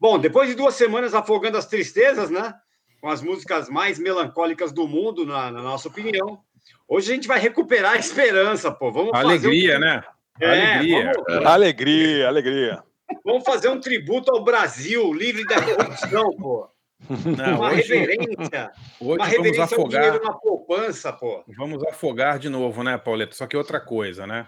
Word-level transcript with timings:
Bom, 0.00 0.18
depois 0.18 0.48
de 0.48 0.54
duas 0.54 0.74
semanas 0.74 1.12
afogando 1.12 1.58
as 1.58 1.66
tristezas, 1.66 2.30
né? 2.30 2.54
Com 2.98 3.10
as 3.10 3.20
músicas 3.20 3.68
mais 3.68 3.98
melancólicas 3.98 4.72
do 4.72 4.88
mundo, 4.88 5.26
na, 5.26 5.50
na 5.50 5.60
nossa 5.60 5.88
opinião, 5.88 6.42
Hoje 6.88 7.12
a 7.12 7.14
gente 7.14 7.28
vai 7.28 7.38
recuperar 7.38 7.92
a 7.92 7.98
esperança, 7.98 8.70
pô. 8.70 8.90
Vamos 8.90 9.12
alegria, 9.14 9.76
um... 9.76 9.80
né? 9.80 10.02
É, 10.40 10.74
alegria. 10.74 11.12
Vamos... 11.28 11.46
Alegria, 11.46 12.28
alegria. 12.28 12.82
Vamos 13.24 13.44
fazer 13.44 13.68
um 13.68 13.80
tributo 13.80 14.30
ao 14.30 14.44
Brasil, 14.44 15.12
livre 15.12 15.44
da 15.44 15.60
corrupção, 15.60 16.30
pô. 16.36 16.68
Não, 17.08 17.58
uma 17.58 17.70
hoje, 17.70 17.94
reverência. 17.94 18.72
Hoje 19.00 19.18
uma 19.18 19.26
reverência 19.26 19.66
vamos 19.66 19.72
afogar. 19.72 20.02
dinheiro 20.02 20.24
na 20.24 20.32
poupança, 20.32 21.12
pô. 21.12 21.44
Vamos 21.56 21.82
afogar 21.84 22.38
de 22.38 22.48
novo, 22.48 22.82
né, 22.82 22.98
Pauleta? 22.98 23.34
Só 23.34 23.46
que 23.46 23.56
outra 23.56 23.80
coisa, 23.80 24.26
né? 24.26 24.46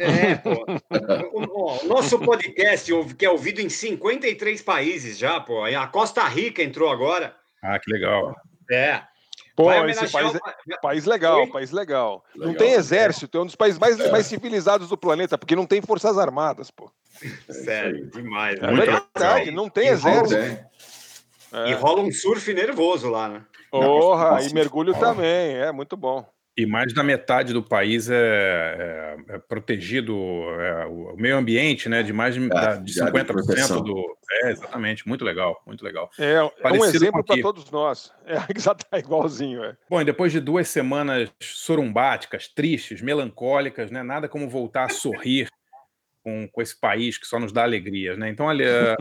É, 0.00 0.36
pô. 0.36 0.64
O, 1.32 1.86
nosso 1.86 2.18
podcast, 2.18 2.90
que 3.18 3.26
é 3.26 3.30
ouvido 3.30 3.60
em 3.60 3.68
53 3.68 4.62
países 4.62 5.18
já, 5.18 5.38
pô. 5.40 5.64
A 5.64 5.86
Costa 5.86 6.26
Rica 6.26 6.62
entrou 6.62 6.90
agora. 6.90 7.36
Ah, 7.62 7.78
que 7.78 7.92
legal. 7.92 8.34
É. 8.70 9.02
Pô, 9.64 9.86
esse 9.86 10.08
país, 10.10 10.34
é, 10.34 10.76
país 10.80 11.04
legal, 11.04 11.46
país 11.48 11.70
legal. 11.70 12.24
legal. 12.34 12.48
Não 12.52 12.54
tem 12.54 12.72
exército, 12.72 13.38
é 13.38 13.40
um 13.40 13.46
dos 13.46 13.56
países 13.56 13.78
mais, 13.78 13.98
é. 13.98 14.10
mais 14.10 14.26
civilizados 14.26 14.88
do 14.88 14.96
planeta, 14.96 15.38
porque 15.38 15.56
não 15.56 15.66
tem 15.66 15.80
forças 15.80 16.18
armadas, 16.18 16.70
pô. 16.70 16.90
Sério, 17.48 18.10
demais. 18.10 18.60
É 18.60 18.72
verdade, 18.72 19.50
não 19.50 19.68
tem 19.68 19.86
e 19.86 19.90
exército. 19.90 20.40
Rola, 20.40 21.66
é. 21.66 21.70
E 21.70 21.74
rola 21.74 22.00
um 22.00 22.10
surf 22.10 22.52
nervoso 22.52 23.08
lá, 23.10 23.28
né? 23.28 23.44
Porra, 23.70 24.42
e 24.42 24.52
mergulho 24.52 24.94
também, 24.94 25.56
é 25.56 25.70
muito 25.72 25.96
bom. 25.96 26.26
E 26.54 26.66
mais 26.66 26.92
da 26.92 27.02
metade 27.02 27.54
do 27.54 27.62
país 27.62 28.10
é, 28.10 29.16
é, 29.28 29.34
é 29.36 29.38
protegido, 29.38 30.14
é, 30.60 30.84
o 30.84 31.16
meio 31.16 31.38
ambiente, 31.38 31.88
né? 31.88 32.02
De 32.02 32.12
mais 32.12 32.34
de, 32.34 32.40
é, 32.40 32.76
de 32.76 32.92
50% 32.92 33.82
do. 33.82 34.18
É, 34.42 34.50
exatamente, 34.50 35.08
muito 35.08 35.24
legal, 35.24 35.62
muito 35.66 35.82
legal. 35.82 36.10
É, 36.18 36.34
é 36.34 36.72
um 36.72 36.84
exemplo 36.84 37.24
para 37.24 37.40
todos 37.40 37.70
nós. 37.70 38.12
É, 38.26 38.36
tá 38.90 38.98
igualzinho. 38.98 39.64
É. 39.64 39.76
Bom, 39.88 40.02
e 40.02 40.04
depois 40.04 40.30
de 40.30 40.40
duas 40.40 40.68
semanas 40.68 41.30
sorumbáticas, 41.40 42.48
tristes, 42.48 43.00
melancólicas, 43.00 43.90
né? 43.90 44.02
Nada 44.02 44.28
como 44.28 44.46
voltar 44.46 44.84
a 44.84 44.90
sorrir 44.90 45.48
com, 46.22 46.46
com 46.48 46.60
esse 46.60 46.78
país 46.78 47.16
que 47.16 47.26
só 47.26 47.38
nos 47.38 47.50
dá 47.50 47.62
alegrias, 47.62 48.18
né? 48.18 48.28
Então, 48.28 48.44
olha, 48.44 48.94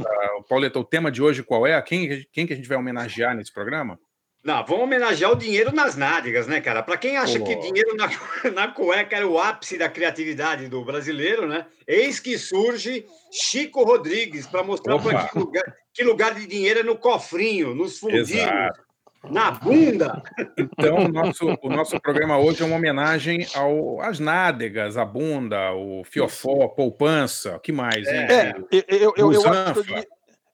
Pauleta, 0.48 0.80
o 0.80 0.86
tema 0.86 1.12
de 1.12 1.22
hoje 1.22 1.44
qual 1.44 1.68
é? 1.68 1.80
Quem, 1.82 2.26
quem 2.32 2.48
que 2.48 2.54
a 2.54 2.56
gente 2.56 2.70
vai 2.70 2.78
homenagear 2.78 3.36
nesse 3.36 3.52
programa? 3.52 4.00
Não, 4.44 4.66
vamos 4.66 4.86
homenagear 4.86 5.32
o 5.32 5.36
dinheiro 5.36 5.72
nas 5.72 5.96
nádegas, 5.96 6.48
né, 6.48 6.60
cara? 6.60 6.82
Para 6.82 6.98
quem 6.98 7.16
acha 7.16 7.38
oh. 7.40 7.44
que 7.44 7.56
dinheiro 7.58 7.96
na, 7.96 8.10
na 8.54 8.68
cueca 8.68 9.16
era 9.16 9.28
o 9.28 9.38
ápice 9.38 9.78
da 9.78 9.88
criatividade 9.88 10.68
do 10.68 10.84
brasileiro, 10.84 11.48
né? 11.48 11.68
Eis 11.88 12.20
que 12.20 12.38
surge 12.40 13.06
Chico 13.32 13.84
Rodrigues 13.84 14.48
para 14.48 14.64
mostrar 14.64 14.98
para 14.98 15.28
que 15.28 15.38
lugar, 15.38 15.76
que 15.94 16.04
lugar 16.04 16.34
de 16.34 16.48
dinheiro 16.48 16.80
é 16.80 16.84
no 16.84 16.98
cofrinho, 16.98 17.76
nos 17.76 18.00
fundinhos, 18.00 18.32
Exato. 18.32 18.80
na 19.30 19.52
bunda. 19.52 20.24
Então, 20.58 21.06
o 21.06 21.08
nosso, 21.08 21.58
o 21.62 21.70
nosso 21.70 22.00
programa 22.00 22.40
hoje 22.40 22.64
é 22.64 22.66
uma 22.66 22.78
homenagem 22.78 23.46
ao, 23.54 24.02
às 24.02 24.20
nádegas, 24.20 24.98
a 24.98 25.06
bunda, 25.06 25.72
o 25.74 26.04
fiofó, 26.04 26.64
a 26.64 26.70
poupança, 26.70 27.58
o 27.58 27.60
que 27.60 27.72
mais? 27.72 28.08
Hein? 28.08 28.26
É, 28.28 28.54
eu, 28.72 28.86
eu, 28.88 29.14
eu, 29.18 29.34
eu, 29.34 29.48
acho, 29.48 29.84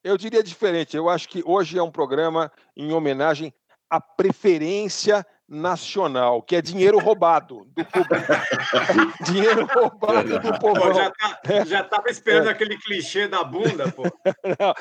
eu 0.03 0.17
diria 0.17 0.43
diferente. 0.43 0.95
Eu 0.97 1.07
acho 1.07 1.29
que 1.29 1.41
hoje 1.45 1.77
é 1.77 1.83
um 1.83 1.91
programa 1.91 2.51
em 2.75 2.91
homenagem 2.91 3.53
a 3.89 4.01
preferência 4.01 5.25
nacional, 5.47 6.41
que 6.41 6.55
é 6.55 6.61
dinheiro 6.61 6.99
roubado 6.99 7.65
do 7.73 7.85
público. 7.85 8.25
dinheiro 9.23 9.65
roubado 9.65 10.39
do 10.39 10.59
povo. 10.59 10.93
Já, 10.93 11.11
tá, 11.11 11.65
já 11.65 11.83
tava 11.83 12.09
esperando 12.09 12.49
é. 12.49 12.51
aquele 12.51 12.77
clichê 12.77 13.27
da 13.27 13.43
bunda, 13.43 13.89
pô. 13.91 14.03
Não, 14.59 14.73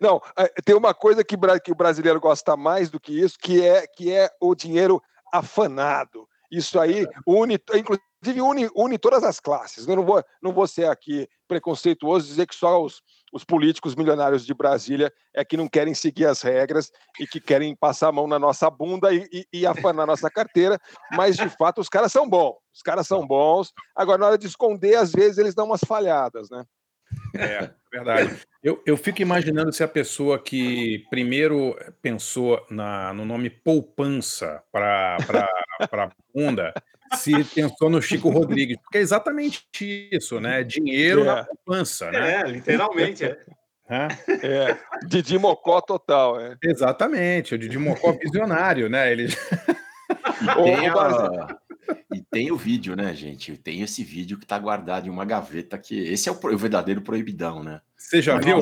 não, 0.00 0.22
é, 0.36 0.48
tem 0.64 0.74
uma 0.74 0.94
coisa 0.94 1.22
que, 1.22 1.36
que 1.62 1.72
o 1.72 1.74
brasileiro 1.74 2.20
gosta 2.20 2.56
mais 2.56 2.88
do 2.88 2.98
que 2.98 3.20
isso, 3.20 3.36
que 3.38 3.64
é, 3.64 3.86
que 3.86 4.12
é 4.12 4.30
o 4.40 4.54
dinheiro 4.54 5.02
afanado. 5.32 6.26
Isso 6.50 6.80
aí 6.80 7.06
une, 7.26 7.58
inclusive 7.74 8.40
une, 8.40 8.70
une 8.74 8.98
todas 8.98 9.22
as 9.22 9.38
classes. 9.38 9.86
Eu 9.86 9.96
não 9.96 10.04
vou, 10.04 10.22
não 10.42 10.52
vou 10.52 10.66
ser 10.66 10.88
aqui 10.88 11.28
preconceituoso 11.46 12.26
dizer 12.26 12.46
que 12.46 12.54
só 12.54 12.82
os, 12.82 13.02
os 13.32 13.44
políticos 13.44 13.94
milionários 13.94 14.44
de 14.44 14.54
Brasília 14.54 15.12
é 15.34 15.44
que 15.44 15.56
não 15.56 15.68
querem 15.68 15.94
seguir 15.94 16.26
as 16.26 16.42
regras 16.42 16.90
e 17.20 17.26
que 17.26 17.40
querem 17.40 17.74
passar 17.74 18.08
a 18.08 18.12
mão 18.12 18.26
na 18.26 18.38
nossa 18.38 18.70
bunda 18.70 19.12
e, 19.12 19.28
e, 19.32 19.46
e 19.52 19.66
afanar 19.66 20.06
nossa 20.06 20.30
carteira, 20.30 20.78
mas 21.12 21.36
de 21.36 21.48
fato 21.48 21.80
os 21.80 21.88
caras 21.88 22.12
são 22.12 22.28
bons, 22.28 22.56
os 22.74 22.82
caras 22.82 23.06
são 23.06 23.26
bons. 23.26 23.72
Agora, 23.94 24.18
na 24.18 24.26
hora 24.28 24.38
de 24.38 24.46
esconder, 24.46 24.96
às 24.96 25.12
vezes 25.12 25.38
eles 25.38 25.54
dão 25.54 25.66
umas 25.66 25.82
falhadas, 25.86 26.48
né? 26.50 26.64
É, 27.34 27.70
verdade. 27.92 28.40
Eu, 28.62 28.82
eu 28.84 28.96
fico 28.96 29.22
imaginando 29.22 29.72
se 29.72 29.82
a 29.82 29.88
pessoa 29.88 30.38
que 30.38 31.06
primeiro 31.10 31.76
pensou 32.02 32.64
na, 32.70 33.12
no 33.12 33.24
nome 33.24 33.48
poupança 33.48 34.62
para 34.70 35.16
a 35.92 36.10
bunda 36.34 36.74
se 37.16 37.44
pensou 37.44 37.88
no 37.88 38.00
Chico 38.02 38.28
Rodrigues, 38.28 38.76
porque 38.82 38.98
é 38.98 39.00
exatamente 39.00 39.66
isso, 40.12 40.40
né? 40.40 40.62
Dinheiro 40.62 41.22
é. 41.22 41.24
na 41.24 41.44
poupança, 41.44 42.10
né? 42.10 42.40
É, 42.40 42.42
literalmente, 42.44 43.24
é. 43.24 43.38
É, 43.88 44.78
Didi 45.06 45.38
Mocó 45.38 45.80
total, 45.80 46.38
é. 46.38 46.56
Exatamente, 46.62 47.54
o 47.54 47.58
Didi 47.58 47.78
Mocó 47.78 48.12
visionário, 48.12 48.88
né? 48.88 49.10
Ele... 49.10 49.28
E 50.40 50.62
tem, 50.62 50.88
a... 50.88 51.58
e 52.14 52.22
tem, 52.22 52.52
o 52.52 52.56
vídeo, 52.56 52.94
né, 52.94 53.14
gente? 53.14 53.56
Tem 53.56 53.82
esse 53.82 54.04
vídeo 54.04 54.38
que 54.38 54.46
tá 54.46 54.58
guardado 54.58 55.06
em 55.06 55.10
uma 55.10 55.24
gaveta 55.24 55.76
que 55.78 55.98
esse 55.98 56.28
é 56.28 56.32
o, 56.32 56.34
o 56.34 56.58
verdadeiro 56.58 57.02
proibidão, 57.02 57.62
né? 57.62 57.80
Você 57.96 58.22
já 58.22 58.38
viu? 58.38 58.58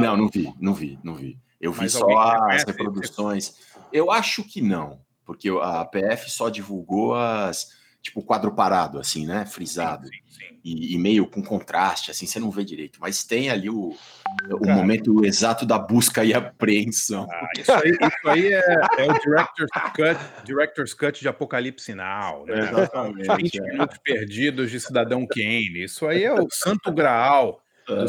Não, 0.00 0.16
não 0.16 0.28
vi, 0.28 0.52
não 0.60 0.72
vi, 0.72 0.98
não 1.02 1.14
vi. 1.14 1.38
Eu 1.60 1.72
vi 1.72 1.82
Mas 1.82 1.92
só 1.92 2.18
as 2.48 2.64
reproduções. 2.64 3.54
Eu 3.92 4.10
acho 4.10 4.42
que 4.42 4.60
não 4.60 5.03
porque 5.24 5.48
a 5.48 5.84
PF 5.84 6.30
só 6.30 6.48
divulgou 6.48 7.14
as 7.14 7.68
tipo 8.04 8.22
quadro 8.22 8.54
parado, 8.54 9.00
assim, 9.00 9.26
né? 9.26 9.46
Frisado. 9.46 10.06
Sim, 10.06 10.12
sim, 10.28 10.46
sim. 10.46 10.60
E, 10.62 10.94
e, 10.94 10.98
meio 10.98 11.26
com 11.26 11.42
contraste, 11.42 12.10
assim, 12.10 12.26
você 12.26 12.38
não 12.38 12.50
vê 12.50 12.62
direito. 12.62 12.98
Mas 13.00 13.24
tem 13.24 13.50
ali 13.50 13.70
o, 13.70 13.96
o 14.50 14.68
momento 14.68 15.24
exato 15.24 15.64
da 15.64 15.78
busca 15.78 16.22
e 16.22 16.34
apreensão. 16.34 17.26
Ah, 17.30 17.48
isso 17.58 17.72
aí, 17.72 17.90
isso 17.90 18.28
aí 18.28 18.52
é, 18.52 18.74
é, 18.98 19.10
o 19.10 19.18
Director's 19.20 19.70
Cut, 19.94 20.18
Director's 20.44 20.94
Cut 20.94 21.20
de 21.20 21.28
Apocalipse 21.28 21.94
Now, 21.94 22.44
né? 22.44 22.70
Exatamente. 22.70 23.36
20 23.36 23.58
é. 23.58 23.62
minutos 23.62 23.98
perdidos 24.04 24.70
de 24.70 24.78
Cidadão 24.80 25.26
Kane. 25.26 25.84
Isso 25.84 26.06
aí 26.06 26.24
é 26.24 26.32
o 26.32 26.46
santo 26.50 26.92
graal. 26.92 27.62
Do... 27.86 28.04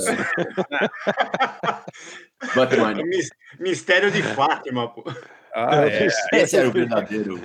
Mistério 3.59 4.11
de 4.11 4.21
Fátima, 4.21 4.89
pô. 4.89 5.03
Ah, 5.55 5.87
é. 5.87 6.07
Esse 6.33 6.57
era 6.57 6.67
o 6.67 6.71
verdadeiro. 6.71 7.41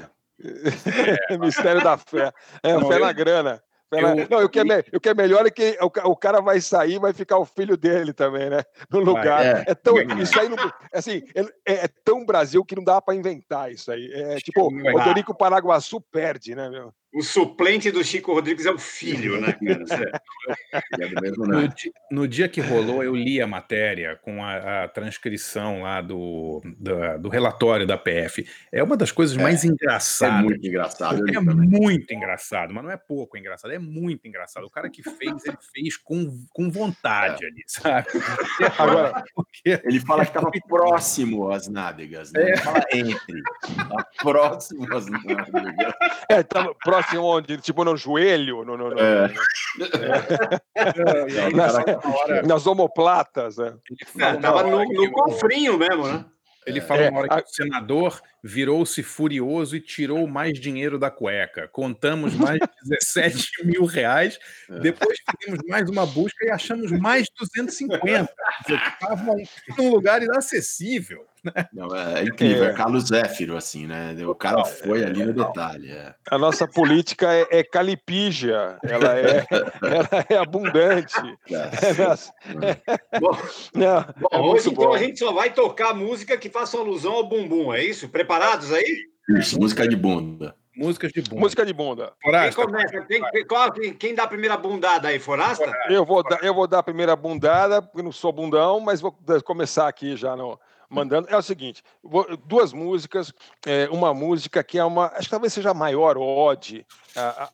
É, 1.30 1.38
mistério 1.38 1.82
da 1.82 1.96
fé. 1.96 2.32
É, 2.62 2.72
não, 2.72 2.88
fé 2.88 2.96
eu, 2.96 3.00
na 3.00 3.12
grana. 3.12 3.62
Fé 3.88 4.02
eu, 4.02 4.16
na... 4.16 4.26
Não, 4.28 4.44
o 4.44 4.48
que, 4.48 4.58
é, 4.58 4.84
o 4.94 5.00
que 5.00 5.08
é 5.08 5.14
melhor 5.14 5.46
é 5.46 5.50
que 5.50 5.78
o, 5.80 6.10
o 6.10 6.16
cara 6.16 6.40
vai 6.40 6.60
sair 6.60 6.98
vai 6.98 7.12
ficar 7.12 7.38
o 7.38 7.44
filho 7.44 7.76
dele 7.76 8.12
também, 8.12 8.50
né? 8.50 8.62
No 8.90 8.98
lugar. 8.98 9.44
É, 9.44 9.64
é 9.68 9.74
tão, 9.74 9.96
isso 10.18 10.40
aí, 10.40 10.48
não, 10.48 10.56
assim, 10.92 11.22
é, 11.64 11.84
é, 11.84 11.88
tão 12.04 12.26
Brasil 12.26 12.64
que 12.64 12.74
não 12.74 12.82
dá 12.82 13.00
para 13.00 13.14
inventar 13.14 13.70
isso 13.70 13.92
aí. 13.92 14.10
É, 14.12 14.36
tipo, 14.38 14.72
o 14.72 14.98
Rodrigo 14.98 15.32
Paraguaçu 15.32 16.00
perde, 16.00 16.56
né, 16.56 16.68
meu? 16.68 16.92
O 17.12 17.22
suplente 17.22 17.90
do 17.90 18.04
Chico 18.04 18.32
Rodrigues 18.32 18.66
é 18.66 18.70
o 18.70 18.78
filho, 18.78 19.40
né? 19.40 19.56
no, 21.36 21.68
dia, 21.68 21.92
no, 22.10 22.28
dia 22.28 22.48
que 22.48 22.60
rolou, 22.60 23.02
eu 23.02 23.16
li 23.16 23.40
a 23.40 23.48
matéria 23.48 24.16
com 24.22 24.44
a, 24.44 24.84
a 24.84 24.88
transcrição 24.88 25.82
lá 25.82 26.00
do, 26.00 26.62
do, 26.78 27.18
do, 27.18 27.28
relatório 27.28 27.84
da 27.84 27.98
PF. 27.98 28.46
É 28.70 28.80
uma 28.80 28.96
das 28.96 29.10
coisas 29.10 29.36
é, 29.36 29.42
mais 29.42 29.64
engraçadas. 29.64 30.38
É 30.38 30.42
muito 30.42 30.66
engraçado. 30.66 31.28
É 31.28 31.40
muito 31.40 32.14
engraçado, 32.14 32.72
mas 32.72 32.84
não 32.84 32.90
é 32.92 32.96
pouco 32.96 33.36
engraçado, 33.36 33.72
é 33.72 33.78
muito 33.78 34.28
engraçado. 34.28 34.64
O 34.66 34.70
cara 34.70 34.88
que 34.88 35.02
fez, 35.02 35.44
ele 35.44 35.58
fez 35.74 35.96
com, 35.96 36.46
com 36.52 36.70
vontade 36.70 37.44
é. 37.44 37.48
ali, 37.48 37.64
sabe? 37.66 38.06
Agora, 38.78 39.24
porque... 39.34 39.80
ele 39.84 39.98
fala 39.98 40.24
que 40.24 40.30
estava 40.30 40.50
próximo 40.68 41.50
às 41.50 41.66
nádegas, 41.66 42.30
né? 42.32 42.50
Ele 42.50 42.56
fala 42.58 42.84
entre. 42.92 43.42
Tá 43.88 44.06
próximo 44.22 44.86
às 44.94 45.06
nádegas. 45.06 45.94
É, 46.28 46.40
estava 46.40 46.72
próximo 46.74 46.99
assim 47.00 47.18
onde? 47.18 47.58
Tipo 47.58 47.84
no 47.84 47.96
joelho? 47.96 48.64
No, 48.64 48.76
no, 48.76 48.90
no, 48.90 48.98
é. 48.98 49.32
é. 50.74 51.50
nas, 51.54 51.74
nas, 52.46 52.66
omoplatas. 52.66 53.56
Né? 53.56 53.74
É, 54.18 54.34
tava 54.34 54.62
no, 54.62 54.84
no 54.84 55.12
cofrinho 55.12 55.76
mesmo, 55.78 56.06
né? 56.06 56.24
Ele 56.66 56.78
é. 56.78 56.82
falou 56.82 57.02
é, 57.04 57.10
hora 57.10 57.28
que 57.28 57.34
a... 57.34 57.38
o 57.38 57.48
senador 57.48 58.20
virou-se 58.42 59.02
furioso 59.02 59.76
e 59.76 59.80
tirou 59.80 60.26
mais 60.26 60.58
dinheiro 60.58 60.98
da 60.98 61.10
cueca. 61.10 61.68
Contamos 61.68 62.34
mais 62.34 62.58
de 62.58 62.68
17 62.84 63.50
mil 63.64 63.84
reais. 63.84 64.38
É. 64.68 64.78
Depois 64.80 65.18
fizemos 65.30 65.60
mais 65.68 65.88
uma 65.88 66.06
busca 66.06 66.44
e 66.44 66.50
achamos 66.50 66.90
mais 66.92 67.26
250. 67.38 68.32
Estavam 68.68 69.36
num 69.76 69.90
lugar 69.90 70.22
inacessível. 70.22 71.26
Né? 71.44 71.66
Não, 71.72 71.94
é 71.94 72.22
incrível, 72.24 72.64
é. 72.64 72.68
é 72.68 72.72
Carlos 72.72 73.06
Zéfiro, 73.06 73.56
assim, 73.56 73.86
né? 73.86 74.14
O 74.26 74.34
cara 74.34 74.64
foi 74.64 75.04
ali 75.04 75.24
no 75.24 75.32
detalhe. 75.32 75.90
É. 75.90 76.14
A 76.30 76.38
nossa 76.38 76.66
política 76.66 77.32
é, 77.32 77.46
é 77.50 77.64
calipígia, 77.64 78.78
ela 78.82 79.18
é, 79.18 79.46
ela 79.82 80.26
é 80.28 80.36
abundante. 80.36 81.16
É. 81.50 83.18
Bom, 83.18 83.38
Não, 83.74 84.04
bom 84.18 84.52
hoje 84.52 84.68
então 84.70 84.92
a 84.92 84.98
gente 84.98 85.18
só 85.18 85.32
vai 85.32 85.52
tocar 85.52 85.94
música 85.94 86.36
que 86.36 86.48
faça 86.48 86.78
alusão 86.78 87.12
ao 87.12 87.28
bumbum, 87.28 87.72
é 87.72 87.82
isso? 87.84 88.08
Preparados 88.08 88.72
aí? 88.72 89.08
Isso, 89.28 89.58
música 89.58 89.86
de 89.86 89.96
bunda. 89.96 90.54
Músicas 90.80 91.12
de 91.12 91.20
bunda. 91.20 91.40
Música 91.40 91.66
de 91.66 91.72
bunda. 91.72 92.12
Quem 92.22 92.52
começa? 92.52 93.00
Quem, 93.02 93.46
qual, 93.46 93.72
quem, 93.98 94.14
dá 94.14 94.22
a 94.22 94.28
primeira 94.28 94.56
bundada 94.56 95.08
aí? 95.08 95.18
Forasta? 95.18 95.70
Eu 95.88 96.06
vou, 96.06 96.22
dar, 96.22 96.42
eu 96.42 96.54
vou 96.54 96.66
dar 96.66 96.78
a 96.78 96.82
primeira 96.82 97.14
bundada, 97.14 97.82
porque 97.82 98.02
não 98.02 98.12
sou 98.12 98.32
bundão, 98.32 98.80
mas 98.80 99.00
vou 99.00 99.14
começar 99.44 99.88
aqui 99.88 100.16
já 100.16 100.34
no, 100.34 100.58
mandando. 100.90 101.28
É 101.30 101.36
o 101.36 101.42
seguinte: 101.42 101.82
duas 102.46 102.72
músicas, 102.72 103.32
é, 103.64 103.88
uma 103.90 104.12
música 104.12 104.62
que 104.64 104.78
é 104.78 104.84
uma, 104.84 105.06
acho 105.06 105.24
que 105.24 105.30
talvez 105.30 105.52
seja 105.52 105.70
a 105.70 105.74
maior 105.74 106.18
ode 106.18 106.84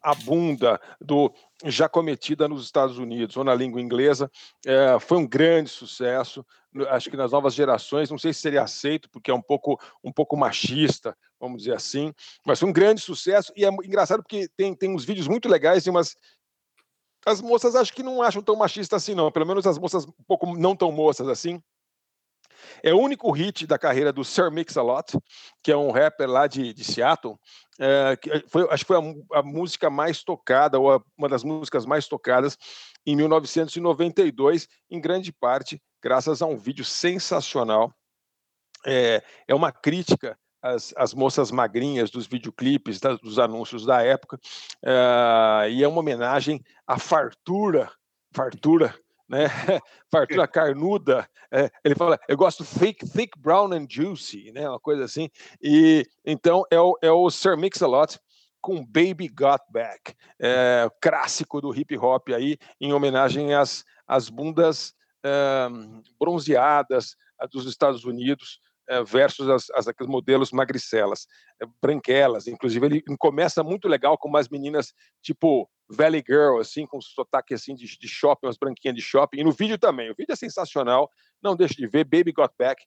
à, 0.03 0.15
bunda 0.15 0.81
do 1.00 1.33
já 1.65 1.88
cometida 1.88 2.49
nos 2.49 2.65
Estados 2.65 2.99
Unidos 2.99 3.37
ou 3.37 3.44
na 3.44 3.55
língua 3.55 3.81
inglesa, 3.81 4.31
é, 4.67 4.99
foi 4.99 5.19
um 5.19 5.27
grande 5.27 5.71
sucesso. 5.71 6.44
Acho 6.91 7.09
que 7.09 7.17
nas 7.17 7.33
novas 7.33 7.55
gerações, 7.55 8.11
não 8.11 8.19
sei 8.19 8.35
se 8.35 8.41
seria 8.41 8.62
aceito, 8.62 9.09
porque 9.09 9.31
é 9.31 9.35
um 9.35 9.41
pouco, 9.41 9.81
um 10.05 10.12
pouco 10.12 10.37
machista, 10.37 11.17
vamos 11.41 11.62
dizer 11.62 11.75
assim, 11.75 12.12
mas 12.44 12.61
foi 12.61 12.69
um 12.69 12.73
grande 12.73 13.00
sucesso. 13.00 13.50
E 13.56 13.65
é 13.65 13.69
engraçado 13.69 14.23
porque 14.23 14.47
tem, 14.56 14.75
tem 14.75 14.94
uns 14.94 15.05
vídeos 15.05 15.27
muito 15.27 15.49
legais 15.49 15.87
e 15.87 15.91
umas 15.91 16.17
as 17.25 17.41
moças 17.41 17.75
acho 17.75 17.93
que 17.93 18.05
não 18.05 18.23
acham 18.23 18.41
tão 18.41 18.55
machista 18.55 18.94
assim, 18.94 19.12
não. 19.12 19.33
Pelo 19.33 19.47
menos 19.47 19.67
as 19.67 19.79
moças 19.79 20.05
um 20.06 20.25
pouco 20.29 20.56
não 20.56 20.77
tão 20.77 20.93
moças 20.93 21.27
assim. 21.27 21.61
É 22.83 22.93
o 22.93 23.01
único 23.01 23.31
hit 23.31 23.67
da 23.67 23.79
carreira 23.79 24.13
do 24.13 24.25
Sir 24.25 24.51
Mix-a-Lot, 24.51 25.19
que 25.63 25.73
é 25.73 25.77
um 25.77 25.91
rapper 25.91 26.29
lá 26.29 26.47
de, 26.47 26.73
de 26.73 26.85
Seattle. 26.85 27.39
É, 27.79 28.17
que 28.17 28.45
foi, 28.49 28.67
acho 28.71 28.85
que 28.85 28.93
foi 28.93 28.97
a, 28.97 29.39
a, 29.39 29.43
música 29.43 29.91
mais 29.91 30.23
tocada, 30.23 30.79
ou 30.79 30.93
a, 30.93 31.03
uma 31.17 31.29
das 31.29 31.45
músicas 31.45 31.85
mais 31.85 32.09
tocadas 32.09 32.57
em 33.05 33.15
1992, 33.15 34.67
em 34.91 35.01
grande 35.01 35.33
parte 35.33 35.81
graças 36.07 36.41
a 36.41 36.47
um 36.47 36.57
vídeo 36.57 36.85
sensacional. 36.85 37.93
É, 38.87 39.21
é 39.49 39.55
uma 39.55 39.73
crítica 39.73 40.39
às, 40.62 40.95
às, 40.97 41.12
moças 41.12 41.51
magrinhas 41.51 42.11
dos 42.11 42.29
videoclipes, 42.29 43.01
dos 43.21 43.41
anúncios 43.41 43.85
da 43.85 44.03
época, 44.03 44.39
é, 44.85 45.71
e 45.71 45.83
é 45.83 45.89
uma 45.89 45.99
homenagem 45.99 46.62
à 46.87 46.97
fartura, 46.97 47.91
fartura 48.33 48.95
né? 49.28 49.46
Fartura 50.11 50.46
carnuda. 50.46 51.28
É, 51.50 51.70
ele 51.84 51.94
fala, 51.94 52.19
eu 52.28 52.37
gosto 52.37 52.64
thick, 52.64 53.08
thick, 53.08 53.38
brown 53.38 53.73
and 53.73 53.87
juicy, 53.88 54.52
né? 54.52 54.69
Uma 54.69 54.81
coisa 54.81 55.05
assim. 55.05 55.28
E 55.62 56.06
então 56.25 56.64
é 56.70 56.81
o, 56.81 56.96
é 57.02 57.11
o 57.11 57.31
Sir 57.31 57.56
Mix-a-Lot 57.56 58.19
com 58.61 58.84
Baby 58.84 59.28
Got 59.28 59.62
Back, 59.70 60.14
é, 60.40 60.90
clássico 61.00 61.61
do 61.61 61.73
hip 61.73 61.96
hop 61.96 62.31
aí, 62.31 62.58
em 62.81 62.93
homenagem 62.93 63.55
às, 63.55 63.84
às 64.06 64.28
bundas 64.28 64.93
é, 65.25 65.69
bronzeadas 66.19 67.17
dos 67.52 67.67
Estados 67.67 68.05
Unidos, 68.05 68.61
versus 69.05 69.49
as, 69.49 69.71
as, 69.71 69.88
as, 69.88 70.06
modelos 70.06 70.53
magricelas, 70.53 71.27
é, 71.61 71.67
branquelas. 71.81 72.47
Inclusive, 72.47 72.87
ele 72.87 73.03
começa 73.19 73.62
muito 73.62 73.88
legal 73.88 74.17
com 74.17 74.29
umas 74.29 74.49
meninas 74.49 74.93
tipo 75.23 75.69
Valley 75.88 76.25
Girl, 76.27 76.59
assim, 76.59 76.87
com 76.87 77.00
sotaque 77.00 77.55
assim 77.55 77.75
de, 77.75 77.87
de 77.99 78.09
shopping, 78.09 78.47
umas 78.47 78.59
branquinhas 78.59 78.97
de 78.97 79.03
shopping. 79.03 79.41
E 79.41 79.44
no 79.44 79.53
vídeo 79.53 79.79
também. 79.79 80.11
O 80.11 80.15
vídeo 80.15 80.33
é 80.33 80.37
sensacional. 80.37 81.11
Não 81.43 81.56
deixe 81.56 81.75
de 81.75 81.87
ver 81.87 82.05
Baby 82.05 82.33
Got 82.33 82.53
Back 82.59 82.83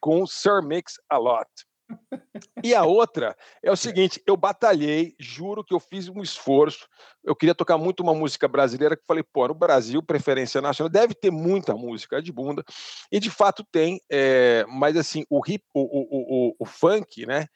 com 0.00 0.26
Sir 0.26 0.62
Mix 0.62 0.94
a 1.08 1.18
Lot. 1.18 1.48
E 2.62 2.74
a 2.74 2.84
outra 2.84 3.36
é 3.62 3.70
o 3.70 3.76
seguinte: 3.76 4.22
eu 4.26 4.36
batalhei, 4.36 5.14
juro 5.18 5.62
que 5.62 5.74
eu 5.74 5.80
fiz 5.80 6.08
um 6.08 6.22
esforço. 6.22 6.88
Eu 7.22 7.36
queria 7.36 7.54
tocar 7.54 7.78
muito 7.78 8.02
uma 8.02 8.14
música 8.14 8.48
brasileira, 8.48 8.96
que 8.96 9.04
falei, 9.06 9.22
pô, 9.22 9.46
no 9.48 9.54
Brasil, 9.54 10.02
preferência 10.02 10.60
nacional, 10.60 10.90
deve 10.90 11.14
ter 11.14 11.30
muita 11.30 11.74
música 11.74 12.22
de 12.22 12.32
bunda, 12.32 12.64
e 13.10 13.20
de 13.20 13.30
fato 13.30 13.64
tem, 13.70 14.00
é, 14.10 14.64
mas 14.68 14.96
assim, 14.96 15.24
o, 15.28 15.40
hip, 15.46 15.64
o, 15.74 15.80
o, 15.80 16.48
o, 16.48 16.56
o 16.58 16.64
funk, 16.64 17.26
né? 17.26 17.46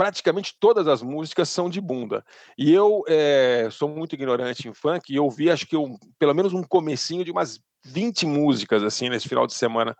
praticamente 0.00 0.56
todas 0.58 0.88
as 0.88 1.02
músicas 1.02 1.50
são 1.50 1.68
de 1.68 1.78
bunda. 1.78 2.24
E 2.56 2.72
eu 2.72 3.04
é, 3.06 3.68
sou 3.70 3.86
muito 3.86 4.14
ignorante 4.14 4.66
em 4.66 4.72
funk 4.72 5.12
e 5.12 5.16
eu 5.16 5.28
vi, 5.28 5.50
acho 5.50 5.66
que 5.66 5.76
eu, 5.76 5.94
pelo 6.18 6.34
menos 6.34 6.54
um 6.54 6.62
comecinho 6.62 7.22
de 7.22 7.30
umas 7.30 7.60
20 7.84 8.24
músicas, 8.24 8.82
assim, 8.82 9.10
nesse 9.10 9.28
final 9.28 9.46
de 9.46 9.52
semana 9.52 9.94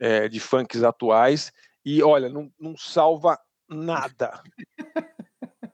é, 0.00 0.30
de 0.30 0.40
funks 0.40 0.82
atuais. 0.82 1.52
E, 1.84 2.02
olha, 2.02 2.28
não, 2.28 2.50
não 2.58 2.76
salva 2.76 3.38
nada. 3.68 4.42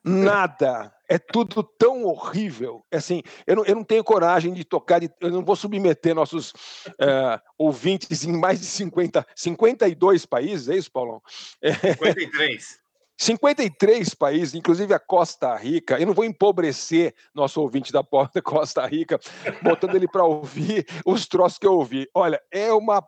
Nada. 0.05 0.93
É 1.09 1.19
tudo 1.19 1.63
tão 1.63 2.05
horrível. 2.05 2.85
É 2.91 2.97
assim, 2.97 3.23
eu 3.47 3.57
não, 3.57 3.65
eu 3.65 3.75
não 3.75 3.85
tenho 3.85 4.03
coragem 4.03 4.53
de 4.55 4.65
tocar, 4.65 4.99
de, 4.99 5.11
eu 5.21 5.31
não 5.31 5.45
vou 5.45 5.57
submeter 5.57 6.15
nossos 6.15 6.51
uh, 6.51 7.41
ouvintes 7.59 8.25
em 8.25 8.33
mais 8.33 8.61
de 8.61 8.67
50, 8.67 9.27
52 9.35 10.27
países, 10.27 10.69
é 10.69 10.77
isso, 10.77 10.91
Paulão? 10.91 11.21
53. 11.63 12.81
53 13.19 14.15
países, 14.15 14.55
inclusive 14.55 14.95
a 14.95 14.99
Costa 14.99 15.55
Rica. 15.55 16.01
Eu 16.01 16.07
não 16.07 16.15
vou 16.15 16.25
empobrecer 16.25 17.15
nosso 17.35 17.61
ouvinte 17.61 17.93
da 17.93 18.03
Costa 18.43 18.87
Rica, 18.87 19.21
botando 19.63 19.95
ele 19.95 20.09
para 20.09 20.25
ouvir 20.25 20.87
os 21.05 21.27
troços 21.27 21.59
que 21.59 21.67
eu 21.67 21.75
ouvi. 21.75 22.09
Olha, 22.15 22.41
é 22.51 22.73
uma 22.73 23.07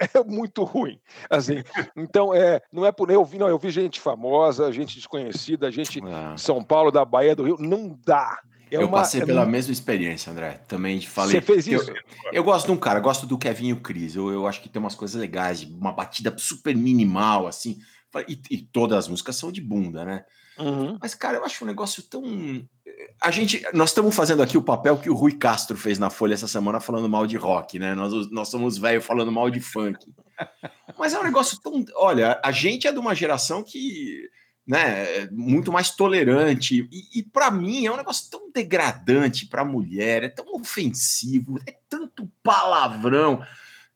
é 0.14 0.24
muito 0.24 0.64
ruim, 0.64 0.98
assim. 1.28 1.62
Então, 1.94 2.34
é, 2.34 2.60
não 2.72 2.86
é 2.86 2.92
por 2.92 3.10
eu 3.10 3.24
vi, 3.24 3.38
não, 3.38 3.48
eu 3.48 3.58
vi 3.58 3.70
gente 3.70 4.00
famosa, 4.00 4.72
gente 4.72 4.96
desconhecida, 4.96 5.70
gente 5.70 6.00
de 6.00 6.06
São 6.40 6.64
Paulo, 6.64 6.90
da 6.90 7.04
Bahia, 7.04 7.36
do 7.36 7.44
Rio, 7.44 7.56
não 7.58 7.98
dá. 8.04 8.38
É 8.70 8.76
eu 8.76 8.86
uma, 8.86 8.98
passei 8.98 9.20
é 9.20 9.26
pela 9.26 9.44
mesma 9.44 9.72
experiência, 9.72 10.30
André. 10.30 10.60
Também 10.68 11.00
falei. 11.00 11.32
Você 11.32 11.40
fez 11.40 11.66
isso? 11.66 11.90
Eu, 11.90 12.32
eu, 12.32 12.44
gosto 12.44 12.66
de 12.66 12.72
um 12.72 12.76
cara, 12.76 13.00
gosto 13.00 13.26
do 13.26 13.36
Kevin 13.36 13.68
e 13.68 13.72
o 13.72 13.80
Cris. 13.80 14.14
Eu, 14.14 14.30
eu 14.30 14.46
acho 14.46 14.62
que 14.62 14.68
tem 14.68 14.80
umas 14.80 14.94
coisas 14.94 15.20
legais, 15.20 15.64
uma 15.64 15.92
batida 15.92 16.32
super 16.38 16.74
minimal, 16.74 17.48
assim. 17.48 17.78
E, 18.28 18.40
e, 18.50 18.58
todas 18.58 18.98
as 18.98 19.08
músicas 19.08 19.36
são 19.36 19.50
de 19.50 19.60
bunda, 19.60 20.04
né? 20.04 20.24
Uhum. 20.58 20.98
Mas, 21.00 21.14
cara, 21.14 21.38
eu 21.38 21.44
acho 21.44 21.64
um 21.64 21.66
negócio 21.66 22.02
tão. 22.02 22.22
A 23.20 23.30
gente. 23.30 23.62
Nós 23.72 23.90
estamos 23.90 24.14
fazendo 24.14 24.42
aqui 24.42 24.56
o 24.56 24.62
papel 24.62 24.96
que 24.96 25.10
o 25.10 25.14
Rui 25.14 25.32
Castro 25.32 25.76
fez 25.76 25.98
na 25.98 26.10
Folha 26.10 26.34
essa 26.34 26.48
semana 26.48 26.80
falando 26.80 27.08
mal 27.08 27.26
de 27.26 27.36
rock, 27.36 27.78
né? 27.78 27.94
Nós, 27.94 28.30
nós 28.30 28.48
somos 28.48 28.78
velhos 28.78 29.04
falando 29.04 29.30
mal 29.30 29.50
de 29.50 29.60
funk. 29.60 30.12
Mas 30.98 31.12
é 31.12 31.20
um 31.20 31.24
negócio 31.24 31.60
tão. 31.60 31.84
Olha, 31.96 32.40
a 32.44 32.50
gente 32.50 32.86
é 32.86 32.92
de 32.92 32.98
uma 32.98 33.14
geração 33.14 33.62
que. 33.62 34.28
Né, 34.66 35.22
é 35.22 35.30
muito 35.32 35.72
mais 35.72 35.90
tolerante. 35.90 36.88
E, 36.92 37.18
e 37.18 37.22
para 37.24 37.50
mim 37.50 37.86
é 37.86 37.92
um 37.92 37.96
negócio 37.96 38.30
tão 38.30 38.52
degradante 38.52 39.46
para 39.46 39.62
a 39.62 39.64
mulher, 39.64 40.22
é 40.22 40.28
tão 40.28 40.54
ofensivo, 40.54 41.58
é 41.66 41.74
tanto 41.88 42.30
palavrão. 42.42 43.42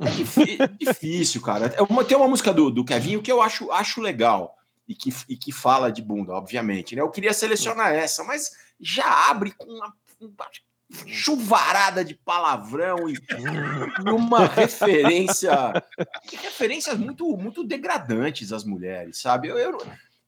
É 0.00 0.66
difícil, 0.76 1.40
cara. 1.42 1.66
É 1.76 1.82
uma, 1.82 2.04
tem 2.04 2.16
uma 2.16 2.26
música 2.26 2.52
do, 2.52 2.70
do 2.70 2.84
Kevinho 2.84 3.22
que 3.22 3.30
eu 3.30 3.40
acho, 3.40 3.70
acho 3.70 4.00
legal 4.00 4.56
e 4.88 4.94
que, 4.94 5.10
e 5.28 5.36
que 5.36 5.52
fala 5.52 5.90
de 5.90 6.02
bunda, 6.02 6.32
obviamente. 6.32 6.94
Né? 6.94 7.02
Eu 7.02 7.10
queria 7.10 7.32
selecionar 7.32 7.92
essa, 7.92 8.22
mas 8.24 8.50
já 8.80 9.30
abre 9.30 9.52
com 9.52 9.66
uma, 9.66 9.94
uma 10.20 10.46
chuvarada 11.06 12.04
de 12.04 12.14
palavrão 12.14 13.08
e, 13.08 13.14
e 13.14 14.10
uma 14.10 14.46
referência. 14.46 15.52
referências 16.42 16.98
muito, 16.98 17.36
muito 17.36 17.64
degradantes 17.64 18.52
às 18.52 18.64
mulheres, 18.64 19.20
sabe? 19.20 19.48
Eu, 19.48 19.58
eu, 19.58 19.78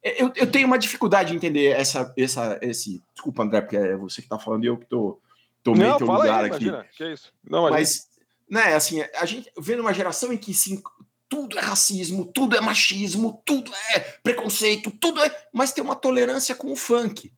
eu, 0.03 0.33
eu, 0.35 0.51
tenho 0.51 0.67
uma 0.67 0.79
dificuldade 0.79 1.31
de 1.31 1.37
entender 1.37 1.67
essa, 1.67 2.13
essa, 2.17 2.59
esse. 2.63 3.03
Desculpa, 3.13 3.43
André, 3.43 3.61
porque 3.61 3.77
é 3.77 3.97
você 3.97 4.23
que 4.23 4.27
está 4.27 4.39
falando 4.39 4.65
e 4.65 4.69
eu 4.69 4.77
que 4.77 4.85
estou 4.85 5.21
tô, 5.63 5.73
tô 5.73 5.79
meio 5.79 5.97
teu 5.97 6.07
lugar 6.07 6.45
aí, 6.45 6.51
aqui. 6.51 6.65
Imagina, 6.65 6.87
que 6.97 7.05
é 7.05 7.13
isso. 7.13 7.33
Não, 7.45 7.69
mas 7.69 8.09
né, 8.49 8.75
assim, 8.75 9.03
a 9.15 9.27
gente 9.27 9.51
vê 9.59 9.77
numa 9.77 9.93
geração 9.93 10.33
em 10.33 10.39
que 10.39 10.55
sim, 10.55 10.83
tudo 11.29 11.59
é 11.59 11.61
racismo, 11.61 12.25
tudo 12.25 12.57
é 12.57 12.61
machismo, 12.61 13.43
tudo 13.45 13.73
é 13.95 14.01
preconceito, 14.23 14.91
tudo 14.91 15.23
é, 15.23 15.47
mas 15.53 15.73
tem 15.73 15.83
uma 15.83 15.97
tolerância 15.97 16.55
com 16.55 16.73
o 16.73 16.77
funk. 16.77 17.33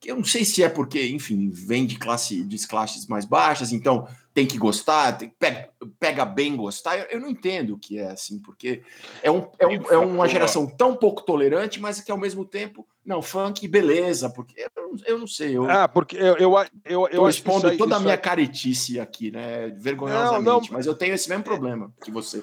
Que 0.00 0.10
eu 0.10 0.16
não 0.16 0.24
sei 0.24 0.44
se 0.44 0.62
é 0.62 0.68
porque, 0.68 1.08
enfim, 1.08 1.50
vem 1.50 1.84
de 1.84 1.98
classe 1.98 2.44
de 2.44 2.66
classes 2.68 3.06
mais 3.06 3.24
baixas, 3.24 3.72
então 3.72 4.06
tem 4.38 4.46
que 4.46 4.56
gostar, 4.56 5.18
tem, 5.18 5.28
pega, 5.30 5.68
pega, 5.98 6.24
bem 6.24 6.54
gostar. 6.54 6.96
Eu, 6.96 7.06
eu, 7.06 7.20
não 7.20 7.28
entendo 7.28 7.74
o 7.74 7.78
que 7.78 7.98
é 7.98 8.12
assim, 8.12 8.38
porque 8.38 8.82
é, 9.20 9.28
um, 9.28 9.48
é, 9.58 9.66
um, 9.66 9.82
é 9.90 9.98
uma 9.98 10.28
geração 10.28 10.64
tão 10.64 10.94
pouco 10.94 11.22
tolerante, 11.22 11.80
mas 11.80 12.00
que 12.00 12.12
ao 12.12 12.16
mesmo 12.16 12.44
tempo, 12.44 12.86
não, 13.04 13.20
funk, 13.20 13.66
beleza, 13.66 14.30
porque 14.30 14.54
eu, 14.76 14.96
eu 15.04 15.18
não 15.18 15.26
sei. 15.26 15.56
Eu, 15.56 15.68
ah, 15.68 15.88
porque 15.88 16.16
eu, 16.16 16.36
eu, 16.36 16.54
eu, 16.84 17.08
eu 17.08 17.24
respondo 17.24 17.66
aí, 17.66 17.76
toda 17.76 17.96
a 17.96 18.00
minha 18.00 18.16
caretice 18.16 19.00
aqui, 19.00 19.32
né? 19.32 19.70
Vergonhosamente, 19.70 20.44
não, 20.44 20.60
não, 20.60 20.68
mas 20.70 20.86
eu 20.86 20.94
tenho 20.94 21.14
esse 21.14 21.28
mesmo 21.28 21.42
problema 21.42 21.92
que 22.04 22.12
você. 22.12 22.40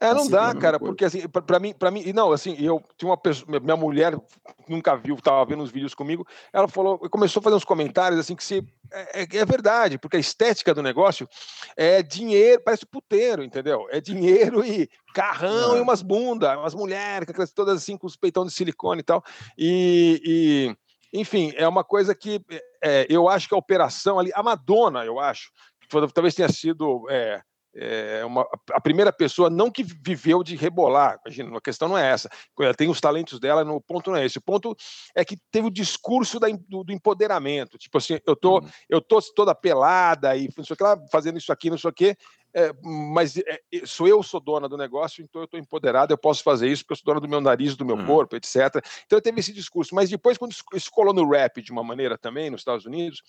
É, 0.00 0.14
não 0.14 0.28
dá, 0.28 0.54
cara, 0.54 0.78
porque 0.78 1.04
assim, 1.04 1.28
para 1.28 1.58
mim, 1.58 1.74
para 1.74 1.90
mim, 1.90 2.02
e 2.06 2.12
não, 2.12 2.30
assim, 2.30 2.54
eu 2.58 2.80
tinha 2.96 3.10
uma 3.10 3.16
pessoa, 3.16 3.58
minha 3.58 3.76
mulher 3.76 4.16
nunca 4.68 4.96
viu, 4.96 5.16
tava 5.16 5.44
vendo 5.44 5.62
os 5.62 5.72
vídeos 5.72 5.92
comigo, 5.92 6.24
ela 6.52 6.68
falou, 6.68 6.98
começou 7.10 7.40
a 7.40 7.42
fazer 7.42 7.56
uns 7.56 7.64
comentários 7.64 8.20
assim 8.20 8.36
que 8.36 8.44
se 8.44 8.64
é, 8.92 9.22
é, 9.22 9.38
é 9.38 9.44
verdade, 9.44 9.98
porque 9.98 10.16
a 10.16 10.20
estética 10.20 10.72
do 10.72 10.84
negócio 10.84 11.28
é 11.76 12.00
dinheiro, 12.00 12.62
parece 12.64 12.86
puteiro, 12.86 13.42
entendeu? 13.42 13.88
É 13.90 14.00
dinheiro 14.00 14.64
e 14.64 14.88
carrão 15.12 15.76
e 15.76 15.80
umas 15.80 16.00
bundas, 16.00 16.56
umas 16.56 16.74
mulheres, 16.74 17.28
todas 17.52 17.82
assim 17.82 17.96
com 17.96 18.06
os 18.06 18.16
peitão 18.16 18.46
de 18.46 18.52
silicone 18.52 19.00
e 19.00 19.04
tal, 19.04 19.24
e, 19.56 20.22
e 21.12 21.18
enfim, 21.18 21.52
é 21.56 21.66
uma 21.66 21.82
coisa 21.82 22.14
que 22.14 22.40
é, 22.80 23.04
eu 23.10 23.28
acho 23.28 23.48
que 23.48 23.54
a 23.54 23.58
operação 23.58 24.16
ali, 24.16 24.30
a 24.32 24.44
Madonna, 24.44 25.04
eu 25.04 25.18
acho, 25.18 25.50
talvez 26.14 26.36
tenha 26.36 26.48
sido 26.48 27.04
é, 27.10 27.42
é 27.74 28.24
uma, 28.24 28.46
a 28.72 28.80
primeira 28.80 29.12
pessoa 29.12 29.50
não 29.50 29.70
que 29.70 29.82
viveu 29.82 30.42
de 30.42 30.56
rebolar, 30.56 31.18
imagina, 31.24 31.56
a 31.56 31.60
questão 31.60 31.88
não 31.88 31.98
é 31.98 32.10
essa. 32.10 32.28
Ela 32.58 32.74
tem 32.74 32.88
os 32.88 33.00
talentos 33.00 33.38
dela, 33.38 33.64
no 33.64 33.80
ponto 33.80 34.10
não 34.10 34.18
é 34.18 34.24
esse. 34.24 34.38
O 34.38 34.42
ponto 34.42 34.76
é 35.14 35.24
que 35.24 35.36
teve 35.50 35.68
o 35.68 35.70
discurso 35.70 36.40
da, 36.40 36.48
do, 36.68 36.84
do, 36.84 36.92
empoderamento. 36.92 37.78
Tipo 37.78 37.98
assim, 37.98 38.18
eu 38.26 38.34
tô, 38.34 38.60
uhum. 38.60 38.68
eu 38.88 39.00
tô 39.00 39.20
toda 39.34 39.54
pelada 39.54 40.36
e 40.36 40.48
não 40.56 40.64
sei 40.64 40.74
o 40.74 40.76
que 40.76 40.82
lá, 40.82 40.98
fazendo 41.10 41.38
isso 41.38 41.52
aqui, 41.52 41.70
não 41.70 41.78
sei 41.78 41.90
o 41.90 41.92
que, 41.92 42.16
é, 42.54 42.72
mas 42.82 43.36
é, 43.36 43.60
sou 43.84 44.08
eu 44.08 44.22
sou 44.22 44.40
dona 44.40 44.68
do 44.68 44.76
negócio, 44.76 45.22
então 45.22 45.42
eu 45.42 45.44
estou 45.44 45.60
empoderado, 45.60 46.12
eu 46.12 46.18
posso 46.18 46.42
fazer 46.42 46.68
isso 46.68 46.82
porque 46.82 46.94
eu 46.94 46.96
sou 46.96 47.04
dona 47.06 47.20
do 47.20 47.28
meu 47.28 47.40
nariz, 47.40 47.76
do 47.76 47.84
meu 47.84 47.96
uhum. 47.96 48.06
corpo, 48.06 48.36
etc. 48.36 48.84
Então 49.06 49.20
teve 49.20 49.40
esse 49.40 49.52
discurso. 49.52 49.94
Mas 49.94 50.10
depois, 50.10 50.38
quando 50.38 50.52
isso 50.52 50.90
colou 50.90 51.12
no 51.12 51.28
rap 51.28 51.60
de 51.60 51.70
uma 51.70 51.84
maneira 51.84 52.16
também, 52.16 52.50
nos 52.50 52.60
Estados 52.60 52.86
Unidos, 52.86 53.22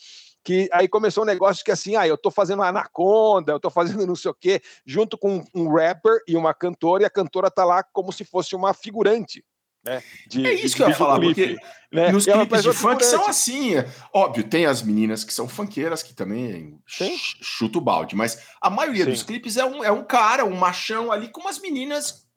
que 0.43 0.69
aí 0.71 0.88
começou 0.88 1.23
um 1.23 1.27
negócio 1.27 1.63
que 1.63 1.71
assim, 1.71 1.95
ah, 1.95 2.07
eu 2.07 2.15
estou 2.15 2.31
fazendo 2.31 2.63
anaconda, 2.63 3.51
eu 3.51 3.57
estou 3.57 3.71
fazendo 3.71 4.07
não 4.07 4.15
sei 4.15 4.31
o 4.31 4.33
quê, 4.33 4.61
junto 4.85 5.17
com 5.17 5.43
um 5.53 5.73
rapper 5.73 6.21
e 6.27 6.35
uma 6.35 6.53
cantora, 6.53 7.03
e 7.03 7.05
a 7.05 7.09
cantora 7.09 7.51
tá 7.51 7.65
lá 7.65 7.83
como 7.83 8.11
se 8.11 8.23
fosse 8.23 8.55
uma 8.55 8.73
figurante. 8.73 9.43
Né? 9.83 10.03
De, 10.27 10.45
é 10.45 10.53
isso 10.53 10.75
que 10.75 10.83
eu 10.83 10.89
ia 10.89 10.95
falar, 10.95 11.19
clipe, 11.19 11.55
porque 11.55 11.65
né? 11.91 12.12
nos 12.12 12.25
clipes 12.25 12.63
de 12.63 12.74
funk 12.74 13.05
são 13.05 13.27
assim. 13.27 13.75
É, 13.75 13.89
óbvio, 14.13 14.43
tem 14.43 14.65
as 14.65 14.81
meninas 14.81 15.24
que 15.24 15.33
são 15.33 15.48
funkeiras, 15.48 16.03
que 16.03 16.13
também 16.13 16.79
chuta 16.86 17.77
o 17.77 17.81
balde, 17.81 18.15
mas 18.15 18.43
a 18.62 18.69
maioria 18.69 19.05
Sim. 19.05 19.12
dos 19.12 19.24
clipes 19.24 19.57
é 19.57 19.65
um, 19.65 19.83
é 19.83 19.91
um 19.91 20.03
cara, 20.03 20.45
um 20.45 20.55
machão 20.55 21.12
ali 21.12 21.29
com 21.29 21.41
umas 21.41 21.59
meninas 21.59 22.27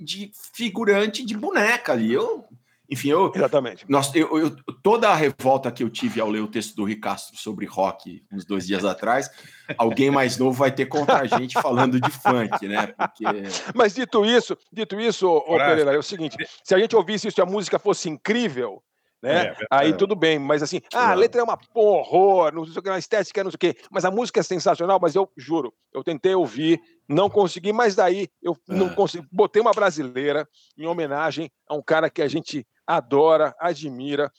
de 0.00 0.32
figurante 0.54 1.24
de 1.24 1.36
boneca 1.36 1.92
ali. 1.92 2.12
Eu 2.12 2.44
enfim, 2.90 3.10
eu. 3.10 3.32
Exatamente. 3.34 3.84
Nós, 3.88 4.12
eu, 4.14 4.36
eu, 4.36 4.56
toda 4.82 5.08
a 5.08 5.14
revolta 5.14 5.70
que 5.70 5.82
eu 5.82 5.88
tive 5.88 6.20
ao 6.20 6.28
ler 6.28 6.40
o 6.40 6.48
texto 6.48 6.74
do 6.74 6.84
Ricastro 6.84 7.36
sobre 7.36 7.64
rock 7.64 8.22
uns 8.32 8.44
dois 8.44 8.66
dias 8.66 8.84
atrás, 8.84 9.30
alguém 9.78 10.10
mais 10.10 10.36
novo 10.36 10.52
vai 10.52 10.72
ter 10.72 10.86
contra 10.86 11.20
a 11.20 11.26
gente 11.26 11.54
falando 11.60 12.00
de 12.00 12.10
funk, 12.10 12.66
né? 12.66 12.88
Porque... 12.88 13.24
Mas 13.74 13.94
dito 13.94 14.24
isso, 14.24 14.56
dito 14.72 15.00
isso, 15.00 15.28
ô, 15.28 15.56
Pereira, 15.56 15.94
é 15.94 15.98
o 15.98 16.02
seguinte: 16.02 16.36
se 16.64 16.74
a 16.74 16.78
gente 16.78 16.96
ouvisse 16.96 17.28
isso 17.28 17.40
e 17.40 17.42
a 17.42 17.46
música 17.46 17.78
fosse 17.78 18.08
incrível, 18.08 18.82
né? 19.22 19.48
É, 19.48 19.56
Aí 19.70 19.92
tudo 19.92 20.16
bem, 20.16 20.38
mas 20.38 20.62
assim, 20.62 20.80
ah, 20.94 21.10
a 21.10 21.14
letra 21.14 21.40
é 21.40 21.44
uma 21.44 21.56
porra, 21.56 22.50
não 22.50 22.64
sei 22.64 22.78
o 22.78 22.82
que, 22.82 22.88
a 22.88 22.98
estética 22.98 23.44
não 23.44 23.50
sei 23.50 23.56
o 23.56 23.58
que, 23.58 23.76
mas 23.90 24.04
a 24.04 24.10
música 24.10 24.40
é 24.40 24.42
sensacional, 24.42 24.98
mas 25.00 25.14
eu 25.14 25.30
juro, 25.36 25.74
eu 25.92 26.02
tentei 26.02 26.34
ouvir, 26.34 26.80
não 27.06 27.28
consegui, 27.28 27.72
mas 27.72 27.94
daí 27.94 28.28
eu 28.42 28.56
não 28.66 28.86
é. 28.86 28.94
consegui, 28.94 29.26
botei 29.30 29.60
uma 29.60 29.72
brasileira 29.72 30.48
em 30.76 30.86
homenagem 30.86 31.50
a 31.68 31.74
um 31.74 31.82
cara 31.82 32.08
que 32.08 32.22
a 32.22 32.28
gente 32.28 32.66
adora, 32.96 33.54
admira. 33.58 34.30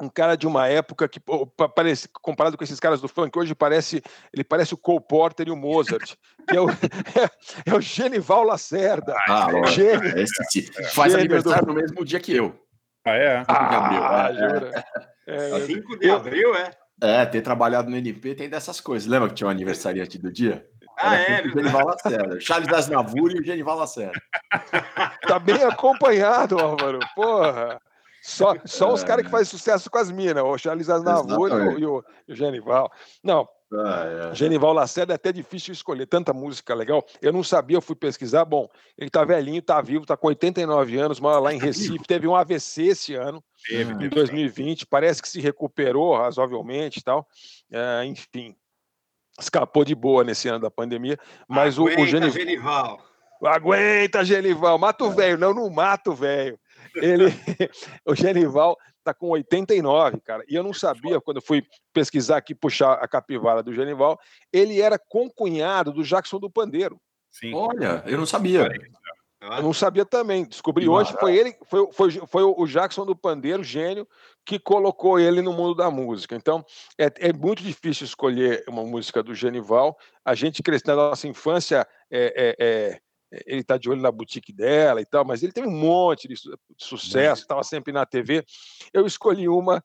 Um 0.00 0.08
cara 0.08 0.36
de 0.36 0.44
uma 0.44 0.66
época 0.66 1.08
que 1.08 1.20
parece 1.74 2.08
comparado 2.20 2.56
com 2.56 2.64
esses 2.64 2.80
caras 2.80 3.00
do 3.00 3.06
funk 3.06 3.38
hoje 3.38 3.54
parece 3.54 4.02
ele 4.32 4.42
parece 4.42 4.74
o 4.74 4.76
Cole 4.76 5.04
Porter 5.08 5.46
e 5.46 5.52
o 5.52 5.56
Mozart, 5.56 6.16
que 6.48 6.56
é 6.56 6.60
o, 6.60 6.68
é, 6.68 6.74
é 7.70 7.74
o 7.74 7.80
Genival 7.80 8.42
Lacerda. 8.42 9.14
Ah, 9.28 9.46
é, 9.52 9.66
gênio, 9.68 10.18
esse, 10.18 10.72
faz 10.92 11.14
aniversário 11.14 11.66
do... 11.66 11.72
no 11.72 11.80
mesmo 11.80 12.04
dia 12.04 12.18
que 12.18 12.34
eu. 12.34 12.58
Ah, 13.06 13.14
é? 13.14 13.44
Ah, 13.46 14.30
de 14.32 14.42
abril. 14.42 14.70
É, 15.26 15.50
é, 15.56 15.60
5 15.60 15.98
de 15.98 16.10
abril, 16.10 16.54
é? 16.56 16.70
É, 17.00 17.26
ter 17.26 17.42
trabalhado 17.42 17.90
no 17.90 17.96
NP 17.96 18.34
tem 18.34 18.48
dessas 18.48 18.80
coisas. 18.80 19.08
Lembra 19.08 19.28
que 19.28 19.34
tinha 19.34 19.46
um 19.46 19.50
aniversariante 19.50 20.18
do 20.18 20.32
dia? 20.32 20.66
Ah, 20.98 21.16
é? 21.16 21.42
O 21.42 21.50
Genival 21.50 21.86
Lacerda. 21.86 22.40
Charles 22.40 22.72
Aznavour 22.72 23.30
e 23.32 23.40
o 23.40 23.44
Genival 23.44 23.78
Lacerda. 23.78 24.20
Tá 25.26 25.38
bem 25.38 25.62
acompanhado, 25.62 26.58
Álvaro. 26.58 27.00
Porra. 27.14 27.80
Só, 28.22 28.54
só 28.64 28.92
os 28.92 29.04
caras 29.04 29.24
que 29.24 29.30
fazem 29.30 29.46
sucesso 29.46 29.90
com 29.90 29.98
as 29.98 30.10
minas, 30.10 30.42
o 30.42 30.56
Charles 30.56 30.88
Aznavour 30.88 31.50
e 31.78 31.84
o, 31.84 32.02
e 32.26 32.32
o 32.32 32.34
Genival. 32.34 32.90
Não, 33.22 33.46
ah, 33.72 34.30
é. 34.30 34.34
Genival 34.34 34.72
Lacerda 34.72 35.14
é 35.14 35.16
até 35.16 35.32
difícil 35.32 35.72
escolher, 35.72 36.06
tanta 36.06 36.32
música 36.32 36.74
legal. 36.74 37.04
Eu 37.20 37.32
não 37.32 37.42
sabia, 37.42 37.76
eu 37.76 37.82
fui 37.82 37.96
pesquisar. 37.96 38.44
Bom, 38.44 38.68
ele 38.96 39.10
tá 39.10 39.24
velhinho, 39.24 39.60
tá 39.60 39.80
vivo, 39.80 40.06
tá 40.06 40.16
com 40.16 40.28
89 40.28 40.98
anos, 40.98 41.20
mora 41.20 41.38
lá 41.38 41.52
em 41.52 41.58
Recife. 41.58 42.04
Teve 42.06 42.28
um 42.28 42.36
AVC 42.36 42.82
esse 42.84 43.14
ano, 43.14 43.42
em 43.70 44.08
2020. 44.08 44.86
Parece 44.86 45.20
que 45.20 45.28
se 45.28 45.40
recuperou 45.40 46.16
razoavelmente 46.16 47.00
e 47.00 47.02
tal. 47.02 47.26
É, 47.70 48.04
enfim, 48.04 48.54
escapou 49.38 49.84
de 49.84 49.94
boa 49.94 50.24
nesse 50.24 50.48
ano 50.48 50.60
da 50.60 50.70
pandemia. 50.70 51.18
Mas 51.48 51.78
Aguenta, 51.78 52.00
o, 52.00 52.04
o 52.04 52.06
Genival... 52.06 52.32
Genival. 52.32 53.00
Aguenta, 53.44 54.24
Genival. 54.24 54.78
Mata 54.78 55.04
o 55.04 55.10
velho, 55.10 55.38
não, 55.38 55.52
não 55.52 55.68
mata 55.68 56.10
o 56.10 56.14
velho. 56.14 56.58
Ele, 56.96 57.26
o 58.06 58.14
Genival 58.14 58.76
tá 59.02 59.12
com 59.12 59.28
89, 59.28 60.20
cara. 60.20 60.42
E 60.48 60.54
eu 60.54 60.62
não 60.62 60.72
sabia, 60.72 61.20
quando 61.20 61.36
eu 61.36 61.42
fui 61.42 61.62
pesquisar 61.92 62.38
aqui, 62.38 62.54
puxar 62.54 62.94
a 62.94 63.06
capivara 63.06 63.62
do 63.62 63.74
Genival, 63.74 64.18
ele 64.52 64.80
era 64.80 64.98
concunhado 64.98 65.92
do 65.92 66.02
Jackson 66.02 66.38
do 66.38 66.50
Pandeiro. 66.50 66.98
Sim. 67.30 67.52
Olha, 67.54 68.02
eu 68.06 68.16
não 68.16 68.26
sabia. 68.26 68.68
Eu 69.40 69.62
não 69.62 69.74
sabia 69.74 70.06
também. 70.06 70.44
Descobri 70.44 70.88
hoje, 70.88 71.12
foi 71.20 71.36
ele, 71.36 71.54
foi, 71.66 71.86
foi, 71.92 72.10
foi 72.26 72.42
o 72.42 72.66
Jackson 72.66 73.04
do 73.04 73.14
Pandeiro, 73.14 73.62
gênio, 73.62 74.08
que 74.44 74.58
colocou 74.58 75.18
ele 75.18 75.40
no 75.40 75.52
mundo 75.52 75.74
da 75.74 75.90
música. 75.90 76.36
Então, 76.36 76.64
é, 76.98 77.10
é 77.28 77.32
muito 77.32 77.62
difícil 77.62 78.04
escolher 78.04 78.64
uma 78.68 78.84
música 78.84 79.22
do 79.22 79.34
Genival. 79.34 79.96
A 80.24 80.34
gente 80.34 80.62
cresceu 80.62 80.96
na 80.96 81.10
nossa 81.10 81.26
infância, 81.26 81.86
é, 82.10 82.56
é, 82.58 82.66
é 82.66 83.00
ele 83.46 83.62
está 83.62 83.76
de 83.76 83.90
olho 83.90 84.00
na 84.00 84.12
boutique 84.12 84.52
dela 84.52 85.00
e 85.00 85.04
tal, 85.04 85.24
mas 85.24 85.42
ele 85.42 85.50
teve 85.52 85.66
um 85.66 85.76
monte 85.76 86.28
de 86.28 86.36
sucesso, 86.78 87.42
estava 87.42 87.64
sempre 87.64 87.92
na 87.92 88.06
TV. 88.06 88.44
Eu 88.92 89.06
escolhi 89.06 89.48
uma 89.48 89.82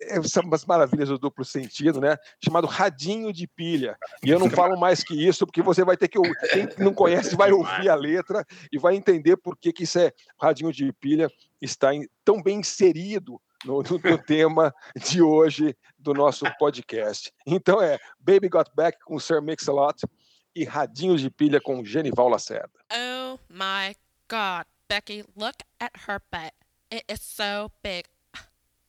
é, 0.00 0.22
são 0.22 0.42
umas 0.42 0.64
maravilhas 0.64 1.08
do 1.08 1.18
duplo 1.18 1.44
sentido, 1.44 2.00
né? 2.00 2.16
Chamado 2.42 2.66
radinho 2.66 3.32
de 3.32 3.46
pilha. 3.46 3.96
E 4.24 4.30
eu 4.30 4.38
não 4.38 4.50
falo 4.50 4.78
mais 4.78 5.04
que 5.04 5.14
isso, 5.14 5.46
porque 5.46 5.62
você 5.62 5.84
vai 5.84 5.96
ter 5.96 6.08
que. 6.08 6.18
Quem 6.50 6.68
não 6.78 6.92
conhece 6.92 7.36
vai 7.36 7.52
ouvir 7.52 7.88
a 7.88 7.94
letra 7.94 8.44
e 8.72 8.78
vai 8.78 8.96
entender 8.96 9.36
por 9.36 9.56
que, 9.56 9.72
que 9.72 9.84
isso 9.84 9.98
é 9.98 10.12
radinho 10.40 10.72
de 10.72 10.92
pilha, 10.94 11.30
está 11.60 11.94
em, 11.94 12.08
tão 12.24 12.42
bem 12.42 12.60
inserido 12.60 13.40
no, 13.66 13.82
no, 13.82 14.10
no, 14.10 14.18
tema 14.18 14.74
de 14.96 15.20
hoje 15.20 15.76
do 15.98 16.14
nosso 16.14 16.44
podcast. 16.58 17.32
Então 17.46 17.82
é 17.82 17.98
Baby 18.20 18.48
Got 18.48 18.70
Back 18.74 18.98
com 19.04 19.18
Sir 19.18 19.42
Mix-a-Lot 19.42 20.06
e 20.54 20.64
Radinho 20.64 21.16
de 21.18 21.28
Pilha 21.28 21.60
com 21.60 21.84
Genival 21.84 22.28
Lacerda. 22.28 22.70
Oh 22.92 23.38
my 23.50 23.94
God, 24.28 24.66
Becky, 24.88 25.24
look 25.36 25.56
at 25.80 25.92
her 26.06 26.20
butt. 26.30 26.54
It 26.90 27.04
is 27.08 27.20
so 27.20 27.70
big. 27.82 28.04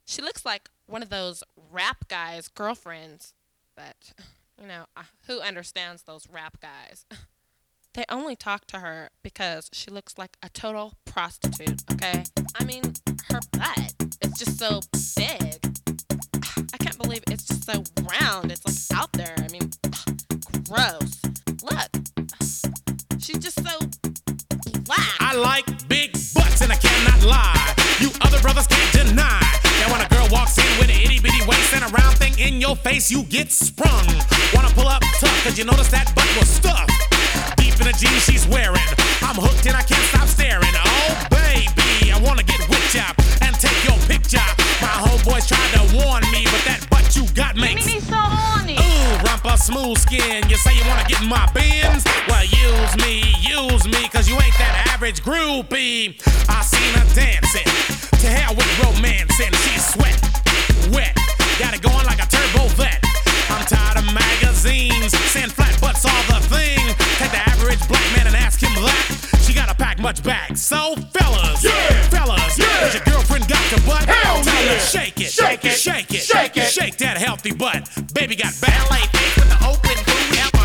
She 0.06 0.22
looks 0.22 0.46
like 0.46 0.70
one 0.86 1.04
of 1.04 1.10
those 1.10 1.44
rap 1.70 2.08
guys' 2.08 2.48
girlfriends. 2.48 3.34
But, 3.76 4.14
you 4.60 4.68
know, 4.68 4.86
uh, 4.96 5.04
who 5.28 5.42
understands 5.42 6.04
those 6.04 6.28
rap 6.32 6.60
guys? 6.62 7.06
They 7.94 8.06
only 8.10 8.36
talk 8.36 8.68
to 8.68 8.80
her 8.80 9.10
because 9.24 9.72
she 9.74 9.90
looks 9.90 10.20
like 10.20 10.38
a 10.44 10.50
total 10.50 10.94
prostitute, 11.04 11.82
okay? 11.92 12.26
I 12.56 12.64
mean, 12.64 12.84
her 13.32 13.40
butt 13.52 14.07
is 14.22 14.34
just 14.38 14.60
so 14.60 14.80
big. 15.16 15.60
I 16.74 16.78
can't 16.78 16.98
believe 16.98 17.24
it's 17.28 17.46
just 17.46 17.64
so 17.64 17.84
round. 18.20 18.52
It's 18.52 18.66
like 18.66 19.00
out 19.00 19.12
there. 19.14 19.34
I 19.38 19.48
mean, 19.52 19.70
gross. 20.68 21.22
Look, 21.64 21.90
she's 23.20 23.40
just 23.40 23.62
so 23.64 23.80
black. 24.84 25.16
I 25.20 25.36
like 25.36 25.66
big 25.88 26.14
butts 26.34 26.62
and 26.62 26.72
I 26.72 26.76
cannot 26.76 27.24
lie. 27.24 27.74
You 28.00 28.10
other 28.22 28.40
brothers 28.42 28.68
can't 28.68 28.92
deny. 28.94 29.42
That 29.80 29.90
when 29.92 30.02
a 30.02 30.10
girl 30.10 30.28
walks 30.32 30.58
in 30.58 30.70
with 30.80 30.90
an 30.90 31.02
itty 31.02 31.20
bitty 31.20 31.46
waist 31.48 31.74
and 31.74 31.84
a 31.84 31.88
round 31.88 32.18
thing 32.18 32.38
in 32.40 32.62
your 32.62 32.76
face, 32.76 33.12
you 33.12 33.24
get 33.24 33.52
sprung. 33.52 34.08
Wanna 34.54 34.70
pull 34.74 34.88
up 34.88 35.02
tough, 35.20 35.44
cause 35.44 35.58
you 35.58 35.66
notice 35.66 35.90
that 35.90 36.14
butt 36.16 36.30
was 36.38 36.50
stuffed. 36.50 36.92
Deep 37.58 37.76
in 37.80 37.88
the 37.88 37.96
jeans 37.98 38.24
she's 38.26 38.48
wearing. 38.48 38.88
I'm 39.22 39.36
hooked 39.36 39.66
and 39.68 39.76
I 39.76 39.82
can't 39.84 40.04
stop 40.10 40.28
staring. 40.28 40.74
Oh, 40.74 41.28
baby, 41.30 41.77
I 42.18 42.20
wanna 42.22 42.42
get 42.42 42.58
with 42.68 42.96
ya 42.96 43.14
and 43.46 43.54
take 43.62 43.78
your 43.86 43.98
picture. 44.10 44.42
My 44.82 44.90
homeboys 45.06 45.46
tried 45.46 45.70
to 45.78 45.86
warn 46.02 46.26
me, 46.34 46.50
but 46.50 46.66
that 46.66 46.82
butt 46.90 47.16
you 47.16 47.30
got 47.36 47.56
makes 47.56 47.86
me 47.86 48.00
so 48.00 48.18
horny. 48.18 48.74
Ooh, 48.74 49.22
rumpa 49.22 49.54
smooth 49.56 50.00
skin. 50.00 50.50
You 50.50 50.58
say 50.58 50.74
you 50.74 50.82
wanna 50.90 51.06
get 51.08 51.22
in 51.22 51.30
my 51.30 51.46
bins? 51.54 52.02
Well, 52.28 52.42
use 52.42 52.94
me, 53.06 53.22
use 53.38 53.86
me, 53.86 54.10
cause 54.10 54.28
you 54.28 54.34
ain't 54.42 54.58
that 54.58 54.90
average 54.90 55.22
groupie. 55.22 56.18
I 56.50 56.64
seen 56.66 56.90
her 56.98 57.06
dancing. 57.14 57.70
To 58.18 58.28
hell 58.34 58.56
with 58.56 58.66
romance, 58.82 59.38
and 59.38 59.54
she's 59.62 59.86
sweat, 59.86 60.18
wet. 60.90 61.14
Got 61.62 61.76
it 61.76 61.84
butt. 77.68 78.14
Baby 78.14 78.36
got 78.36 78.54
back. 78.62 78.78
LA 78.90 79.02
with 79.36 79.50
the 79.52 79.58
open 79.68 79.98
with 80.08 80.28
the 80.32 80.40
open 80.48 80.64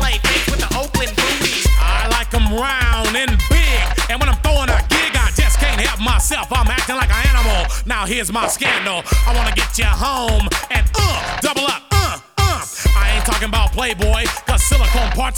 LA 0.00 0.12
with 0.48 0.60
the 0.60 0.70
open 0.76 1.08
I 1.78 2.08
like 2.10 2.30
them 2.30 2.46
round 2.52 3.16
and 3.16 3.30
big. 3.48 4.10
And 4.10 4.18
when 4.18 4.28
I'm 4.28 4.36
throwing 4.42 4.70
a 4.70 4.80
gig, 4.88 5.14
I 5.14 5.30
just 5.36 5.58
can't 5.58 5.80
help 5.80 6.00
myself. 6.00 6.48
I'm 6.50 6.68
acting 6.68 6.96
like 6.96 7.10
an 7.10 7.26
animal. 7.30 7.66
Now 7.86 8.06
here's 8.06 8.32
my 8.32 8.48
scandal. 8.48 9.02
I 9.26 9.34
wanna 9.36 9.54
get 9.54 9.78
you 9.78 9.84
home 9.86 10.49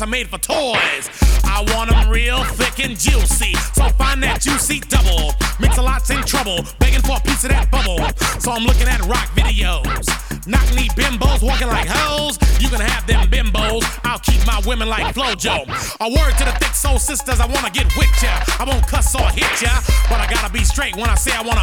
are 0.03 0.07
made 0.07 0.27
for 0.27 0.39
toys. 0.39 1.07
I 1.47 1.63
want 1.71 1.91
them 1.91 2.11
real 2.11 2.43
thick 2.59 2.83
and 2.83 2.99
juicy, 2.99 3.55
so 3.71 3.87
find 3.95 4.19
that 4.23 4.43
juicy 4.43 4.81
double. 4.91 5.31
Mix 5.63 5.79
a 5.79 5.83
lot's 5.83 6.11
in 6.11 6.19
trouble, 6.27 6.59
begging 6.83 7.03
for 7.07 7.17
a 7.17 7.23
piece 7.23 7.47
of 7.47 7.55
that 7.55 7.71
bubble. 7.71 8.03
So 8.43 8.51
I'm 8.51 8.67
looking 8.67 8.91
at 8.91 8.99
rock 9.07 9.31
videos. 9.39 10.11
Knock 10.43 10.67
knee 10.75 10.91
bimbos 10.99 11.39
walking 11.39 11.71
like 11.71 11.87
hoes. 11.87 12.35
You 12.59 12.67
can 12.67 12.83
have 12.83 13.07
them 13.07 13.31
bimbos. 13.31 13.87
I'll 14.03 14.19
keep 14.19 14.43
my 14.43 14.59
women 14.67 14.91
like 14.91 15.15
Flojo. 15.15 15.71
A 16.03 16.09
word 16.11 16.35
to 16.43 16.45
the 16.51 16.55
thick 16.59 16.75
soul 16.75 16.99
sisters, 16.99 17.39
I 17.39 17.47
wanna 17.47 17.71
get 17.71 17.87
with 17.95 18.11
ya. 18.19 18.35
I 18.59 18.67
won't 18.67 18.83
cuss 18.91 19.15
or 19.15 19.31
hit 19.31 19.55
ya, 19.63 19.71
but 20.11 20.19
I 20.19 20.27
gotta 20.27 20.51
be 20.51 20.67
straight 20.67 20.99
when 20.99 21.07
I 21.07 21.15
say 21.15 21.31
I 21.31 21.47
wanna. 21.47 21.63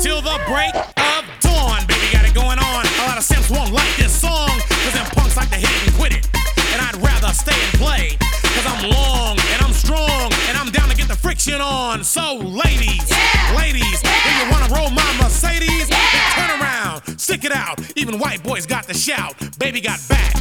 Till 0.00 0.24
the 0.24 0.40
break 0.48 0.72
of 0.72 1.22
dawn, 1.44 1.84
baby, 1.84 2.08
got 2.16 2.24
it 2.24 2.32
going 2.32 2.56
on. 2.56 2.80
A 2.80 3.04
lot 3.04 3.20
of 3.20 3.24
simps 3.24 3.52
won't 3.52 3.76
like 3.76 3.92
this 4.00 4.14
song, 4.14 4.56
cause 4.72 4.96
them 4.96 5.04
punks 5.12 5.36
like 5.36 5.50
to 5.52 5.60
hit 5.60 5.74
and 5.84 5.92
quit 6.00 6.16
it. 6.16 6.24
And 6.74 6.82
I'd 6.82 6.96
rather 6.96 7.32
stay 7.32 7.54
and 7.54 7.78
play, 7.78 8.16
cause 8.18 8.66
I'm 8.66 8.90
long 8.90 9.38
and 9.38 9.62
I'm 9.62 9.72
strong 9.72 10.32
and 10.48 10.58
I'm 10.58 10.72
down 10.72 10.88
to 10.88 10.96
get 10.96 11.06
the 11.06 11.14
friction 11.14 11.60
on. 11.60 12.02
So, 12.02 12.34
ladies, 12.34 13.08
yeah. 13.08 13.54
ladies, 13.56 14.02
yeah. 14.02 14.10
if 14.10 14.44
you 14.44 14.50
wanna 14.50 14.74
roll 14.74 14.90
my 14.90 15.16
Mercedes, 15.22 15.88
yeah. 15.88 16.34
then 16.34 16.48
turn 16.48 16.60
around, 16.60 17.20
stick 17.20 17.44
it 17.44 17.52
out. 17.52 17.78
Even 17.94 18.18
white 18.18 18.42
boys 18.42 18.66
got 18.66 18.88
to 18.88 18.94
shout, 18.94 19.36
baby 19.56 19.80
got 19.80 20.00
back. 20.08 20.34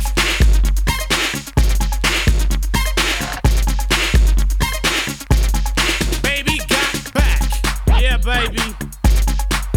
Baby 6.23 6.57
got 6.67 7.13
back. 7.13 8.01
Yeah, 8.01 8.17
baby. 8.17 8.75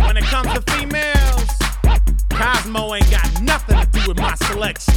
When 0.00 0.16
it 0.16 0.24
comes 0.24 0.50
to 0.54 0.62
females, 0.72 1.50
Cosmo 2.30 2.94
ain't 2.94 3.10
got 3.10 3.42
nothing 3.42 3.78
to 3.78 3.86
do 3.92 4.08
with 4.08 4.18
my 4.18 4.34
selection. 4.36 4.94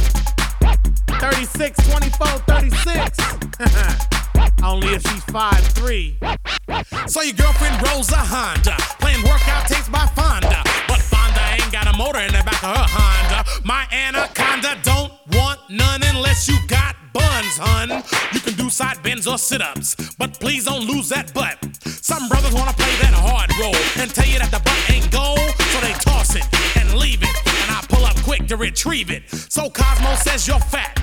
36, 1.18 1.88
24, 1.88 2.26
36. 2.46 3.18
Only 4.62 4.88
if 4.88 5.02
she's 5.02 5.24
5'3. 5.24 7.10
So 7.10 7.22
your 7.22 7.34
girlfriend 7.34 7.82
rolls 7.88 8.12
a 8.12 8.16
Honda, 8.16 8.76
playing 9.00 9.22
workout 9.24 9.66
tapes 9.66 9.88
by 9.88 10.06
Fonda. 10.14 10.62
But 10.86 11.00
Fonda 11.00 11.40
ain't 11.52 11.72
got 11.72 11.86
a 11.92 11.96
motor 11.96 12.20
in 12.20 12.28
the 12.32 12.42
back 12.44 12.62
of 12.62 12.76
her 12.76 12.86
Honda. 12.88 13.44
My 13.64 13.86
anaconda 13.90 14.76
don't 14.82 15.12
want 15.32 15.60
none 15.70 16.02
unless 16.04 16.48
you 16.48 16.58
got 16.68 16.96
buns, 17.12 17.56
hun. 17.56 18.02
You 18.32 18.40
can 18.40 18.54
do 18.54 18.68
side 18.70 19.02
bends 19.02 19.26
or 19.26 19.38
sit 19.38 19.62
ups, 19.62 19.96
but 20.16 20.38
please 20.40 20.64
don't 20.66 20.86
lose 20.86 21.08
that 21.08 21.32
butt. 21.32 21.58
Some 21.84 22.28
brothers 22.28 22.52
wanna 22.52 22.74
play 22.74 22.94
that 23.00 23.14
hard 23.14 23.50
role 23.58 23.76
and 24.00 24.10
tell 24.14 24.26
you 24.26 24.38
that 24.38 24.50
the 24.50 24.60
butt 24.60 24.90
ain't 24.90 25.10
gold, 25.10 25.40
so 25.72 25.80
they 25.80 25.92
toss 25.94 26.36
it 26.36 26.44
and 26.76 26.98
leave 26.98 27.22
it. 27.22 27.49
And 27.70 27.78
I 27.78 27.82
pull 27.86 28.04
up 28.04 28.16
quick 28.24 28.48
to 28.48 28.56
retrieve 28.56 29.10
it. 29.10 29.22
So 29.30 29.70
Cosmo 29.70 30.16
says 30.16 30.48
you're 30.48 30.58
fat. 30.58 30.98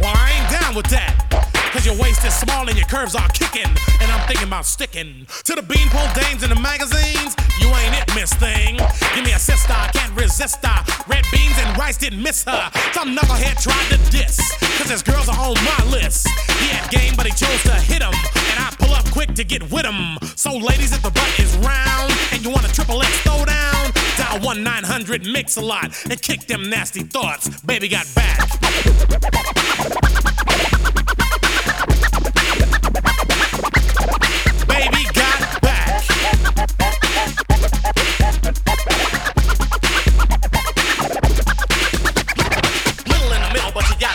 Well, 0.00 0.12
I 0.16 0.32
ain't 0.32 0.50
down 0.50 0.74
with 0.74 0.86
that. 0.86 1.57
Cause 1.72 1.84
your 1.84 1.96
waist 1.96 2.24
is 2.24 2.34
small 2.34 2.66
and 2.68 2.76
your 2.76 2.86
curves 2.86 3.14
are 3.14 3.28
kicking. 3.28 3.68
And 4.00 4.10
I'm 4.10 4.26
thinking 4.26 4.48
about 4.48 4.64
sticking 4.64 5.26
to 5.44 5.54
the 5.54 5.62
beanpole 5.62 6.08
dames 6.14 6.42
in 6.42 6.50
the 6.50 6.60
magazines. 6.60 7.36
You 7.60 7.68
ain't 7.68 7.94
it, 7.94 8.08
miss 8.14 8.32
thing. 8.34 8.76
Give 9.14 9.24
me 9.24 9.32
a 9.32 9.38
sister, 9.38 9.72
I 9.72 9.88
can't 9.92 10.14
resist 10.18 10.64
her. 10.64 10.84
Red 11.06 11.24
beans 11.30 11.56
and 11.60 11.76
rice 11.76 11.98
didn't 11.98 12.22
miss 12.22 12.44
her. 12.44 12.70
Some 12.92 13.14
knucklehead 13.14 13.60
tried 13.62 13.88
to 13.92 13.98
diss. 14.10 14.40
Cause 14.78 14.88
his 14.88 15.02
girls 15.02 15.28
are 15.28 15.38
on 15.38 15.56
my 15.64 15.84
list. 15.90 16.26
He 16.58 16.68
had 16.68 16.90
game, 16.90 17.14
but 17.16 17.26
he 17.26 17.32
chose 17.32 17.62
to 17.64 17.74
hit 17.74 18.02
him. 18.02 18.14
And 18.14 18.58
I 18.58 18.72
pull 18.78 18.94
up 18.94 19.04
quick 19.10 19.34
to 19.34 19.44
get 19.44 19.62
with 19.70 19.84
him. 19.84 20.18
So, 20.36 20.56
ladies, 20.56 20.92
if 20.92 21.02
the 21.02 21.10
butt 21.10 21.38
is 21.38 21.54
round 21.58 22.12
and 22.32 22.42
you 22.44 22.50
want 22.50 22.68
a 22.68 22.72
triple 22.72 23.02
X 23.02 23.12
throw 23.20 23.44
down, 23.44 23.92
dial 24.16 24.40
1 24.40 24.62
900 24.62 25.26
mix 25.26 25.56
a 25.56 25.60
lot 25.60 25.92
and 26.10 26.20
kick 26.22 26.46
them 26.46 26.70
nasty 26.70 27.02
thoughts. 27.02 27.60
Baby 27.62 27.88
got 27.88 28.06
back. 28.14 28.38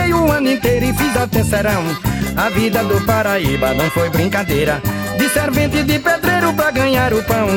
trabalhei 0.00 0.14
um 0.14 0.32
ano 0.32 0.50
inteiro 0.50 0.86
e 0.86 0.94
fiz 0.94 1.16
até 1.16 1.44
serão. 1.44 1.84
A 2.36 2.48
vida 2.48 2.82
do 2.82 3.00
Paraíba 3.04 3.74
não 3.74 3.90
foi 3.90 4.08
brincadeira, 4.08 4.80
de 5.18 5.28
servente 5.28 5.82
de 5.82 5.98
pedreiro 5.98 6.54
pra 6.54 6.70
ganhar 6.70 7.12
o 7.12 7.22
pão. 7.24 7.48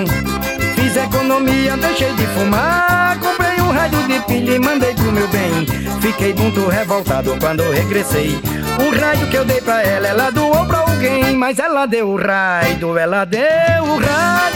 Fiz 0.75 0.95
economia, 0.95 1.77
deixei 1.77 2.13
de 2.13 2.27
fumar, 2.27 3.17
comprei 3.19 3.61
um 3.61 3.71
rádio 3.71 4.03
de 4.07 4.19
pilha 4.25 4.55
e 4.55 4.59
mandei 4.59 4.93
pro 4.93 5.11
meu 5.11 5.27
bem. 5.29 5.65
Fiquei 6.01 6.33
muito 6.33 6.67
revoltado 6.67 7.37
quando 7.39 7.63
regressei. 7.71 8.39
O 8.79 8.99
raio 8.99 9.27
que 9.27 9.37
eu 9.37 9.45
dei 9.45 9.61
pra 9.61 9.81
ela, 9.81 10.07
ela 10.07 10.29
doou 10.31 10.65
pra 10.65 10.79
alguém. 10.79 11.35
Mas 11.35 11.59
ela 11.59 11.85
deu 11.85 12.09
o 12.09 12.17
raio, 12.17 12.97
ela 12.97 13.23
deu 13.23 13.83
o 13.83 13.97
raio. 13.97 14.52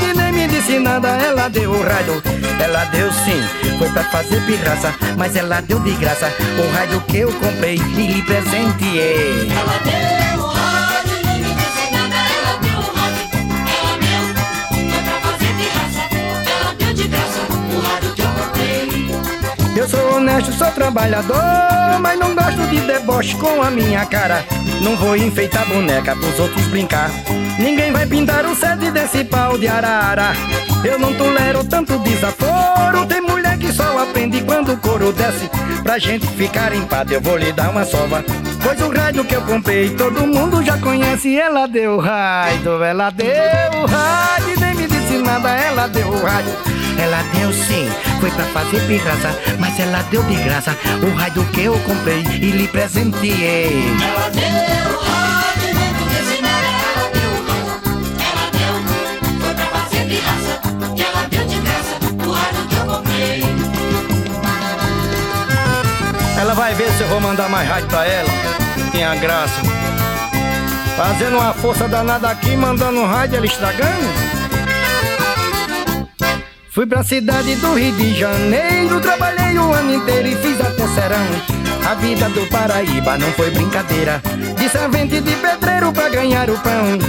Nem 0.68 0.80
me 0.80 0.80
disse 0.80 0.80
nada, 0.80 1.10
ela 1.10 1.50
deu 1.50 1.72
o 1.72 1.82
raio. 1.82 2.22
Ela 2.62 2.84
deu 2.86 3.12
sim, 3.12 3.42
foi 3.78 3.90
pra 3.90 4.04
fazer 4.06 4.42
pirraça. 4.46 4.94
Mas 5.18 5.36
ela 5.36 5.62
deu 5.62 5.80
de 5.80 5.92
graça 5.92 6.32
o 6.58 6.76
raio 6.76 7.00
que 7.02 7.20
eu 7.20 7.32
comprei 7.34 7.76
e 7.76 8.08
lhe 8.08 8.22
presenteei. 8.24 9.50
Ela 9.50 9.80
deu 9.84 10.44
o 10.44 10.57
Eu 20.38 20.54
sou 20.54 20.72
trabalhador, 20.72 22.00
mas 22.00 22.20
não 22.20 22.36
gosto 22.36 22.62
de 22.70 22.80
deboche 22.82 23.36
com 23.38 23.60
a 23.60 23.72
minha 23.72 24.06
cara. 24.06 24.46
Não 24.82 24.96
vou 24.96 25.18
enfeitar 25.18 25.68
boneca 25.68 26.16
pros 26.16 26.40
outros 26.40 26.64
brincar. 26.68 27.10
Ninguém 27.58 27.92
vai 27.92 28.06
pintar 28.06 28.46
o 28.46 28.56
sede 28.56 28.92
desse 28.92 29.24
pau 29.24 29.58
de 29.58 29.68
arara. 29.68 30.34
Eu 30.86 31.00
não 31.00 31.12
tolero 31.16 31.64
tanto 31.64 31.98
desaforo. 32.00 33.08
Tem 33.08 33.20
mulher 33.20 33.58
que 33.58 33.74
só 33.74 33.98
aprende 33.98 34.44
quando 34.44 34.74
o 34.74 34.78
couro 34.78 35.12
desce. 35.12 35.50
Pra 35.82 35.98
gente 35.98 36.28
ficar 36.28 36.72
em 36.72 36.88
eu 37.10 37.20
vou 37.20 37.36
lhe 37.36 37.52
dar 37.52 37.72
uma 37.72 37.84
sova. 37.84 38.24
Pois 38.62 38.80
o 38.80 38.96
rádio 38.96 39.26
que 39.26 39.36
eu 39.36 39.42
comprei, 39.42 39.90
todo 39.90 40.28
mundo 40.28 40.64
já 40.64 40.78
conhece. 40.78 41.36
Ela 41.36 41.68
deu 41.68 41.98
raio, 41.98 42.84
ela 42.84 43.10
deu 43.10 43.86
raio. 43.88 44.60
Nem 44.60 44.76
me 44.76 44.88
disse 44.88 45.18
nada, 45.18 45.50
ela 45.50 45.88
deu 45.88 46.12
raio. 46.24 46.77
Ela 47.00 47.22
deu 47.34 47.54
sim, 47.54 47.88
foi 48.20 48.32
pra 48.32 48.46
fazer 48.46 48.80
pirraça, 48.88 49.30
mas 49.60 49.80
ela 49.80 50.02
deu 50.10 50.24
de 50.24 50.36
graça 50.36 50.76
o 51.02 51.16
raio 51.16 51.46
que 51.54 51.64
eu 51.64 51.80
comprei 51.82 52.22
e 52.42 52.52
lhe 52.52 52.68
presenteei. 52.68 53.96
Ela 54.02 54.30
deu 54.30 55.00
raio, 55.00 55.74
nem 55.76 55.94
me 55.94 56.04
disse 56.10 56.42
nada, 56.42 56.68
ela 56.96 57.10
deu 57.14 57.32
raio. 57.48 57.70
Ela 58.20 58.46
deu, 58.52 58.74
foi 59.40 59.54
pra 59.54 59.66
fazer 59.68 60.06
pirraça, 60.08 60.60
e 60.96 61.02
ela 61.02 61.28
deu 61.30 61.46
de 61.46 61.60
graça 61.60 61.96
o 62.28 62.32
raio 62.32 62.68
que 62.68 62.76
eu 62.76 62.86
comprei. 62.86 63.44
Ela 66.40 66.54
vai 66.54 66.74
ver 66.74 66.92
se 66.92 67.02
eu 67.02 67.08
vou 67.08 67.22
mandar 67.22 67.48
mais 67.50 67.70
rádio 67.70 67.88
pra 67.88 68.06
ela. 68.06 68.30
Tinha 68.92 69.16
graça. 69.16 69.62
Fazendo 70.96 71.38
uma 71.38 71.54
força 71.54 71.88
danada 71.88 72.30
aqui, 72.30 72.56
mandando 72.58 73.00
um 73.00 73.06
rádio, 73.06 73.38
ela 73.38 73.46
estragando. 73.46 74.37
Fui 76.78 76.86
pra 76.86 77.04
cidade 77.04 77.56
do 77.56 77.74
Rio 77.74 77.92
de 77.94 78.14
Janeiro, 78.14 79.02
trabalhei 79.02 79.58
o 79.58 79.74
ano 79.74 79.96
inteiro 79.96 80.28
e 80.28 80.36
fiz 80.36 80.62
até 80.62 80.88
serão. 80.90 81.26
A 81.90 81.96
vida 81.96 82.30
do 82.30 82.46
Paraíba 82.52 83.18
não 83.18 83.32
foi 83.32 83.50
brincadeira. 83.50 84.22
De 84.56 84.70
servente 84.70 85.20
de 85.20 85.36
pedreiro 85.38 85.92
pra 85.92 86.08
ganhar 86.08 86.48
o 86.52 86.60
pão. 86.60 87.00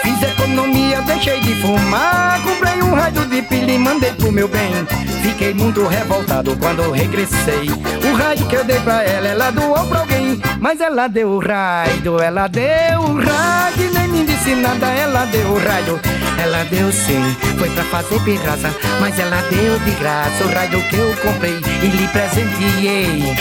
Fiz 0.00 0.22
economia, 0.22 1.02
deixei 1.02 1.38
de 1.42 1.54
fumar. 1.60 2.40
Comprei 2.42 2.82
um 2.82 2.94
raio 2.94 3.26
de 3.26 3.42
pilha 3.42 3.72
e 3.72 3.78
mandei 3.78 4.12
pro 4.12 4.32
meu 4.32 4.48
bem. 4.48 4.72
Fiquei 5.20 5.52
muito 5.52 5.86
revoltado 5.86 6.56
quando 6.56 6.90
regressei. 6.90 7.68
O 7.68 8.16
raio 8.16 8.46
que 8.46 8.56
eu 8.56 8.64
dei 8.64 8.80
pra 8.80 9.04
ela, 9.04 9.28
ela 9.28 9.50
doou 9.50 9.86
pra 9.88 10.00
alguém. 10.00 10.40
Mas 10.58 10.80
ela 10.80 11.06
deu 11.06 11.28
o 11.32 11.38
raio, 11.38 12.18
ela 12.18 12.48
deu 12.48 12.98
o 12.98 13.20
raio. 13.20 13.92
Nem 13.92 14.08
me 14.08 14.24
disse 14.24 14.54
nada, 14.54 14.86
ela 14.86 15.26
deu 15.26 15.48
o 15.48 15.58
raio. 15.58 16.00
Ela 16.38 16.64
deu 16.64 16.92
sim, 16.92 17.36
foi 17.58 17.70
pra 17.70 17.84
fazer 17.84 18.20
pirraça. 18.20 18.70
Mas 19.00 19.18
ela 19.18 19.42
deu 19.50 19.78
de 19.80 19.90
graça 19.92 20.44
o 20.44 20.52
raio 20.52 20.82
que 20.88 20.96
eu 20.96 21.16
comprei 21.16 21.58
e 21.82 21.86
lhe 21.86 22.08
presenteei. 22.08 23.36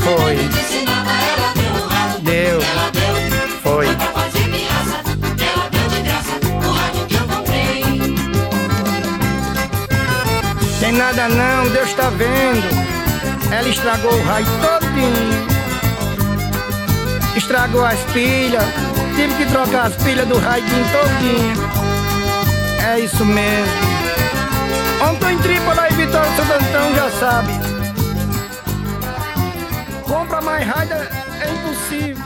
Foi. 0.00 0.36
Deu. 2.22 2.60
Foi. 3.62 3.86
Tem 10.80 10.92
nada 10.92 11.28
não, 11.28 11.68
Deus 11.70 11.92
tá 11.94 12.10
vendo. 12.10 12.86
Ela 13.50 13.68
estragou 13.68 14.12
o 14.12 14.22
raio 14.24 14.46
todinho. 14.60 15.46
Estragou 17.36 17.84
as 17.84 17.98
pilhas. 18.12 18.64
Tive 19.16 19.34
que 19.34 19.50
trocar 19.50 19.86
as 19.86 19.96
pilhas 20.02 20.28
do 20.28 20.38
raio 20.38 20.64
todinho. 20.92 21.56
É 22.86 23.00
isso 23.00 23.24
mesmo. 23.24 23.72
Ontem 25.10 25.34
em 25.34 25.38
Trípola 25.38 25.88
e 25.88 25.94
Vitória 25.94 26.30
Santo 26.36 26.52
Antão 26.52 26.94
já 26.94 27.10
sabe. 27.10 27.52
Compra 30.06 30.40
mais 30.42 30.66
raio 30.66 30.92
é 30.92 31.50
impossível. 31.50 32.24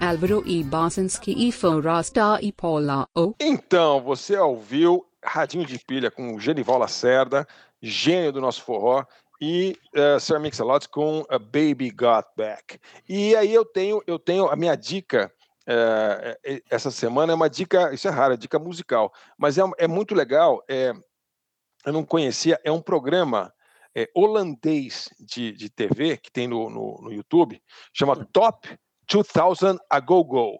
Álvaro 0.00 0.42
e 0.44 0.64
Basinski 0.64 1.48
e 1.48 1.52
Forrasta 1.52 2.40
e 2.42 2.50
Paula 2.50 3.06
O. 3.14 3.34
Então, 3.38 4.00
você 4.00 4.36
ouviu 4.36 5.06
Radinho 5.24 5.64
de 5.64 5.78
Pilha 5.78 6.10
com 6.10 6.34
o 6.34 6.40
Genival 6.40 6.78
Lacerda, 6.78 7.46
gênio 7.80 8.32
do 8.32 8.40
nosso 8.40 8.62
forró, 8.62 9.04
e 9.40 9.76
uh, 9.94 10.20
Sir 10.20 10.38
Mix-a-Lot 10.38 10.88
com 10.88 11.24
a 11.28 11.38
Baby 11.38 11.90
Got 11.90 12.26
Back. 12.36 12.78
E 13.08 13.34
aí 13.34 13.52
eu 13.52 13.64
tenho, 13.64 14.02
eu 14.06 14.18
tenho 14.18 14.48
a 14.48 14.56
minha 14.56 14.76
dica 14.76 15.32
uh, 15.66 16.60
essa 16.70 16.90
semana 16.90 17.32
é 17.32 17.34
uma 17.34 17.48
dica, 17.48 17.92
isso 17.92 18.08
é 18.08 18.10
raro, 18.10 18.34
é 18.34 18.36
dica 18.36 18.58
musical, 18.58 19.12
mas 19.38 19.58
é, 19.58 19.62
é 19.78 19.88
muito 19.88 20.14
legal. 20.14 20.62
É, 20.68 20.92
eu 21.86 21.92
não 21.92 22.04
conhecia, 22.04 22.60
é 22.64 22.70
um 22.70 22.82
programa 22.82 23.52
é, 23.96 24.08
holandês 24.14 25.08
de, 25.18 25.52
de 25.52 25.70
TV 25.70 26.16
que 26.16 26.30
tem 26.30 26.46
no, 26.46 26.68
no, 26.68 27.00
no 27.02 27.12
YouTube, 27.12 27.60
chama 27.92 28.26
Top 28.32 28.68
2000 29.08 29.78
a 29.88 30.00
Go 30.00 30.24
Go. 30.24 30.58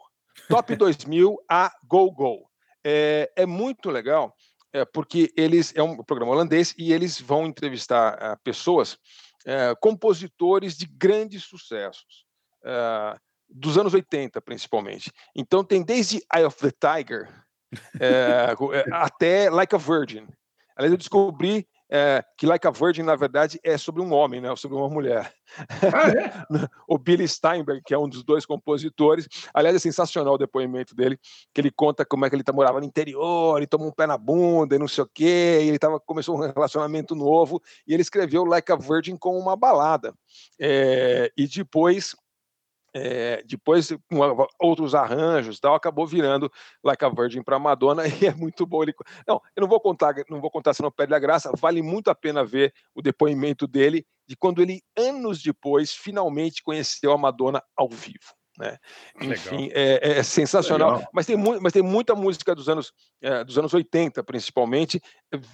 Top 0.48 0.74
2000 0.74 1.36
a 1.48 1.70
Go 1.84 2.10
Go. 2.10 2.48
É, 2.82 3.30
é 3.36 3.44
muito 3.44 3.90
legal, 3.90 4.34
é, 4.72 4.84
porque 4.84 5.32
eles 5.36 5.72
é 5.74 5.82
um 5.82 6.02
programa 6.02 6.32
holandês 6.32 6.74
e 6.78 6.92
eles 6.92 7.20
vão 7.20 7.46
entrevistar 7.46 8.14
uh, 8.14 8.40
pessoas, 8.42 8.94
uh, 9.46 9.76
compositores 9.80 10.76
de 10.76 10.86
grandes 10.86 11.44
sucessos, 11.44 12.24
uh, 12.64 13.18
dos 13.48 13.76
anos 13.76 13.94
80 13.94 14.40
principalmente. 14.40 15.12
Então 15.34 15.64
tem 15.64 15.82
desde 15.82 16.22
Eye 16.34 16.44
of 16.44 16.56
the 16.58 16.70
Tiger 16.70 17.28
até 18.92 19.50
Like 19.50 19.74
a 19.74 19.78
Virgin. 19.78 20.28
Aliás, 20.76 20.92
eu 20.92 20.98
descobri 20.98 21.68
é, 21.90 22.24
que 22.36 22.46
Like 22.46 22.66
a 22.66 22.70
Virgin, 22.70 23.02
na 23.02 23.16
verdade, 23.16 23.58
é 23.64 23.76
sobre 23.76 24.00
um 24.00 24.12
homem, 24.12 24.40
né? 24.40 24.54
sobre 24.54 24.76
uma 24.76 24.88
mulher. 24.88 25.32
Ah, 25.92 26.08
é? 26.08 26.32
o 26.86 26.96
Billy 26.96 27.26
Steinberg, 27.26 27.82
que 27.84 27.92
é 27.92 27.98
um 27.98 28.08
dos 28.08 28.22
dois 28.22 28.46
compositores, 28.46 29.28
aliás, 29.52 29.74
é 29.74 29.78
sensacional 29.78 30.34
o 30.34 30.38
depoimento 30.38 30.94
dele, 30.94 31.18
que 31.52 31.60
ele 31.60 31.70
conta 31.70 32.04
como 32.04 32.24
é 32.24 32.30
que 32.30 32.36
ele 32.36 32.44
tá, 32.44 32.52
morava 32.52 32.78
no 32.78 32.86
interior, 32.86 33.60
e 33.60 33.66
tomou 33.66 33.88
um 33.88 33.92
pé 33.92 34.06
na 34.06 34.16
bunda 34.16 34.76
e 34.76 34.78
não 34.78 34.86
sei 34.86 35.02
o 35.02 35.10
quê, 35.12 35.60
e 35.62 35.68
ele 35.68 35.78
tava, 35.78 35.98
começou 35.98 36.36
um 36.36 36.40
relacionamento 36.40 37.14
novo, 37.16 37.60
e 37.86 37.92
ele 37.92 38.02
escreveu 38.02 38.44
Like 38.44 38.70
a 38.70 38.76
Virgin 38.76 39.16
com 39.16 39.36
uma 39.36 39.56
balada. 39.56 40.14
É, 40.60 41.32
e 41.36 41.48
depois 41.48 42.14
é, 42.94 43.42
depois, 43.46 43.90
com 44.08 44.46
outros 44.58 44.94
arranjos, 44.94 45.60
tal, 45.60 45.74
acabou 45.74 46.06
virando 46.06 46.50
Like 46.82 47.04
a 47.04 47.08
Virgin 47.08 47.42
para 47.42 47.58
Madonna 47.58 48.02
e 48.22 48.26
é 48.26 48.34
muito 48.34 48.66
bom. 48.66 48.82
Ele... 48.82 48.94
Não, 49.26 49.40
eu 49.54 49.60
não 49.60 49.68
vou 49.68 49.80
contar, 49.80 50.14
não 50.28 50.40
vou 50.40 50.50
contar 50.50 50.74
se 50.74 50.82
não 50.82 50.90
perde 50.90 51.14
a 51.14 51.18
graça. 51.18 51.52
Vale 51.58 51.82
muito 51.82 52.10
a 52.10 52.14
pena 52.14 52.44
ver 52.44 52.72
o 52.94 53.02
depoimento 53.02 53.66
dele 53.66 54.04
de 54.26 54.36
quando 54.36 54.62
ele 54.62 54.82
anos 54.96 55.42
depois 55.42 55.92
finalmente 55.92 56.62
conheceu 56.62 57.12
a 57.12 57.18
Madonna 57.18 57.62
ao 57.76 57.88
vivo. 57.88 58.39
Né? 58.60 58.76
Enfim, 59.22 59.70
é, 59.72 60.18
é, 60.18 60.22
sensacional. 60.22 61.02
Mas 61.14 61.24
tem, 61.24 61.34
mas 61.34 61.72
tem 61.72 61.80
muita 61.80 62.14
música 62.14 62.54
dos 62.54 62.68
anos, 62.68 62.92
é, 63.22 63.42
dos 63.42 63.56
anos 63.56 63.72
80, 63.72 64.22
principalmente, 64.22 65.02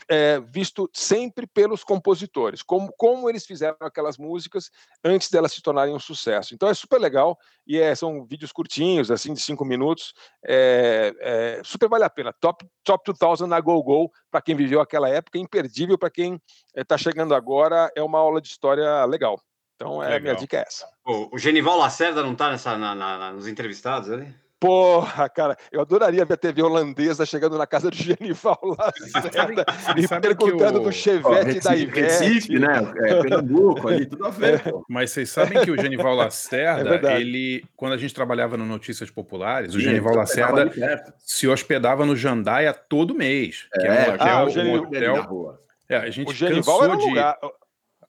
é, 0.09 0.41
visto 0.41 0.91
sempre 0.93 1.47
pelos 1.47 1.85
compositores, 1.85 2.65
como, 2.65 2.93
como 2.99 3.31
eles 3.31 3.47
fizeram 3.47 3.77
aquelas 3.81 4.19
músicas 4.19 4.73
antes 5.05 5.31
delas 5.31 5.53
se 5.53 5.63
tornarem 5.63 5.95
um 5.95 6.01
sucesso. 6.01 6.53
Então 6.53 6.69
é 6.69 6.75
super 6.75 7.01
legal 7.01 7.39
e 7.65 7.79
é, 7.79 7.95
são 7.95 8.27
vídeos 8.27 8.51
curtinhos, 8.51 9.09
assim, 9.09 9.33
de 9.33 9.41
cinco 9.41 9.65
minutos. 9.65 10.13
É, 10.45 11.15
é, 11.21 11.61
super 11.63 11.89
vale 11.89 12.03
a 12.03 12.11
pena. 12.11 12.33
Top, 12.33 12.67
top 12.83 13.13
2000 13.17 13.47
na 13.47 13.61
Go 13.61 13.81
Go, 13.85 14.11
para 14.33 14.43
quem 14.43 14.57
viveu 14.57 14.81
aquela 14.81 15.09
época, 15.09 15.39
imperdível 15.39 15.97
para 15.97 16.11
quem 16.11 16.43
está 16.75 16.99
chegando 16.99 17.37
agora. 17.37 17.89
É 17.95 18.03
uma 18.03 18.19
aula 18.19 18.41
de 18.41 18.49
história 18.49 19.05
legal. 19.05 19.41
Então, 19.77 20.03
é, 20.03 20.17
a 20.17 20.21
minha 20.21 20.35
dica 20.35 20.57
é 20.57 20.65
essa. 20.67 20.87
O, 21.05 21.37
o 21.37 21.39
Genival 21.39 21.79
Lacerda 21.79 22.23
não 22.23 22.33
está 22.33 22.51
nessa, 22.51 22.77
na, 22.77 22.95
na, 22.95 23.33
nos 23.33 23.47
entrevistados 23.47 24.11
ali? 24.11 24.35
Porra, 24.59 25.29
cara, 25.29 25.55
eu 25.71 25.83
adoraria 25.83 26.25
ver 26.25 26.33
a 26.33 26.37
TV 26.39 26.63
holandesa 26.63 27.27
chegando 27.27 27.59
na 27.59 27.67
casa 27.67 27.91
do 27.91 27.97
Genival 27.97 28.59
Lacerda 28.63 29.67
e 29.95 30.09
perguntando 30.09 30.81
o... 30.81 30.85
do 30.85 30.93
Chevette 30.93 31.61
da 31.61 31.77
Ivete. 31.77 32.01
Recife, 32.01 32.59
né? 32.59 32.91
É, 33.05 33.21
Pernambuco, 33.21 33.87
ali, 33.87 34.07
tudo 34.07 34.25
a 34.25 34.31
ver. 34.31 34.67
É. 34.67 34.73
Mas 34.89 35.11
vocês 35.11 35.29
sabem 35.29 35.63
que 35.63 35.71
o 35.71 35.79
Genival 35.79 36.15
Lacerda, 36.17 37.13
é 37.13 37.21
ele, 37.21 37.65
quando 37.77 37.93
a 37.93 37.99
gente 37.99 38.15
trabalhava 38.15 38.57
no 38.57 38.65
Notícias 38.65 39.11
Populares, 39.11 39.75
o 39.75 39.81
Genival 39.81 40.15
Lacerda 40.15 40.73
se 41.19 41.47
hospedava 41.47 42.07
no 42.07 42.17
Jandaia 42.17 42.73
todo 42.73 43.15
mês. 43.15 43.69
Que 43.75 43.87
é, 43.87 43.91
um 43.91 44.15
hotel, 44.15 44.27
ah, 44.27 44.45
um 44.45 44.75
hotel... 44.75 45.59
É, 45.89 45.97
a 45.99 46.11
gente 46.11 46.31
o 46.31 46.35
Genival 46.35 46.81
cansou 46.81 46.85
era 46.85 46.97
um 46.97 47.09
lugar... 47.09 47.39
de 47.43 47.66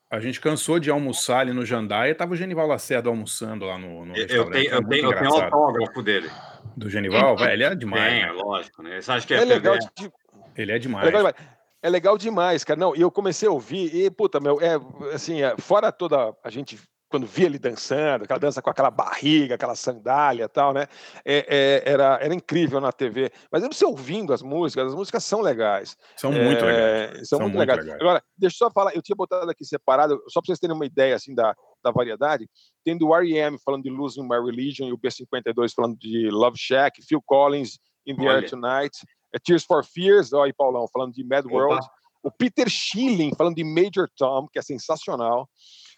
a 0.09 0.19
gente 0.19 0.39
cansou 0.39 0.79
de 0.79 0.89
almoçar 0.89 1.39
ali 1.39 1.51
no 1.51 1.65
Jandaia 1.65 2.11
e 2.11 2.15
tava 2.15 2.33
o 2.33 2.35
Genival 2.35 2.67
Lacerda 2.67 3.09
almoçando 3.09 3.65
lá 3.65 3.77
no, 3.77 4.05
no 4.05 4.15
eu 4.15 4.27
Tenho, 4.27 4.41
eu, 4.41 4.51
tenho, 4.87 5.11
eu 5.11 5.17
tenho 5.17 5.33
autógrafo 5.33 6.01
dele. 6.01 6.29
Do 6.75 6.89
Genival? 6.89 7.35
Vai, 7.35 7.53
ele 7.53 7.63
é 7.63 7.75
demais. 7.75 8.23
É, 8.23 8.31
lógico, 8.31 8.83
né? 8.83 9.01
Você 9.01 9.11
acha 9.11 9.27
que 9.27 9.33
é, 9.33 9.37
é 9.37 9.45
legal 9.45 9.77
de... 9.77 10.11
Ele 10.55 10.71
é 10.71 10.79
demais. 10.79 11.07
É 11.07 11.11
legal, 11.11 11.33
é 11.81 11.89
legal 11.89 12.17
demais, 12.17 12.63
cara. 12.63 12.79
Não, 12.79 12.95
e 12.95 13.01
eu 13.01 13.11
comecei 13.11 13.47
a 13.47 13.51
ouvir, 13.51 13.93
e, 13.93 14.09
puta, 14.09 14.39
meu, 14.39 14.59
é 14.61 14.79
assim, 15.13 15.41
é, 15.41 15.55
fora 15.57 15.91
toda 15.91 16.33
a 16.43 16.49
gente 16.49 16.79
quando 17.09 17.25
via 17.25 17.45
ele 17.45 17.57
dançando, 17.57 18.23
aquela 18.23 18.39
dança 18.39 18.61
com 18.61 18.69
aquela 18.69 18.91
barriga, 18.91 19.55
aquela 19.55 19.75
sandália 19.75 20.43
e 20.43 20.47
tal, 20.47 20.73
né? 20.73 20.87
É, 21.23 21.83
é, 21.85 21.91
era, 21.91 22.19
era 22.21 22.33
incrível 22.33 22.81
na 22.81 22.91
TV. 22.91 23.31
Mas 23.51 23.63
você 23.65 23.85
ouvindo 23.85 24.33
as 24.33 24.41
músicas, 24.41 24.87
as 24.87 24.95
músicas 24.95 25.23
são 25.23 25.41
legais. 25.41 25.95
São 26.15 26.31
muito 26.31 26.65
legais. 26.65 27.27
São, 27.27 27.37
são 27.37 27.39
muito, 27.39 27.55
muito 27.55 27.59
legais. 27.59 27.79
legais. 27.79 28.01
Agora, 28.01 28.23
deixa 28.37 28.55
eu 28.55 28.67
só 28.67 28.71
falar, 28.71 28.95
eu 28.95 29.01
tinha 29.01 29.15
botado 29.15 29.49
aqui 29.49 29.63
separado, 29.65 30.21
só 30.27 30.41
para 30.41 30.47
vocês 30.47 30.59
terem 30.59 30.75
uma 30.75 30.85
ideia 30.85 31.15
assim 31.15 31.33
da, 31.33 31.55
da 31.83 31.91
variedade. 31.91 32.49
Tem 32.83 32.97
do 32.97 33.13
R.E.M. 33.13 33.57
falando 33.63 33.83
de 33.83 33.89
Losing 33.89 34.23
My 34.23 34.43
Religion 34.43 34.87
e 34.87 34.93
o 34.93 34.97
B52 34.97 35.71
falando 35.75 35.97
de 35.97 36.29
Love 36.29 36.57
Shack, 36.57 37.01
Phil 37.07 37.21
Collins, 37.25 37.79
In 38.05 38.15
the 38.15 38.23
Olha. 38.23 38.39
Air 38.39 38.49
Tonight, 38.49 38.97
é 39.33 39.39
Tears 39.39 39.63
for 39.63 39.83
Fears, 39.85 40.33
ó, 40.33 40.43
aí 40.43 40.53
Paulão, 40.53 40.85
falando 40.91 41.13
de 41.13 41.23
Mad 41.23 41.45
World. 41.45 41.75
Opa. 41.75 41.91
O 42.23 42.31
Peter 42.31 42.69
Schilling 42.69 43.33
falando 43.37 43.55
de 43.55 43.63
Major 43.63 44.09
Tom, 44.17 44.47
que 44.51 44.59
é 44.59 44.61
sensacional. 44.61 45.47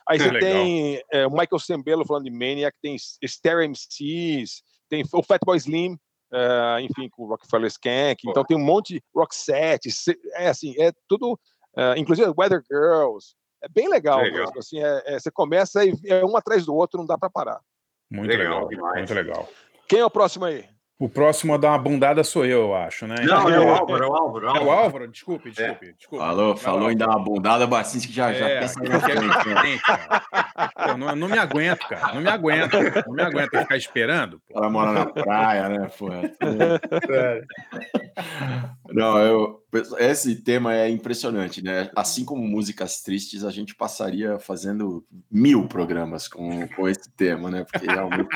Aí 0.09 0.17
você 0.17 0.27
é 0.27 0.39
tem 0.39 1.03
é, 1.11 1.27
o 1.27 1.29
Michael 1.29 1.59
Sembello 1.59 2.05
falando 2.05 2.23
de 2.23 2.31
Maniac, 2.31 2.75
tem 2.81 2.97
Stereo 2.97 3.69
MCs, 3.69 4.63
tem 4.89 5.03
o 5.13 5.21
Fatboy 5.21 5.55
Slim, 5.55 5.93
uh, 6.33 6.79
enfim, 6.81 7.07
com 7.09 7.23
o 7.23 7.27
Rockefeller 7.27 7.67
Skank, 7.67 8.27
então 8.27 8.43
tem 8.43 8.57
um 8.57 8.63
monte 8.63 8.95
de 8.95 9.03
Roxette, 9.15 9.89
é 10.33 10.47
assim, 10.47 10.73
é 10.79 10.91
tudo, 11.07 11.33
uh, 11.33 11.95
inclusive 11.95 12.33
Weather 12.35 12.63
Girls, 12.67 13.35
é 13.61 13.69
bem 13.69 13.87
legal, 13.87 14.21
legal. 14.21 14.45
Mesmo, 14.45 14.59
assim, 14.59 14.81
é, 14.81 15.03
é, 15.05 15.19
você 15.19 15.29
começa 15.29 15.85
e 15.85 15.93
é 16.05 16.25
um 16.25 16.35
atrás 16.35 16.65
do 16.65 16.73
outro, 16.73 16.99
não 16.99 17.05
dá 17.05 17.17
para 17.17 17.29
parar. 17.29 17.61
Muito 18.09 18.29
legal, 18.29 18.67
legal 18.67 18.95
muito 18.95 19.13
legal. 19.13 19.49
Quem 19.87 19.99
é 19.99 20.05
o 20.05 20.09
próximo 20.09 20.45
aí? 20.45 20.67
O 20.99 21.07
próximo 21.07 21.53
a 21.53 21.57
dar 21.57 21.69
uma 21.69 21.79
bundada 21.79 22.25
sou 22.25 22.43
eu, 22.43 22.63
eu 22.63 22.75
acho, 22.75 23.07
né? 23.07 23.15
Não, 23.23 23.49
é 23.49 23.57
o 23.57 23.69
Álvaro, 23.69 24.03
é 24.03 24.07
o 24.07 24.13
Álvaro. 24.13 24.47
É 24.47 24.59
o 24.59 24.69
Álvaro, 24.69 25.07
desculpe, 25.07 25.49
desculpe. 25.49 25.85
É. 25.87 25.93
desculpe. 25.93 26.25
Falou, 26.25 26.57
falou 26.57 26.91
em 26.91 26.97
dar 26.97 27.07
uma 27.07 27.23
bundada, 27.23 27.65
Bacinski 27.65 28.09
que 28.09 28.13
já, 28.13 28.31
é, 28.31 28.33
já 28.33 28.59
pensa 28.59 28.83
na 28.83 28.99
frente. 28.99 29.81
Pô, 30.75 30.97
não, 30.97 31.15
não, 31.15 31.29
me 31.29 31.37
aguento, 31.37 31.87
cara. 31.87 32.13
Não 32.13 32.21
me 32.21 32.29
aguento. 32.29 32.73
Não 33.07 33.13
me 33.13 33.21
aguento 33.21 33.57
ficar 33.57 33.77
esperando. 33.77 34.41
Ela 34.53 34.69
mora 34.69 34.91
na 34.91 35.05
praia, 35.05 35.69
né? 35.69 35.89
Pô. 35.97 36.09
É. 37.09 37.43
Não, 38.91 39.17
eu, 39.19 39.63
esse 39.99 40.35
tema 40.37 40.75
é 40.75 40.89
impressionante, 40.89 41.63
né? 41.63 41.91
Assim 41.95 42.25
como 42.25 42.47
músicas 42.47 43.01
tristes, 43.01 43.43
a 43.43 43.51
gente 43.51 43.75
passaria 43.75 44.39
fazendo 44.39 45.05
mil 45.29 45.67
programas 45.67 46.27
com, 46.27 46.67
com 46.69 46.87
esse 46.87 47.09
tema, 47.11 47.51
né? 47.51 47.63
Porque 47.63 47.85
realmente 47.85 48.29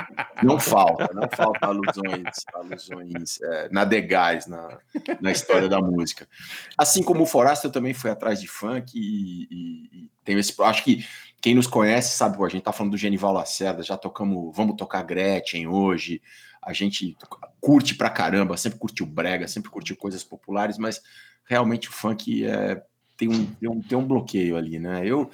não 0.44 0.60
falta, 0.60 1.10
não 1.12 1.28
falta 1.36 1.66
alusões, 1.66 2.46
alusões 2.54 3.42
é, 3.42 3.70
nadegais 3.72 4.46
na, 4.46 4.78
na 5.20 5.32
história 5.32 5.68
da 5.68 5.82
música. 5.82 6.28
Assim 6.78 7.02
como 7.02 7.24
o 7.24 7.28
Forasta, 7.28 7.66
eu 7.66 7.72
também 7.72 7.96
fui 7.96 8.12
atrás 8.12 8.40
de 8.40 8.48
funk 8.48 8.92
e, 8.96 9.48
e, 9.50 10.04
e 10.04 10.12
tenho 10.24 10.38
esse. 10.38 10.54
Acho 10.62 10.84
que 10.84 11.04
quem 11.42 11.56
nos 11.56 11.68
conhece 11.68 12.16
sabe, 12.16 12.38
a 12.42 12.48
gente 12.48 12.64
tá 12.64 12.72
falando 12.72 12.92
do 12.92 12.98
Genival 12.98 13.34
Lacerda, 13.34 13.82
já 13.82 13.98
tocamos, 13.98 14.56
vamos 14.56 14.76
tocar 14.78 15.04
Gretchen 15.04 15.68
hoje 15.68 16.22
a 16.66 16.74
gente 16.74 17.16
curte 17.60 17.96
pra 17.96 18.10
caramba, 18.10 18.58
sempre 18.58 18.80
curtiu 18.80 19.06
brega, 19.06 19.48
sempre 19.48 19.70
curtiu 19.70 19.96
coisas 19.96 20.24
populares, 20.24 20.78
mas 20.78 21.02
realmente 21.46 21.90
o 21.90 21.92
funk 21.92 22.46
é, 22.46 22.84
tem, 23.18 23.30
um, 23.30 23.46
tem, 23.46 23.70
um, 23.70 23.82
tem 23.82 23.98
um 23.98 24.06
bloqueio 24.06 24.58
ali, 24.58 24.80
né? 24.80 25.06
Eu, 25.06 25.30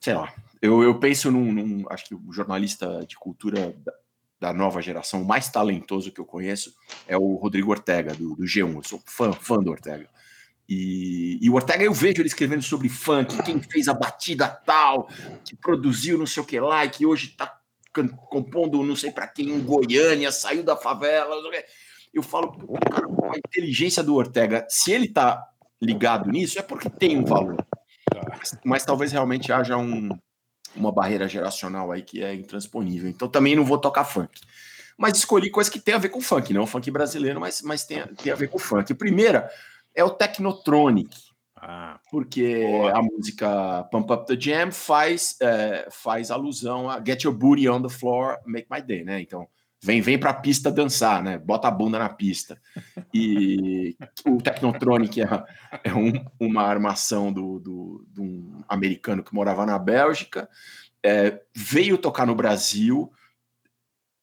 sei 0.00 0.14
lá, 0.14 0.32
eu, 0.60 0.82
eu 0.82 0.98
penso 0.98 1.30
num, 1.30 1.52
num 1.52 1.84
Acho 1.90 2.06
que 2.06 2.14
o 2.14 2.32
jornalista 2.32 3.04
de 3.06 3.16
cultura 3.16 3.74
da, 3.84 3.92
da, 4.40 4.52
nova 4.52 4.80
geração, 4.80 5.22
o 5.22 5.26
mais 5.26 5.48
talentoso 5.48 6.10
que 6.10 6.20
eu 6.20 6.24
conheço, 6.24 6.74
é 7.06 7.16
o 7.16 7.34
Rodrigo 7.34 7.70
Ortega, 7.70 8.14
do, 8.14 8.34
do 8.34 8.44
G1. 8.44 8.76
Eu 8.76 8.82
sou 8.82 9.02
fã, 9.04 9.32
fã 9.32 9.58
do 9.58 9.70
Ortega. 9.70 10.08
E, 10.68 11.38
e, 11.42 11.50
o 11.50 11.54
Ortega 11.54 11.84
eu 11.84 11.92
vejo 11.92 12.22
ele 12.22 12.28
escrevendo 12.28 12.62
sobre 12.62 12.88
funk, 12.88 13.42
quem 13.42 13.60
fez 13.60 13.86
a 13.86 13.92
batida 13.92 14.48
tal, 14.48 15.08
que 15.44 15.54
produziu 15.54 16.16
não 16.16 16.26
sei 16.26 16.42
o 16.42 16.46
que 16.46 16.58
lá, 16.58 16.86
e 16.86 16.90
que 16.90 17.04
hoje 17.04 17.28
tá 17.28 17.60
compondo 18.28 18.82
não 18.82 18.96
sei 18.96 19.10
para 19.10 19.26
quem 19.26 19.50
em 19.50 19.60
Goiânia, 19.60 20.32
saiu 20.32 20.62
da 20.62 20.76
favela. 20.76 21.36
Eu 22.12 22.22
falo, 22.22 22.52
cara, 22.90 23.06
a 23.32 23.38
inteligência 23.38 24.02
do 24.02 24.14
Ortega, 24.14 24.66
se 24.68 24.92
ele 24.92 25.08
tá 25.08 25.46
ligado 25.80 26.30
nisso, 26.30 26.58
é 26.58 26.62
porque 26.62 26.88
tem 26.88 27.18
um 27.18 27.24
valor. 27.24 27.56
Mas, 28.28 28.58
mas 28.64 28.84
talvez 28.84 29.12
realmente 29.12 29.52
haja 29.52 29.76
um, 29.76 30.10
uma 30.74 30.92
barreira 30.92 31.28
geracional 31.28 31.90
aí 31.90 32.02
que 32.02 32.22
é 32.22 32.34
intransponível. 32.34 33.08
Então 33.08 33.28
também 33.28 33.56
não 33.56 33.64
vou 33.64 33.78
tocar 33.78 34.04
funk. 34.04 34.40
Mas 34.96 35.16
escolhi 35.16 35.50
coisas 35.50 35.72
que 35.72 35.80
tem 35.80 35.94
a 35.94 35.98
ver 35.98 36.08
com 36.08 36.20
funk, 36.20 36.52
não 36.52 36.66
funk 36.66 36.90
brasileiro, 36.90 37.40
mas, 37.40 37.62
mas 37.62 37.84
tem, 37.84 38.04
tem 38.06 38.32
a 38.32 38.36
ver 38.36 38.48
com 38.48 38.58
funk. 38.58 38.92
A 38.92 38.96
primeira 38.96 39.50
é 39.94 40.04
o 40.04 40.10
Technotronic. 40.10 41.33
Ah, 41.66 41.98
porque 42.10 42.60
boa. 42.60 42.98
a 42.98 43.02
música 43.02 43.84
Pump 43.84 44.12
Up 44.12 44.26
the 44.26 44.38
Jam 44.38 44.70
faz, 44.70 45.34
é, 45.40 45.88
faz 45.90 46.30
alusão 46.30 46.90
a 46.90 47.02
Get 47.02 47.24
Your 47.24 47.34
Booty 47.34 47.66
on 47.70 47.80
the 47.80 47.88
Floor, 47.88 48.36
Make 48.44 48.66
My 48.70 48.82
Day, 48.82 49.02
né? 49.02 49.22
Então, 49.22 49.48
vem, 49.82 50.02
vem 50.02 50.18
pra 50.18 50.34
pista 50.34 50.70
dançar, 50.70 51.22
né? 51.22 51.38
Bota 51.38 51.66
a 51.66 51.70
bunda 51.70 51.98
na 51.98 52.10
pista. 52.10 52.60
E 53.14 53.96
o 54.26 54.42
Technotronic 54.42 55.22
é, 55.22 55.26
é 55.84 55.94
um, 55.94 56.12
uma 56.38 56.64
armação 56.64 57.32
do, 57.32 57.58
do, 57.58 58.06
de 58.10 58.20
um 58.20 58.60
americano 58.68 59.24
que 59.24 59.34
morava 59.34 59.64
na 59.64 59.78
Bélgica, 59.78 60.46
é, 61.02 61.40
veio 61.56 61.96
tocar 61.96 62.26
no 62.26 62.34
Brasil 62.34 63.10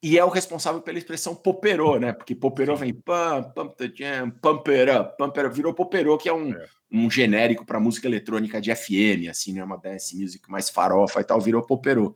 e 0.04 0.18
é 0.18 0.26
o 0.26 0.30
responsável 0.30 0.82
pela 0.82 0.98
expressão 0.98 1.36
poperô, 1.36 2.00
né? 2.00 2.12
Porque 2.12 2.34
poperô 2.34 2.76
vem 2.76 2.92
jam, 2.92 3.40
up, 3.40 3.54
pump 3.54 5.40
it 5.40 5.48
up, 5.48 5.56
virou 5.56 5.74
poperô, 5.74 6.18
que 6.18 6.28
é 6.28 6.34
um, 6.34 6.54
é 6.54 6.68
um 6.92 7.10
genérico 7.10 7.64
para 7.64 7.80
música 7.80 8.08
eletrônica 8.08 8.60
de 8.60 8.74
FM, 8.76 9.30
assim, 9.30 9.54
né? 9.54 9.64
Uma 9.64 9.78
dance 9.78 10.20
music 10.20 10.50
mais 10.50 10.70
farofa 10.70 11.22
e 11.22 11.24
tal, 11.24 11.40
virou 11.40 11.62
poperô. 11.62 12.16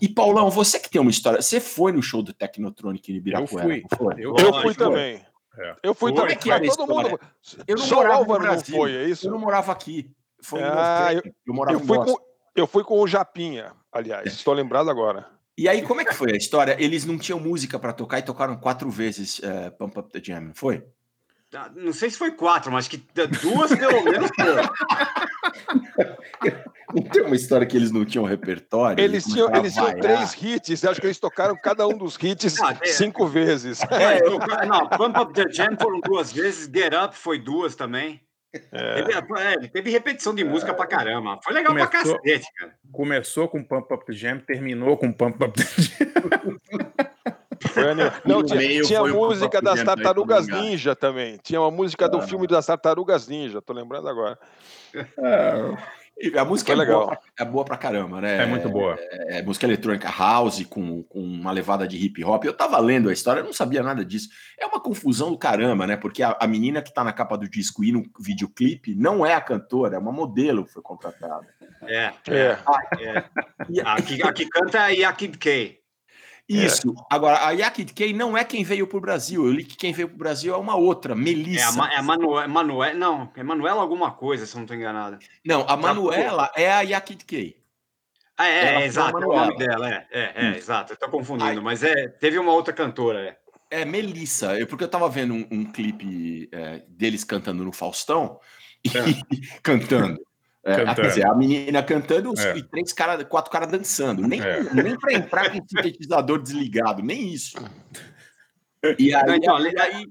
E 0.00 0.08
Paulão, 0.08 0.50
você 0.50 0.78
que 0.78 0.88
tem 0.88 1.00
uma 1.00 1.10
história, 1.10 1.42
você 1.42 1.58
foi 1.58 1.90
no 1.90 2.02
show 2.02 2.22
do 2.22 2.32
Technotronic 2.32 3.12
em 3.12 3.16
Ibirapuera? 3.16 3.76
Eu 3.76 3.96
fui. 3.96 4.14
Eu, 4.18 4.36
eu 4.36 4.62
fui 4.62 4.74
também. 4.74 5.20
É. 5.58 5.76
Eu 5.82 5.94
fui 5.94 6.12
também. 6.12 6.36
Que 6.36 6.50
era 6.50 6.64
todo 6.64 6.86
mundo. 6.86 7.18
Eu 7.66 7.76
não 7.76 7.84
Só 7.84 7.96
morava 7.96 8.14
Álvaro 8.18 8.42
no 8.42 8.48
Brasil. 8.48 8.74
não 8.74 8.80
foi, 8.82 8.94
é 8.94 9.04
isso? 9.08 9.26
Eu 9.26 9.32
não 9.32 9.38
morava 9.38 9.72
aqui. 9.72 10.10
Foi 10.40 10.60
ah, 10.62 11.12
eu, 11.12 11.22
eu, 11.46 11.54
morava 11.54 11.76
eu 11.76 11.84
fui 11.84 11.98
com, 11.98 12.16
eu 12.54 12.66
fui 12.66 12.84
com 12.84 13.00
o 13.00 13.06
Japinha, 13.08 13.72
aliás. 13.90 14.26
Estou 14.26 14.54
lembrado 14.54 14.88
agora. 14.90 15.35
E 15.58 15.68
aí, 15.68 15.80
como 15.82 16.02
é 16.02 16.04
que 16.04 16.14
foi 16.14 16.32
a 16.32 16.36
história? 16.36 16.76
Eles 16.78 17.06
não 17.06 17.16
tinham 17.16 17.40
música 17.40 17.78
para 17.78 17.94
tocar 17.94 18.18
e 18.18 18.22
tocaram 18.22 18.56
quatro 18.56 18.90
vezes 18.90 19.38
uh, 19.38 19.70
Pump 19.78 19.98
Up 19.98 20.12
the 20.12 20.20
Jam, 20.22 20.40
não 20.40 20.54
foi? 20.54 20.84
Ah, 21.54 21.70
não 21.74 21.94
sei 21.94 22.10
se 22.10 22.18
foi 22.18 22.32
quatro, 22.32 22.70
mas 22.70 22.86
que 22.86 23.02
duas 23.40 23.74
pelo 23.74 24.04
menos 24.04 24.30
Não 26.94 27.02
tem 27.02 27.22
uma 27.22 27.36
história 27.36 27.66
que 27.66 27.74
eles 27.76 27.90
não 27.90 28.04
tinham 28.04 28.24
repertório? 28.24 29.02
Eles 29.02 29.24
tinham, 29.24 29.54
eles 29.54 29.72
tinham 29.72 29.98
três 29.98 30.34
hits, 30.34 30.84
acho 30.84 31.00
que 31.00 31.06
eles 31.06 31.18
tocaram 31.18 31.56
cada 31.56 31.86
um 31.86 31.96
dos 31.96 32.18
hits 32.22 32.58
não, 32.58 32.70
é, 32.70 32.86
cinco 32.86 33.26
vezes. 33.26 33.80
É, 33.90 34.20
não, 34.66 34.86
Pump 34.88 35.18
Up 35.18 35.32
the 35.32 35.50
Jam 35.50 35.76
foram 35.80 36.00
duas 36.00 36.32
vezes, 36.32 36.70
Get 36.72 36.92
Up 36.92 37.16
foi 37.16 37.38
duas 37.38 37.74
também. 37.74 38.20
É. 38.72 39.02
Teve, 39.02 39.12
é, 39.12 39.68
teve, 39.68 39.90
repetição 39.90 40.34
de 40.34 40.44
música 40.44 40.72
pra 40.72 40.86
caramba. 40.86 41.38
Foi 41.42 41.52
legal 41.52 41.72
começou, 41.72 41.90
pra 41.90 42.00
cacete, 42.02 42.46
cara. 42.54 42.74
Começou 42.90 43.48
com 43.48 43.62
Pump 43.62 43.92
Up 43.92 44.06
the 44.06 44.12
Jam, 44.12 44.38
terminou 44.38 44.96
com 44.96 45.12
Pump 45.12 45.42
Up 45.44 45.52
the 45.52 45.64
Jam. 45.64 46.60
Não, 48.24 48.42
tinha, 48.42 48.82
tinha 48.82 49.04
música 49.04 49.60
das 49.60 49.82
Tartarugas 49.82 50.46
Ninja 50.46 50.94
também. 50.96 51.38
Tinha 51.42 51.60
uma 51.60 51.70
música 51.70 52.08
do 52.08 52.18
ah. 52.18 52.22
filme 52.22 52.46
das 52.46 52.66
Tartarugas 52.66 53.28
Ninja, 53.28 53.60
tô 53.60 53.72
lembrando 53.72 54.08
agora. 54.08 54.38
É. 54.94 55.76
A 56.38 56.44
música 56.46 56.72
é 56.72 56.74
legal. 56.74 57.06
Boa, 57.06 57.18
é 57.38 57.44
boa 57.44 57.64
pra 57.64 57.76
caramba, 57.76 58.22
né? 58.22 58.42
É 58.42 58.46
muito 58.46 58.70
boa. 58.70 58.96
É, 58.98 59.38
é, 59.38 59.42
música 59.42 59.66
eletrônica 59.66 60.08
house 60.08 60.64
com, 60.64 61.02
com 61.02 61.20
uma 61.20 61.52
levada 61.52 61.86
de 61.86 61.98
hip 61.98 62.24
hop. 62.24 62.44
Eu 62.44 62.54
tava 62.54 62.78
lendo 62.78 63.10
a 63.10 63.12
história, 63.12 63.40
eu 63.40 63.44
não 63.44 63.52
sabia 63.52 63.82
nada 63.82 64.02
disso. 64.02 64.30
É 64.58 64.64
uma 64.64 64.80
confusão 64.80 65.30
do 65.30 65.36
caramba, 65.36 65.86
né? 65.86 65.94
Porque 65.94 66.22
a, 66.22 66.34
a 66.40 66.46
menina 66.46 66.80
que 66.80 66.92
tá 66.92 67.04
na 67.04 67.12
capa 67.12 67.36
do 67.36 67.46
disco 67.46 67.84
e 67.84 67.92
no 67.92 68.02
videoclipe 68.18 68.94
não 68.94 69.26
é 69.26 69.34
a 69.34 69.40
cantora, 69.42 69.96
é 69.96 69.98
uma 69.98 70.10
modelo 70.10 70.64
que 70.64 70.72
foi 70.72 70.82
contratada. 70.82 71.46
É. 71.82 72.12
é. 72.28 72.58
Ah, 72.66 72.80
é. 72.98 73.24
A, 73.84 74.00
que, 74.00 74.22
a 74.22 74.32
que 74.32 74.48
canta 74.48 74.94
é 74.94 75.04
a 75.04 75.12
Kid 75.12 75.36
K. 75.36 75.85
Isso. 76.48 76.94
É. 76.96 77.02
Agora, 77.10 77.46
a 77.46 77.50
Yakid 77.50 77.92
Kay 77.92 78.12
não 78.12 78.36
é 78.36 78.44
quem 78.44 78.62
veio 78.62 78.86
para 78.86 78.98
o 78.98 79.00
Brasil. 79.00 79.44
Eu 79.44 79.52
li 79.52 79.64
que 79.64 79.76
quem 79.76 79.92
veio 79.92 80.08
para 80.08 80.14
o 80.14 80.18
Brasil 80.18 80.54
é 80.54 80.56
uma 80.56 80.76
outra, 80.76 81.14
Melissa. 81.14 81.78
É 81.78 81.82
a, 81.82 81.92
é 81.94 81.96
a 81.96 82.02
Manuel, 82.02 82.48
Manuel, 82.48 82.96
não, 82.96 83.32
é 83.34 83.42
Manuela 83.42 83.80
alguma 83.80 84.12
coisa, 84.12 84.46
se 84.46 84.54
eu 84.54 84.58
não 84.58 84.64
estou 84.64 84.76
enganado. 84.76 85.18
Não, 85.44 85.66
a 85.68 85.76
Manuela 85.76 86.50
é 86.54 86.70
a 86.70 86.82
Yakid 86.82 87.24
Kay. 87.24 87.56
Ah, 88.38 88.48
é, 88.48 88.82
é 88.82 88.84
exato, 88.84 89.18
é 89.18 89.26
o 89.26 89.34
nome 89.34 89.56
dela, 89.56 89.88
é, 89.88 90.06
é, 90.10 90.32
é 90.34 90.50
hum. 90.50 90.54
exato, 90.54 90.92
eu 90.92 90.96
tô 90.98 91.08
confundindo, 91.08 91.48
Ai. 91.48 91.60
mas 91.60 91.82
é, 91.82 92.06
teve 92.06 92.38
uma 92.38 92.52
outra 92.52 92.72
cantora, 92.72 93.20
é. 93.20 93.38
É, 93.70 93.84
Melissa, 93.84 94.58
eu, 94.58 94.66
porque 94.66 94.84
eu 94.84 94.88
tava 94.88 95.08
vendo 95.08 95.32
um, 95.32 95.46
um 95.50 95.64
clipe 95.64 96.46
é, 96.52 96.82
deles 96.86 97.24
cantando 97.24 97.64
no 97.64 97.72
Faustão, 97.72 98.38
e, 98.84 98.88
é. 98.90 98.92
cantando, 99.62 100.20
é, 100.66 100.94
quer 100.94 101.06
dizer, 101.06 101.26
a 101.26 101.34
menina 101.34 101.80
cantando 101.82 102.32
é. 102.36 102.58
e 102.58 102.62
três 102.62 102.92
cara, 102.92 103.24
quatro 103.24 103.52
caras 103.52 103.70
dançando. 103.70 104.26
Nem, 104.26 104.40
é. 104.40 104.62
nem 104.74 104.98
para 104.98 105.14
entrar 105.14 105.50
com 105.50 105.58
o 105.58 105.64
sintetizador 105.68 106.42
desligado, 106.42 107.02
nem 107.02 107.32
isso. 107.32 107.56
E 108.98 109.14
aí, 109.14 109.36
então, 109.36 109.56
aí 109.56 110.06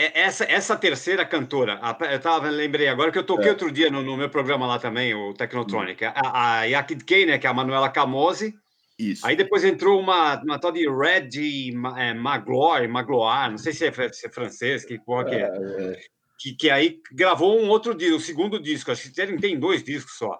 é, 0.00 0.22
essa, 0.22 0.44
essa 0.44 0.76
terceira 0.76 1.26
cantora, 1.26 1.78
eu 2.10 2.18
tava, 2.20 2.48
lembrei 2.48 2.88
agora 2.88 3.12
que 3.12 3.18
eu 3.18 3.26
toquei 3.26 3.48
é. 3.48 3.50
outro 3.50 3.70
dia 3.70 3.90
no, 3.90 4.02
no, 4.02 4.16
meu 4.16 4.30
programa 4.30 4.66
lá 4.66 4.78
também, 4.78 5.14
o 5.14 5.34
Technotronic, 5.34 6.02
a, 6.06 6.14
a 6.32 6.64
Yakid 6.64 7.04
Kay, 7.04 7.26
né, 7.26 7.38
que 7.38 7.46
é 7.46 7.50
a 7.50 7.54
Manuela 7.54 7.90
Camose. 7.90 8.54
Isso. 8.98 9.26
Aí 9.26 9.36
depois 9.36 9.62
entrou 9.62 10.00
uma, 10.00 10.42
uma 10.42 10.58
tal 10.58 10.72
de 10.72 10.88
Red 10.88 11.28
é, 11.98 12.14
Magloire, 12.14 12.88
Magloire, 12.88 13.50
não 13.50 13.58
sei 13.58 13.74
se 13.74 13.86
é, 13.86 13.92
se 14.10 14.26
é 14.26 14.30
francês, 14.30 14.86
que 14.86 14.98
porra 14.98 15.24
que 15.26 15.34
é. 15.34 15.50
É 16.40 16.50
que, 16.50 16.52
que 16.54 16.70
aí 16.70 17.00
gravou 17.12 17.60
um 17.60 17.68
outro 17.68 17.94
disco, 17.94 18.16
o 18.16 18.20
segundo 18.20 18.58
disco, 18.58 18.90
acho 18.90 19.02
que 19.02 19.14
tem, 19.14 19.36
tem 19.36 19.58
dois 19.58 19.84
discos 19.84 20.16
só. 20.16 20.38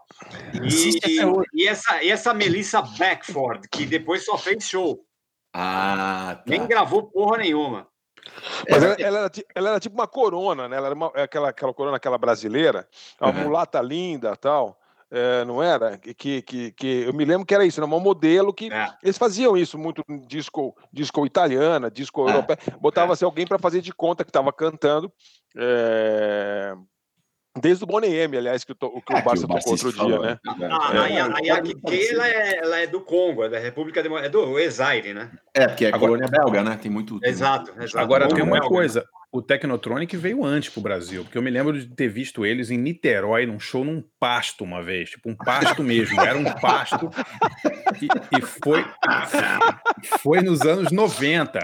E, 0.63 0.99
e, 1.55 1.69
essa, 1.69 2.03
e 2.03 2.11
essa 2.11 2.33
Melissa 2.33 2.81
Beckford, 2.81 3.69
que 3.69 3.85
depois 3.85 4.25
só 4.25 4.39
fez 4.39 4.65
show. 4.65 5.05
Ah, 5.53 6.37
tá. 6.37 6.45
Nem 6.47 6.67
gravou 6.67 7.11
porra 7.11 7.39
nenhuma. 7.39 7.87
Mas 8.69 8.83
ela, 8.83 8.95
ela, 8.95 9.19
era, 9.19 9.31
ela, 9.55 9.69
era, 9.71 9.81
tipo 9.81 9.95
uma 9.95 10.07
corona, 10.07 10.69
né? 10.69 10.77
Ela 10.77 10.87
era 10.87 10.95
uma, 10.95 11.09
aquela, 11.09 11.49
aquela 11.51 11.75
corona, 11.75 11.97
aquela 11.97 12.19
brasileira, 12.19 12.89
uma 13.21 13.31
uhum. 13.31 13.43
mulata 13.45 13.81
linda 13.81 14.35
tal. 14.37 14.80
É, 15.13 15.45
não 15.45 15.61
era? 15.61 15.99
Que, 15.99 16.41
que, 16.41 16.71
que 16.71 16.87
eu 17.03 17.13
me 17.13 17.25
lembro 17.25 17.45
que 17.45 17.53
era 17.53 17.67
isso, 17.67 17.81
era 17.81 17.87
um 17.87 18.01
modelo 18.01 18.55
que 18.55 18.73
é. 18.73 18.89
eles 19.03 19.19
faziam 19.19 19.57
isso 19.57 19.77
muito 19.77 20.05
disco, 20.29 20.77
disco 20.93 21.27
italiana, 21.27 21.91
disco 21.91 22.29
é. 22.29 22.33
europeia, 22.33 22.59
botava-se 22.81 23.25
alguém 23.25 23.45
para 23.45 23.59
fazer 23.59 23.81
de 23.81 23.93
conta 23.93 24.23
que 24.23 24.31
estava 24.31 24.53
cantando. 24.53 25.13
É... 25.57 26.75
Desde 27.61 27.83
o 27.83 27.87
Bonnie 27.87 28.15
M, 28.15 28.37
aliás, 28.37 28.63
que, 28.63 28.71
o, 28.71 28.77
que 29.03 29.13
é, 29.13 29.19
o 29.19 29.25
Barça 29.25 29.49
tocou 29.49 29.73
outro 29.73 29.91
falou, 29.91 30.21
dia, 30.21 30.29
né? 30.31 30.39
né? 30.57 30.69
Ah, 30.71 31.09
é. 31.09 31.21
A 31.21 31.39
Yakike, 31.57 32.09
ela, 32.11 32.29
é, 32.29 32.85
é 32.85 32.87
do 32.87 33.01
Congo, 33.01 33.43
é 33.43 33.49
da 33.49 33.59
República 33.59 33.99
é 33.99 34.29
do 34.29 34.57
Exaire, 34.57 35.13
né? 35.13 35.33
É, 35.53 35.67
porque 35.67 35.87
é 35.87 35.89
Agora, 35.89 36.13
colônia 36.13 36.29
belga, 36.29 36.63
né? 36.63 36.79
Tem 36.81 36.89
muito. 36.89 37.19
Exato, 37.25 37.73
exato. 37.83 37.99
Agora 37.99 38.29
tem 38.29 38.45
uma 38.45 38.61
belga. 38.61 38.69
coisa: 38.69 39.05
o 39.33 39.41
Technotronic 39.41 40.17
veio 40.17 40.45
antes 40.45 40.71
pro 40.71 40.81
Brasil, 40.81 41.23
porque 41.23 41.39
eu 41.39 41.43
me 41.43 41.51
lembro 41.51 41.79
de 41.79 41.87
ter 41.87 42.09
visto 42.09 42.45
eles 42.45 42.71
em 42.71 42.77
Niterói, 42.77 43.47
num 43.47 43.61
show 43.61 43.85
num 43.85 44.03
pasto 44.19 44.65
uma 44.65 44.83
vez, 44.83 45.11
tipo 45.11 45.31
um 45.31 45.37
pasto 45.37 45.83
mesmo, 45.85 46.21
era 46.21 46.37
um 46.37 46.45
pasto, 46.45 47.11
e, 48.03 48.39
e 48.39 48.41
foi, 48.41 48.85
foi 50.21 50.41
nos 50.41 50.63
anos 50.63 50.91
90. 50.91 51.61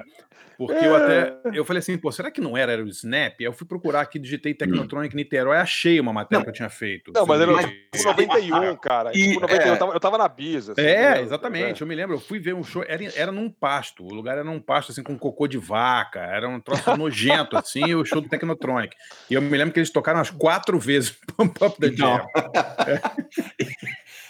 Porque 0.59 0.85
eu 0.85 0.97
até. 0.97 1.37
Eu 1.53 1.64
falei 1.64 1.81
assim, 1.81 1.99
pô, 1.99 2.11
será 2.11 2.31
que 2.31 2.40
não 2.40 2.57
era, 2.57 2.73
era 2.73 2.83
o 2.83 2.88
Snap? 2.88 3.35
Aí 3.38 3.45
eu 3.47 3.53
fui 3.53 3.66
procurar 3.66 4.01
aqui, 4.01 4.19
digitei 4.19 4.55
Technotronic 4.55 5.14
Niterói, 5.14 5.59
achei 5.59 6.01
uma 6.01 6.12
matéria 6.12 6.38
Não. 6.38 6.45
que 6.45 6.51
eu 6.51 6.55
tinha 6.55 6.71
feito. 6.71 7.12
Não, 7.14 7.27
mas 7.27 7.40
era 7.40 7.53
sobre- 7.53 7.66
tipo 7.92 8.05
91, 8.05 8.77
cara. 8.77 9.11
E- 9.14 9.29
Tipo 9.29 9.40
91, 9.40 9.69
é. 9.69 9.71
eu, 9.75 9.79
tava, 9.79 9.92
eu 9.92 10.01
tava 10.01 10.19
na 10.19 10.29
Bisa. 10.29 10.73
assim, 10.73 10.81
É, 10.81 11.05
entendeu? 11.11 11.23
exatamente. 11.25 11.81
Eu 11.83 11.87
me 11.87 11.95
lembro, 11.95 12.16
eu 12.16 12.21
fui 12.21 12.38
ver 12.38 12.55
um 12.55 12.64
show, 12.64 12.85
era, 12.87 13.05
era 13.14 13.31
num 13.33 13.51
pasto. 13.51 14.05
O 14.05 14.14
lugar 14.14 14.33
era 14.38 14.45
num 14.45 14.61
pasto, 14.61 14.92
assim, 14.92 15.03
com 15.03 15.19
cocô 15.19 15.47
de 15.47 15.59
vaca. 15.59 16.21
Era 16.21 16.49
um 16.49 16.61
troço 16.61 16.97
nojento, 16.97 17.57
assim, 17.59 17.95
o 17.95 18.05
show 18.05 18.21
do 18.21 18.29
Technotronic. 18.29 18.97
E 19.31 19.35
eu 19.35 19.42
me 19.42 19.57
lembro 19.57 19.73
que 19.75 19.81
eles 19.81 19.90
tocaram 19.90 20.19
umas 20.19 20.31
quatro 20.31 20.79
vezes 20.79 21.11
Pump 21.37 21.62
Up 21.64 21.79
the 21.81 21.92
Jam. 21.95 22.25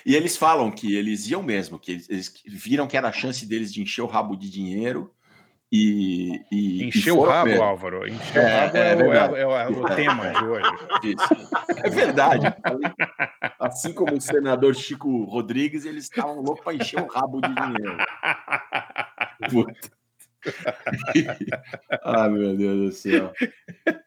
E 0.05 0.15
eles 0.15 0.37
falam 0.37 0.71
que 0.71 0.95
eles 0.95 1.29
iam 1.29 1.43
mesmo, 1.43 1.79
que 1.81 1.91
eles, 1.93 2.09
eles 2.09 2.33
viram 2.47 2.87
que 2.87 2.97
era 2.97 3.09
a 3.09 3.13
chance 3.13 3.45
deles 3.45 3.73
de 3.73 3.83
encher 3.83 4.03
o 4.03 4.07
rabo 4.07 4.37
de 4.37 4.49
dinheiro 4.49 5.11
e. 5.73 6.41
e 6.53 6.83
e 6.83 6.85
Encheu 6.89 7.15
o 7.17 7.19
foram 7.21 7.33
rabo, 7.33 7.49
mesmo. 7.51 7.63
Álvaro. 7.65 8.09
Encheu 8.09 8.43
É, 8.43 8.47
o 8.47 8.51
rabo 8.51 8.77
é 8.77 8.81
é, 8.81 8.95
o, 8.97 8.97
é, 8.97 8.97
verdade. 8.97 9.33
o- 9.33 9.37
é 9.37 9.47
o- 9.47 9.57
é 9.57 9.69
o 9.69 9.95
tema 9.97 10.31
de 10.33 10.45
hoje. 10.45 10.71
Isso. 11.05 11.77
É 11.85 11.91
verdade. 11.91 12.47
Assim 13.59 13.93
como 13.93 14.15
o 14.17 14.21
senador 14.21 14.75
Chico 14.75 15.25
Rodrigues, 15.25 15.85
eles 15.85 16.05
estavam 16.05 16.41
loucos 16.41 16.63
para 16.65 16.75
encher 16.75 17.01
o 17.01 17.07
rabo 17.07 17.41
de 17.41 17.49
dinheiro. 17.55 17.97
Puta. 19.51 19.91
ah, 22.03 22.29
meu 22.29 22.57
Deus 22.57 22.77
do 22.91 22.93
céu. 22.93 23.33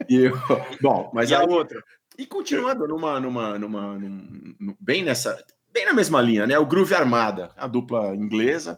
E 0.07 0.15
eu- 0.25 0.37
bom, 0.81 1.11
mas 1.13 1.29
E 1.29 1.35
a 1.35 1.39
aí- 1.41 1.47
outra? 1.47 1.83
E 2.17 2.25
continuando 2.25 2.87
numa, 2.87 3.19
numa, 3.19 3.57
numa, 3.57 3.97
num- 3.97 4.55
num- 4.59 4.75
bem 4.79 5.03
nessa, 5.03 5.41
bem 5.71 5.85
na 5.85 5.93
mesma 5.93 6.21
linha, 6.21 6.45
né? 6.45 6.57
O 6.59 6.65
Groove 6.65 6.93
Armada, 6.93 7.51
a 7.55 7.65
dupla 7.67 8.13
inglesa, 8.15 8.77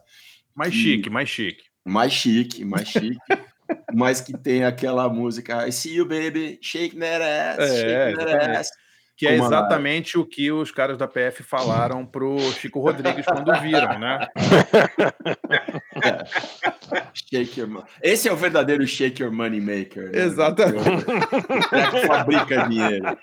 Mais 0.55 0.71
que- 0.71 0.77
chique, 0.79 1.09
mais 1.09 1.27
chique. 1.29 1.63
Mais 1.85 2.11
chique, 2.13 2.63
mais 2.65 2.87
chique, 2.87 3.17
mas 3.93 4.21
que 4.21 4.35
tem 4.37 4.63
aquela 4.63 5.07
música 5.09 5.67
I 5.67 5.71
see 5.71 5.95
you 5.95 6.05
baby, 6.05 6.57
shake 6.61 6.95
that 6.97 7.21
ass, 7.23 7.59
É, 7.59 7.67
shake 7.67 8.17
that 8.17 8.31
exatamente. 8.31 8.57
ass. 8.57 8.69
Que 9.17 9.27
é 9.27 9.35
exatamente 9.35 10.17
o 10.17 10.25
que 10.25 10.51
os 10.51 10.71
caras 10.71 10.97
da 10.97 11.07
PF 11.07 11.43
falaram 11.43 12.03
pro 12.03 12.39
Chico 12.53 12.79
Rodrigues 12.79 13.23
quando 13.23 13.53
viram, 13.61 13.99
né? 13.99 14.27
Shake 17.13 17.59
your 17.59 17.69
mo- 17.69 17.85
Esse 18.01 18.27
é 18.27 18.33
o 18.33 18.35
verdadeiro 18.35 18.87
shake 18.87 19.21
your 19.21 19.31
money 19.31 19.61
maker. 19.61 20.11
né? 20.11 20.23
Exatamente. 20.23 20.81
É 21.71 21.91
que 21.91 22.07
fabrica 22.07 22.67
dinheiro. 22.67 23.15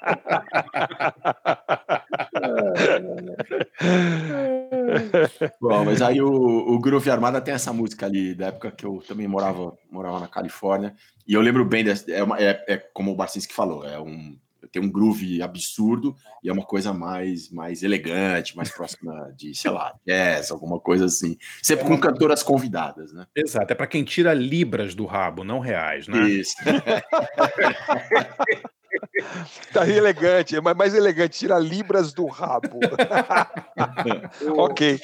Bom, 5.61 5.85
mas 5.85 6.03
aí 6.03 6.21
o, 6.21 6.29
o 6.31 6.79
Groove 6.79 7.11
Armada 7.11 7.41
tem 7.41 7.55
essa 7.55 7.73
música 7.73 8.07
ali 8.07 8.35
da 8.35 8.47
época 8.47 8.71
que 8.71 8.85
eu 8.85 9.03
também 9.07 9.27
morava, 9.29 9.77
morava 9.91 10.21
na 10.21 10.29
Califórnia. 10.29 10.95
E 11.27 11.35
eu 11.35 11.41
lembro 11.41 11.65
bem 11.65 11.85
dessa. 11.85 12.11
É, 12.11 12.23
uma- 12.23 12.39
é- 12.39 12.65
é 12.69 12.77
como 12.77 13.13
o 13.13 13.17
Barcinski 13.17 13.55
falou, 13.55 13.85
é 13.85 13.99
um, 14.01 14.37
tem 14.73 14.83
um 14.83 14.91
groove 14.91 15.43
absurdo 15.43 16.15
e 16.43 16.49
é 16.49 16.53
uma 16.53 16.65
coisa 16.65 16.93
mais, 16.93 17.51
mais 17.51 17.83
elegante, 17.83 18.57
mais 18.57 18.71
próxima 18.71 19.33
de, 19.37 19.55
sei 19.55 19.71
lá, 19.71 19.95
jazz, 20.07 20.51
alguma 20.51 20.79
coisa 20.81 21.05
assim. 21.07 21.37
Sempre 21.63 21.87
com 21.87 21.99
cantoras 21.99 22.43
convidadas, 22.43 23.13
né? 23.13 23.27
Exato, 23.35 23.73
é 23.73 23.77
para 23.77 23.87
quem 23.87 24.05
tira 24.05 24.33
libras 24.35 24.95
do 24.95 25.07
rabo, 25.07 25.45
não 25.45 25.61
reais, 25.61 26.07
né? 26.09 26.29
Isso. 26.29 26.55
Tá 29.73 29.89
elegante, 29.89 30.57
é 30.57 30.61
mais- 30.61 30.77
mais 30.77 30.95
elegante, 30.95 31.39
tira 31.39 31.59
libras 31.59 32.13
do 32.13 32.27
rabo. 32.27 32.79
ok. 34.57 35.01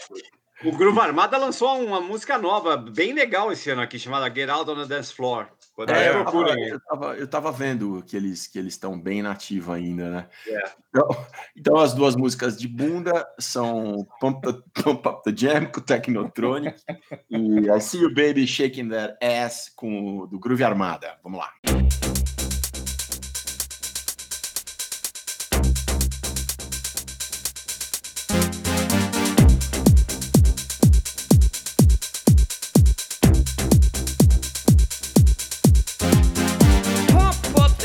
O 0.64 0.72
Groove 0.72 0.98
Armada 0.98 1.36
lançou 1.36 1.78
uma 1.84 2.00
música 2.00 2.38
nova, 2.38 2.76
bem 2.76 3.12
legal 3.12 3.52
esse 3.52 3.68
ano 3.70 3.82
aqui, 3.82 3.98
chamada 3.98 4.32
Get 4.34 4.48
Out 4.48 4.70
on 4.70 4.76
the 4.76 4.86
Dance 4.86 5.12
Floor. 5.12 5.46
É, 5.88 6.10
eu, 6.10 6.24
tava, 6.24 6.50
eu, 6.60 6.80
tava, 6.80 7.16
eu 7.16 7.26
tava 7.28 7.52
vendo 7.52 8.02
que 8.06 8.16
eles 8.16 8.46
que 8.46 8.56
eles 8.58 8.74
estão 8.74 8.98
bem 8.98 9.20
nativos 9.22 9.74
ainda, 9.74 10.08
né? 10.08 10.26
É. 10.46 10.58
Então, 10.88 11.08
então 11.56 11.76
as 11.76 11.92
duas 11.92 12.14
músicas 12.14 12.56
de 12.56 12.68
bunda 12.68 13.26
são 13.40 14.06
Pump, 14.20 14.40
the- 14.40 14.62
Pump 14.82 15.06
Up 15.08 15.22
the 15.24 15.36
Jam 15.36 15.66
com 15.66 15.80
o 15.80 15.82
Technotronic 15.82 16.80
e 17.28 17.68
I 17.68 17.80
See 17.80 18.00
You 18.00 18.14
Baby 18.14 18.46
Shaking 18.46 18.88
That 18.90 19.16
Ass 19.22 19.70
com 19.74 20.20
o 20.20 20.26
do 20.28 20.38
Groove 20.38 20.62
Armada. 20.62 21.18
Vamos 21.24 21.40
lá. 21.40 21.50
Pump 21.66 22.23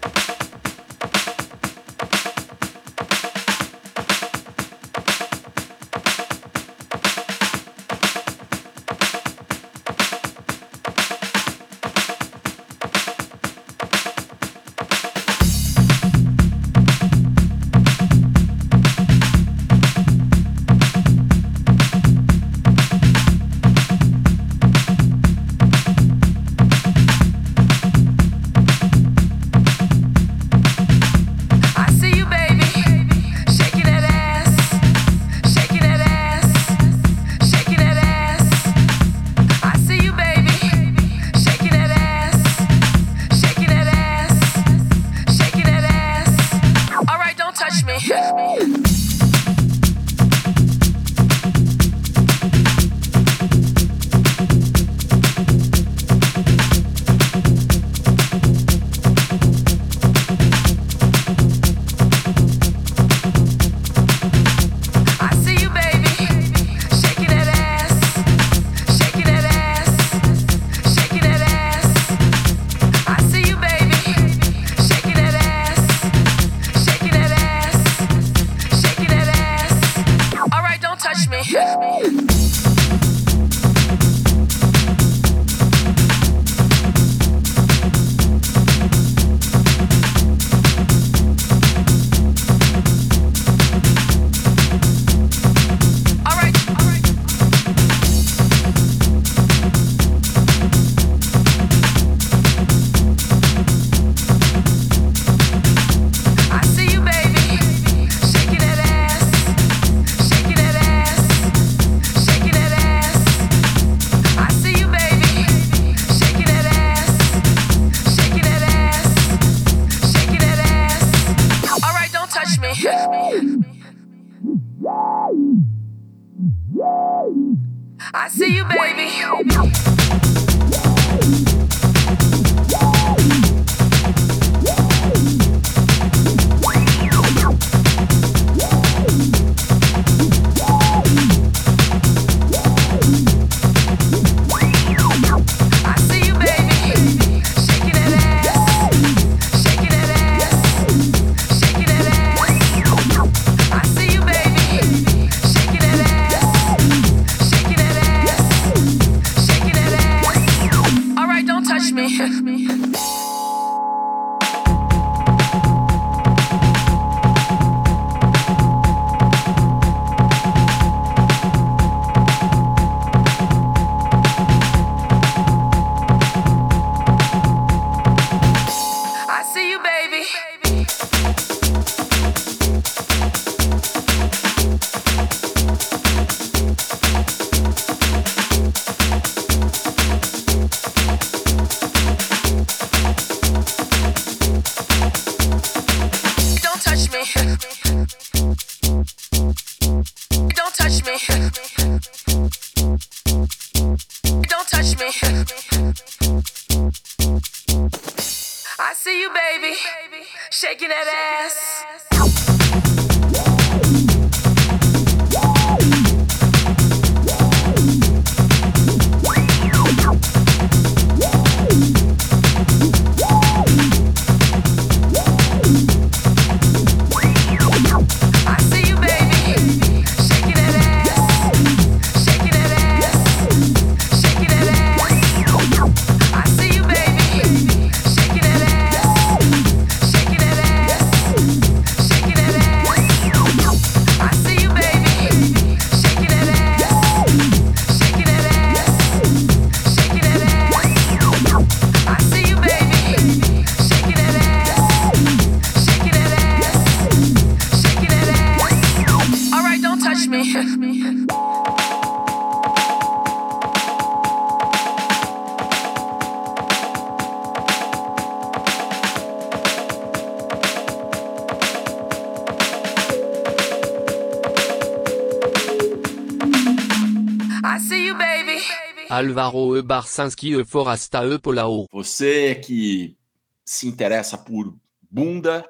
Alvaro 279.19 279.77
e 279.77 279.83
Barcinski 279.83 280.61
e 280.61 280.65
Forasta 280.65 281.25
e 281.25 281.39
Polau. 281.39 281.87
Você 281.93 282.55
que 282.57 283.17
se 283.65 283.87
interessa 283.87 284.37
por 284.37 284.75
bunda, 285.11 285.65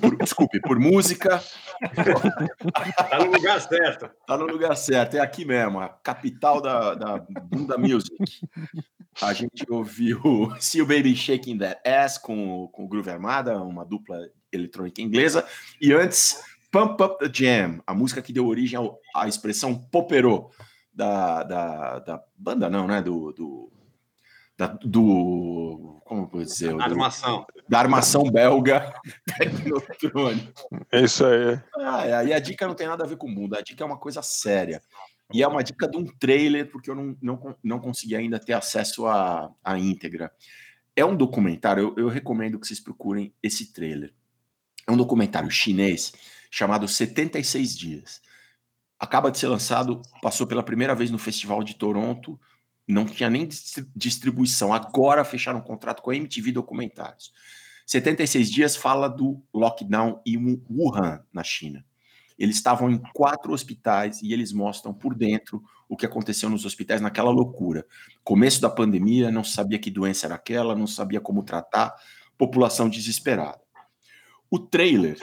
por- 0.00 0.16
desculpe, 0.18 0.60
por 0.60 0.78
música. 0.78 1.42
Tá 3.10 3.18
no 3.18 3.32
lugar 3.32 3.60
certo. 3.60 4.08
Tá 4.26 4.36
no 4.38 4.46
lugar 4.46 4.76
certo, 4.76 5.16
é 5.16 5.20
aqui 5.20 5.44
mesmo, 5.44 5.80
a 5.80 5.88
capital 5.88 6.60
da, 6.60 6.94
da 6.94 7.18
Bunda 7.18 7.76
Music. 7.76 8.14
A 9.20 9.32
gente 9.32 9.64
ouviu 9.68 10.20
See 10.60 10.78
You 10.78 10.86
Baby 10.86 11.14
Shaking 11.16 11.58
That 11.58 11.80
Ass 11.88 12.18
com, 12.18 12.68
com 12.72 12.84
o 12.84 12.88
Groove 12.88 13.10
Armada, 13.10 13.60
uma 13.60 13.84
dupla 13.84 14.16
eletrônica 14.52 15.02
inglesa. 15.02 15.44
E 15.80 15.92
antes, 15.92 16.40
Pump 16.70 17.02
Up 17.02 17.18
the 17.18 17.30
Jam, 17.32 17.80
a 17.86 17.92
música 17.92 18.22
que 18.22 18.32
deu 18.32 18.46
origem 18.46 18.78
à 19.14 19.26
expressão 19.28 19.74
popero 19.74 20.50
da, 20.92 21.42
da, 21.42 21.98
da 22.00 22.24
banda, 22.36 22.68
não, 22.70 22.86
né? 22.86 23.00
Do. 23.02 23.32
do 23.32 23.72
da- 24.56 24.66
do 24.66 26.00
como 26.04 26.22
eu 26.22 26.26
vou 26.28 26.42
dizer? 26.44 26.72
Do- 26.72 26.80
Armação. 26.82 27.46
da 27.68 27.78
armação 27.78 28.22
belga. 28.30 28.92
É 30.92 31.00
isso 31.00 31.24
aí. 31.24 31.60
Ah, 31.78 32.06
é, 32.06 32.14
aí 32.14 32.32
a 32.32 32.38
dica 32.38 32.66
não 32.66 32.74
tem 32.74 32.86
nada 32.86 33.04
a 33.04 33.06
ver 33.06 33.16
com 33.16 33.26
o 33.26 33.30
mundo, 33.30 33.56
a 33.56 33.60
dica 33.62 33.82
é 33.82 33.86
uma 33.86 33.96
coisa 33.98 34.22
séria. 34.22 34.82
E 35.32 35.42
é 35.42 35.48
uma 35.48 35.64
dica 35.64 35.88
de 35.88 35.96
um 35.96 36.04
trailer, 36.04 36.70
porque 36.70 36.90
eu 36.90 36.94
não, 36.94 37.16
não, 37.22 37.56
não 37.64 37.78
consegui 37.80 38.14
ainda 38.14 38.38
ter 38.38 38.52
acesso 38.52 39.06
à, 39.06 39.50
à 39.64 39.78
íntegra. 39.78 40.30
É 40.94 41.04
um 41.04 41.16
documentário, 41.16 41.94
eu, 41.96 42.04
eu 42.04 42.08
recomendo 42.08 42.58
que 42.60 42.66
vocês 42.66 42.78
procurem 42.80 43.32
esse 43.42 43.72
trailer. 43.72 44.12
É 44.86 44.92
um 44.92 44.96
documentário 44.96 45.50
chinês 45.50 46.12
chamado 46.50 46.86
76 46.86 47.76
Dias. 47.78 48.20
Acaba 49.02 49.32
de 49.32 49.38
ser 49.38 49.48
lançado, 49.48 50.00
passou 50.22 50.46
pela 50.46 50.62
primeira 50.62 50.94
vez 50.94 51.10
no 51.10 51.18
Festival 51.18 51.64
de 51.64 51.74
Toronto, 51.74 52.38
não 52.86 53.04
tinha 53.04 53.28
nem 53.28 53.48
distri- 53.48 53.84
distribuição. 53.96 54.72
Agora 54.72 55.24
fecharam 55.24 55.58
um 55.58 55.62
contrato 55.62 56.00
com 56.00 56.12
a 56.12 56.16
MTV 56.16 56.52
Documentários. 56.52 57.32
76 57.84 58.48
Dias 58.48 58.76
fala 58.76 59.08
do 59.08 59.42
lockdown 59.52 60.22
em 60.24 60.62
Wuhan, 60.70 61.20
na 61.32 61.42
China. 61.42 61.84
Eles 62.38 62.54
estavam 62.54 62.88
em 62.92 63.02
quatro 63.12 63.52
hospitais 63.52 64.22
e 64.22 64.32
eles 64.32 64.52
mostram 64.52 64.94
por 64.94 65.16
dentro 65.16 65.60
o 65.88 65.96
que 65.96 66.06
aconteceu 66.06 66.48
nos 66.48 66.64
hospitais 66.64 67.00
naquela 67.00 67.32
loucura. 67.32 67.84
Começo 68.22 68.60
da 68.60 68.70
pandemia, 68.70 69.32
não 69.32 69.42
sabia 69.42 69.80
que 69.80 69.90
doença 69.90 70.26
era 70.26 70.36
aquela, 70.36 70.76
não 70.76 70.86
sabia 70.86 71.20
como 71.20 71.42
tratar, 71.42 71.92
população 72.38 72.88
desesperada. 72.88 73.60
O 74.48 74.60
trailer, 74.60 75.18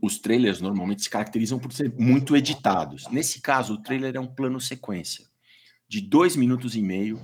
os 0.00 0.18
trailers 0.18 0.60
normalmente 0.60 1.02
se 1.02 1.10
caracterizam 1.10 1.58
por 1.58 1.72
ser 1.72 1.92
muito 1.98 2.36
editados. 2.36 3.08
Nesse 3.10 3.40
caso, 3.40 3.74
o 3.74 3.82
trailer 3.82 4.16
é 4.16 4.20
um 4.20 4.26
plano 4.26 4.60
sequência 4.60 5.26
de 5.88 6.00
dois 6.00 6.36
minutos 6.36 6.74
e 6.74 6.80
meio 6.82 7.20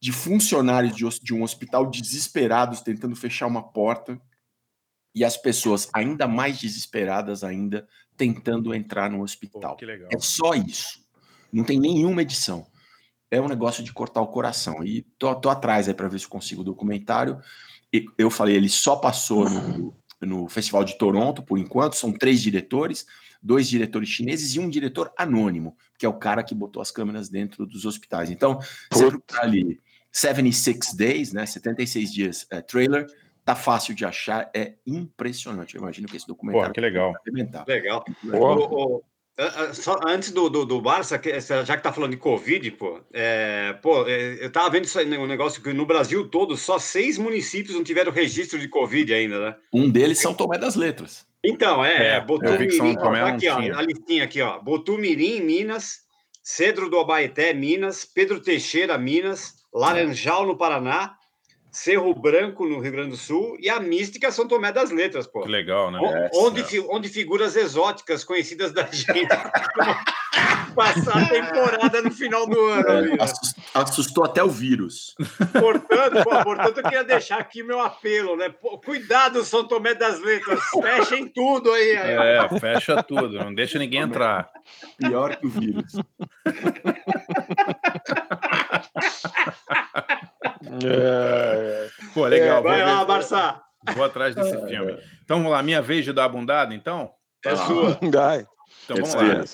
de 0.00 0.12
funcionários 0.12 0.94
de, 0.94 1.34
um 1.34 1.42
hospital 1.42 1.90
desesperados 1.90 2.80
tentando 2.80 3.16
fechar 3.16 3.46
uma 3.46 3.62
porta 3.62 4.20
e 5.14 5.24
as 5.24 5.36
pessoas 5.36 5.90
ainda 5.92 6.28
mais 6.28 6.58
desesperadas 6.58 7.42
ainda 7.42 7.86
tentando 8.16 8.72
entrar 8.74 9.10
no 9.10 9.22
hospital. 9.22 9.76
legal. 9.80 10.08
É 10.12 10.18
só 10.18 10.54
isso. 10.54 11.04
Não 11.52 11.64
tem 11.64 11.78
nenhuma 11.78 12.22
edição. 12.22 12.66
É 13.30 13.40
um 13.40 13.48
negócio 13.48 13.82
de 13.82 13.92
cortar 13.92 14.20
o 14.20 14.28
coração. 14.28 14.84
E 14.84 15.02
tô, 15.18 15.34
tô 15.34 15.50
atrás 15.50 15.88
aí 15.88 15.94
para 15.94 16.08
ver 16.08 16.20
se 16.20 16.28
consigo 16.28 16.62
o 16.62 16.64
documentário. 16.64 17.40
E 17.92 18.06
eu 18.16 18.30
falei, 18.30 18.56
ele 18.56 18.68
só 18.68 18.96
passou 18.96 19.48
no, 19.48 19.96
no 20.20 20.48
Festival 20.48 20.84
de 20.84 20.96
Toronto, 20.98 21.42
por 21.42 21.58
enquanto. 21.58 21.94
São 21.94 22.12
três 22.12 22.40
diretores, 22.40 23.06
dois 23.42 23.68
diretores 23.68 24.08
chineses 24.08 24.54
e 24.54 24.60
um 24.60 24.68
diretor 24.68 25.12
anônimo, 25.16 25.76
que 25.98 26.06
é 26.06 26.08
o 26.08 26.18
cara 26.18 26.42
que 26.42 26.54
botou 26.54 26.82
as 26.82 26.90
câmeras 26.90 27.28
dentro 27.28 27.66
dos 27.66 27.84
hospitais. 27.84 28.30
Então, 28.30 28.58
você 28.90 29.08
procurar 29.08 29.42
ali 29.42 29.80
76 30.10 30.94
Days, 30.94 31.32
né? 31.32 31.46
76 31.46 32.12
dias 32.12 32.46
é, 32.50 32.60
trailer, 32.60 33.06
tá 33.44 33.54
fácil 33.54 33.94
de 33.94 34.04
achar, 34.04 34.50
é 34.54 34.74
impressionante. 34.86 35.74
Eu 35.74 35.82
imagino 35.82 36.08
que 36.08 36.16
esse 36.16 36.26
documentário 36.26 36.68
Pô, 36.68 36.74
que 36.74 36.80
legal. 36.80 37.14
arrebentar. 37.16 37.64
Legal. 37.66 38.04
Só 39.72 39.96
antes 40.04 40.32
do, 40.32 40.48
do, 40.50 40.64
do 40.64 40.80
Barça, 40.80 41.20
já 41.64 41.76
que 41.76 41.82
tá 41.82 41.92
falando 41.92 42.10
de 42.10 42.16
Covid, 42.16 42.72
pô, 42.72 43.00
é, 43.12 43.72
pô, 43.80 44.04
é, 44.08 44.44
eu 44.44 44.50
tava 44.50 44.68
vendo 44.70 44.84
isso 44.84 44.98
aí, 44.98 45.06
um 45.16 45.28
negócio 45.28 45.62
que 45.62 45.72
no 45.72 45.86
Brasil 45.86 46.28
todo, 46.28 46.56
só 46.56 46.76
seis 46.76 47.16
municípios 47.18 47.76
não 47.76 47.84
tiveram 47.84 48.10
registro 48.10 48.58
de 48.58 48.66
Covid 48.66 49.14
ainda, 49.14 49.38
né? 49.38 49.56
Um 49.72 49.88
deles 49.88 50.18
São 50.18 50.34
Tomé 50.34 50.58
das 50.58 50.74
Letras. 50.74 51.24
Então, 51.44 51.84
é, 51.84 52.14
É, 52.14 52.16
é 52.16 52.20
Botumirim, 52.20 52.96
tá 52.96 53.28
aqui, 53.28 53.48
ó, 53.48 53.58
a 53.58 53.82
listinha 53.82 54.24
aqui, 54.24 54.42
ó, 54.42 54.58
Botumirim, 54.58 55.40
Minas, 55.40 56.00
Cedro 56.42 56.90
do 56.90 56.98
Abaeté, 56.98 57.54
Minas, 57.54 58.04
Pedro 58.04 58.40
Teixeira, 58.40 58.98
Minas, 58.98 59.54
Laranjal, 59.72 60.46
no 60.46 60.56
Paraná, 60.56 61.17
Cerro 61.78 62.12
Branco, 62.14 62.66
no 62.66 62.80
Rio 62.80 62.90
Grande 62.92 63.10
do 63.10 63.16
Sul, 63.16 63.56
e 63.60 63.68
a 63.70 63.78
mística 63.78 64.32
São 64.32 64.48
Tomé 64.48 64.72
das 64.72 64.90
Letras, 64.90 65.26
pô. 65.28 65.42
Que 65.42 65.48
legal, 65.48 65.90
né? 65.92 66.00
O- 66.32 66.46
Onde, 66.46 66.64
fi- 66.64 66.80
onde 66.80 67.08
figuras 67.08 67.54
exóticas 67.54 68.24
conhecidas 68.24 68.72
da 68.72 68.82
gente 68.82 69.06
passar 70.74 71.22
a 71.22 71.28
temporada 71.28 72.02
no 72.02 72.10
final 72.10 72.46
do 72.48 72.60
ano. 72.66 72.88
ali, 72.90 73.12
É, 73.12 73.16
né? 73.16 73.22
assus- 73.22 73.54
assustou 73.72 74.24
até 74.24 74.42
o 74.42 74.48
vírus. 74.48 75.14
Portanto, 75.52 76.24
pô, 76.24 76.42
portanto, 76.42 76.78
eu 76.78 76.82
queria 76.82 77.04
deixar 77.04 77.38
aqui 77.38 77.62
meu 77.62 77.80
apelo, 77.80 78.36
né? 78.36 78.48
Pô, 78.48 78.76
cuidado, 78.78 79.44
São 79.44 79.62
Tomé 79.66 79.94
das 79.94 80.18
Letras, 80.20 80.58
fechem 80.82 81.28
tudo 81.28 81.70
aí. 81.72 81.96
aí. 81.96 82.10
É, 82.10 82.48
fecha 82.58 83.00
tudo, 83.04 83.38
não 83.38 83.54
deixa 83.54 83.78
ninguém 83.78 84.00
entrar. 84.00 84.50
Pior 84.98 85.36
que 85.36 85.46
o 85.46 85.50
vírus. 85.50 85.92
É, 90.84 91.88
Pô, 92.14 92.26
legal. 92.26 92.58
É, 92.58 92.62
vai 92.62 92.84
lá, 92.84 93.04
Barça. 93.04 93.60
Vou 93.94 94.04
atrás 94.04 94.34
desse 94.34 94.56
filme. 94.66 94.98
Então 95.24 95.38
vamos 95.38 95.52
lá, 95.52 95.62
minha 95.62 95.80
vez 95.80 96.04
de 96.04 96.12
dar 96.12 96.24
a 96.24 96.28
bundada, 96.28 96.74
então? 96.74 97.10
É 97.44 97.54
sua. 97.56 97.98
Vai. 98.12 98.46
Então 98.84 98.96
vamos 98.96 99.14
lá. 99.14 99.44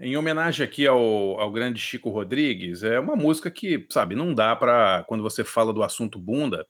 Em 0.00 0.16
homenagem 0.16 0.64
aqui 0.64 0.86
ao, 0.86 1.40
ao 1.40 1.50
grande 1.50 1.80
Chico 1.80 2.10
Rodrigues, 2.10 2.82
é 2.82 2.98
uma 2.98 3.16
música 3.16 3.50
que, 3.50 3.86
sabe, 3.90 4.14
não 4.14 4.34
dá 4.34 4.54
pra. 4.56 5.04
Quando 5.06 5.22
você 5.22 5.44
fala 5.44 5.72
do 5.72 5.82
assunto 5.82 6.18
bunda, 6.18 6.66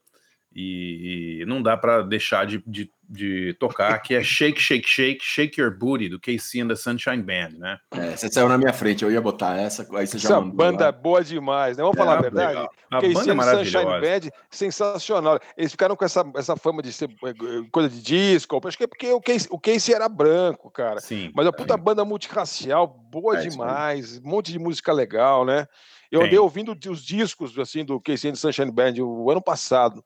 e, 0.53 1.39
e 1.41 1.45
não 1.45 1.61
dá 1.61 1.77
pra 1.77 2.01
deixar 2.01 2.45
de, 2.45 2.63
de, 2.65 2.91
de 3.09 3.53
tocar, 3.59 3.97
que 3.99 4.13
é 4.15 4.21
Shake, 4.23 4.59
Shake, 4.61 4.87
Shake, 4.87 5.23
Shake 5.23 5.61
Your 5.61 5.71
Booty, 5.77 6.09
do 6.09 6.19
KC 6.19 6.61
and 6.61 6.67
the 6.67 6.75
Sunshine 6.75 7.23
Band, 7.23 7.57
né? 7.57 7.77
É, 7.91 8.15
você 8.15 8.29
saiu 8.29 8.49
na 8.49 8.57
minha 8.57 8.73
frente, 8.73 9.03
eu 9.03 9.11
ia 9.11 9.21
botar 9.21 9.55
essa, 9.57 9.87
aí 9.97 10.05
você 10.05 10.17
já 10.17 10.29
Essa 10.29 10.41
banda 10.41 10.83
é 10.83 10.87
lá. 10.87 10.91
boa 10.91 11.23
demais, 11.23 11.77
né? 11.77 11.83
Vamos 11.83 11.97
É, 11.97 11.99
falar 11.99 12.17
a 12.17 12.21
legal. 12.21 12.31
verdade? 12.31 12.69
A 12.91 13.01
Casey 13.01 13.13
banda 13.13 13.31
é 13.31 13.33
and 13.33 13.37
the 13.37 13.55
Sunshine 13.57 13.85
maravilhosa. 13.85 13.99
Band, 14.27 14.31
sensacional. 14.49 15.39
Eles 15.57 15.71
ficaram 15.71 15.95
com 15.95 16.05
essa, 16.05 16.23
essa 16.35 16.55
fama 16.57 16.81
de 16.81 16.91
ser 16.93 17.09
eh, 17.25 17.33
coisa 17.71 17.89
de 17.89 18.01
disco. 18.01 18.59
Acho 18.65 18.77
que 18.77 18.83
é 18.83 18.87
porque 18.87 19.11
o 19.11 19.21
Casey, 19.21 19.47
o 19.51 19.59
Casey 19.59 19.93
era 19.95 20.07
branco, 20.09 20.69
cara. 20.69 20.99
Sim. 20.99 21.31
Mas 21.33 21.47
a 21.47 21.51
puta 21.53 21.75
banda 21.77 22.03
multirracial, 22.05 22.87
boa 22.87 23.37
É, 23.39 23.47
demais. 23.47 24.19
Um 24.23 24.29
monte 24.29 24.51
de 24.51 24.59
música 24.59 24.91
legal, 24.93 25.45
né? 25.45 25.65
Eu 26.09 26.19
Tem. 26.19 26.27
andei 26.27 26.39
ouvindo 26.39 26.77
os 26.89 27.03
discos 27.03 27.57
assim 27.59 27.83
do 27.83 27.99
Casey 27.99 28.29
and 28.29 28.33
the 28.33 28.39
Sunshine 28.39 28.71
Band 28.71 28.93
o 29.01 29.29
ano 29.29 29.41
passado. 29.41 30.01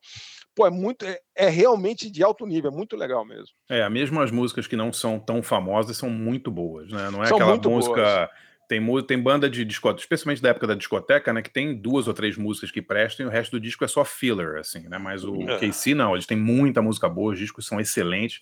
Pô, 0.56 0.68
é 0.68 0.70
muito, 0.70 1.06
é, 1.06 1.20
é 1.36 1.50
realmente 1.50 2.10
de 2.10 2.24
alto 2.24 2.46
nível, 2.46 2.72
é 2.72 2.74
muito 2.76 2.96
legal 2.98 3.26
mesmo. 3.26 3.48
É, 3.70 3.88
mesmo 3.90 4.20
as 4.22 4.32
músicas 4.32 4.68
que 4.68 4.76
não 4.76 4.92
são 4.92 5.18
tão 5.20 5.42
famosas 5.42 5.96
são 5.98 6.10
muito 6.10 6.52
boas, 6.52 6.92
né? 6.92 7.10
Não 7.10 7.24
é 7.24 7.28
São 7.28 7.38
aquela 7.38 7.56
música. 7.58 7.96
boas. 7.96 8.30
Tem, 8.68 8.82
tem 9.06 9.20
banda 9.22 9.50
de 9.50 9.66
discoteca, 9.66 10.02
especialmente 10.02 10.42
da 10.42 10.50
época 10.50 10.66
da 10.68 10.76
discoteca, 10.76 11.34
né? 11.34 11.42
Que 11.42 11.50
tem 11.50 11.76
duas 11.76 12.08
ou 12.08 12.14
três 12.14 12.38
músicas 12.38 12.72
que 12.72 12.82
prestam 12.82 13.26
e 13.26 13.30
o 13.30 13.32
resto 13.32 13.52
do 13.52 13.60
disco 13.60 13.84
é 13.84 13.88
só 13.88 14.06
filler, 14.06 14.58
assim, 14.60 14.88
né? 14.88 14.98
Mas 14.98 15.24
o 15.26 15.42
É. 15.50 15.58
KC 15.58 15.94
não, 15.94 16.14
eles 16.14 16.26
têm 16.26 16.38
muita 16.38 16.82
música 16.82 17.10
boa, 17.10 17.34
os 17.34 17.40
discos 17.40 17.66
são 17.66 17.80
excelentes. 17.82 18.42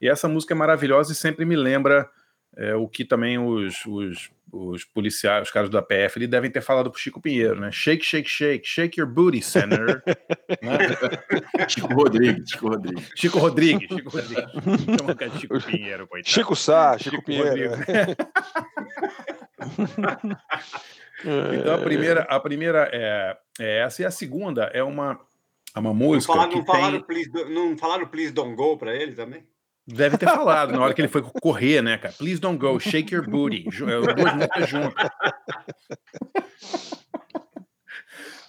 E 0.00 0.08
essa 0.08 0.28
música 0.28 0.52
é 0.52 0.56
maravilhosa 0.56 1.12
e 1.12 1.14
sempre 1.14 1.44
me 1.46 1.56
lembra 1.56 2.08
é, 2.56 2.74
o 2.74 2.86
que 2.88 3.04
também 3.04 3.38
os, 3.38 3.74
os, 3.86 4.30
os 4.52 4.84
policiais, 4.84 5.46
os 5.46 5.50
caras 5.52 5.70
da 5.70 5.80
PF, 5.80 6.18
ali 6.18 6.26
devem 6.26 6.50
ter 6.50 6.60
falado 6.60 6.90
pro 6.90 7.00
Chico 7.00 7.20
Pinheiro, 7.20 7.58
né? 7.60 7.70
Shake, 7.72 8.04
shake, 8.04 8.28
shake, 8.28 8.66
shake 8.66 9.00
your 9.00 9.08
booty, 9.08 9.40
Senator. 9.42 10.02
né? 10.60 10.78
Chico 11.68 11.92
Rodrigues, 11.94 12.50
Chico 12.50 12.68
Rodrigues. 12.68 13.10
Chico 13.14 13.38
Rodrigues, 13.38 13.88
Chico 13.88 14.10
Rodrigues. 14.10 14.44
Chama 14.98 15.38
Chico 15.38 15.60
Pinheiro, 15.62 16.06
coitado. 16.06 16.30
Chico 16.34 16.54
Sá, 16.56 16.98
Chico, 16.98 17.16
Chico 17.16 17.24
Pinheiro. 17.24 17.72
Então 21.24 21.74
a 21.74 21.78
primeira, 21.78 22.22
a 22.22 22.40
primeira 22.40 22.90
é, 22.92 23.36
é 23.60 23.78
essa 23.82 24.02
e 24.02 24.04
a 24.04 24.10
segunda 24.10 24.64
é 24.74 24.82
uma, 24.82 25.20
é 25.74 25.78
uma 25.78 25.90
Não 25.90 25.94
música 25.94 26.32
falaram, 26.32 26.50
que 26.50 26.58
não, 26.58 26.64
falaram, 26.66 26.98
tem, 26.98 27.02
please, 27.06 27.30
do- 27.30 27.48
não 27.48 27.78
falaram 27.78 28.06
Please 28.08 28.32
Don't 28.32 28.56
Go 28.56 28.76
pra 28.76 28.92
ele 28.92 29.12
também? 29.12 29.44
Deve 29.86 30.18
ter 30.18 30.26
falado 30.26 30.72
na 30.72 30.80
hora 30.80 30.94
que 30.94 31.00
ele 31.00 31.08
foi 31.08 31.22
correr, 31.40 31.82
né, 31.82 31.98
cara? 31.98 32.14
Please 32.14 32.40
don't 32.40 32.58
go, 32.58 32.78
shake 32.78 33.14
your 33.14 33.28
booty. 33.28 33.64
Músicas 33.64 34.68
juntas. 34.68 35.10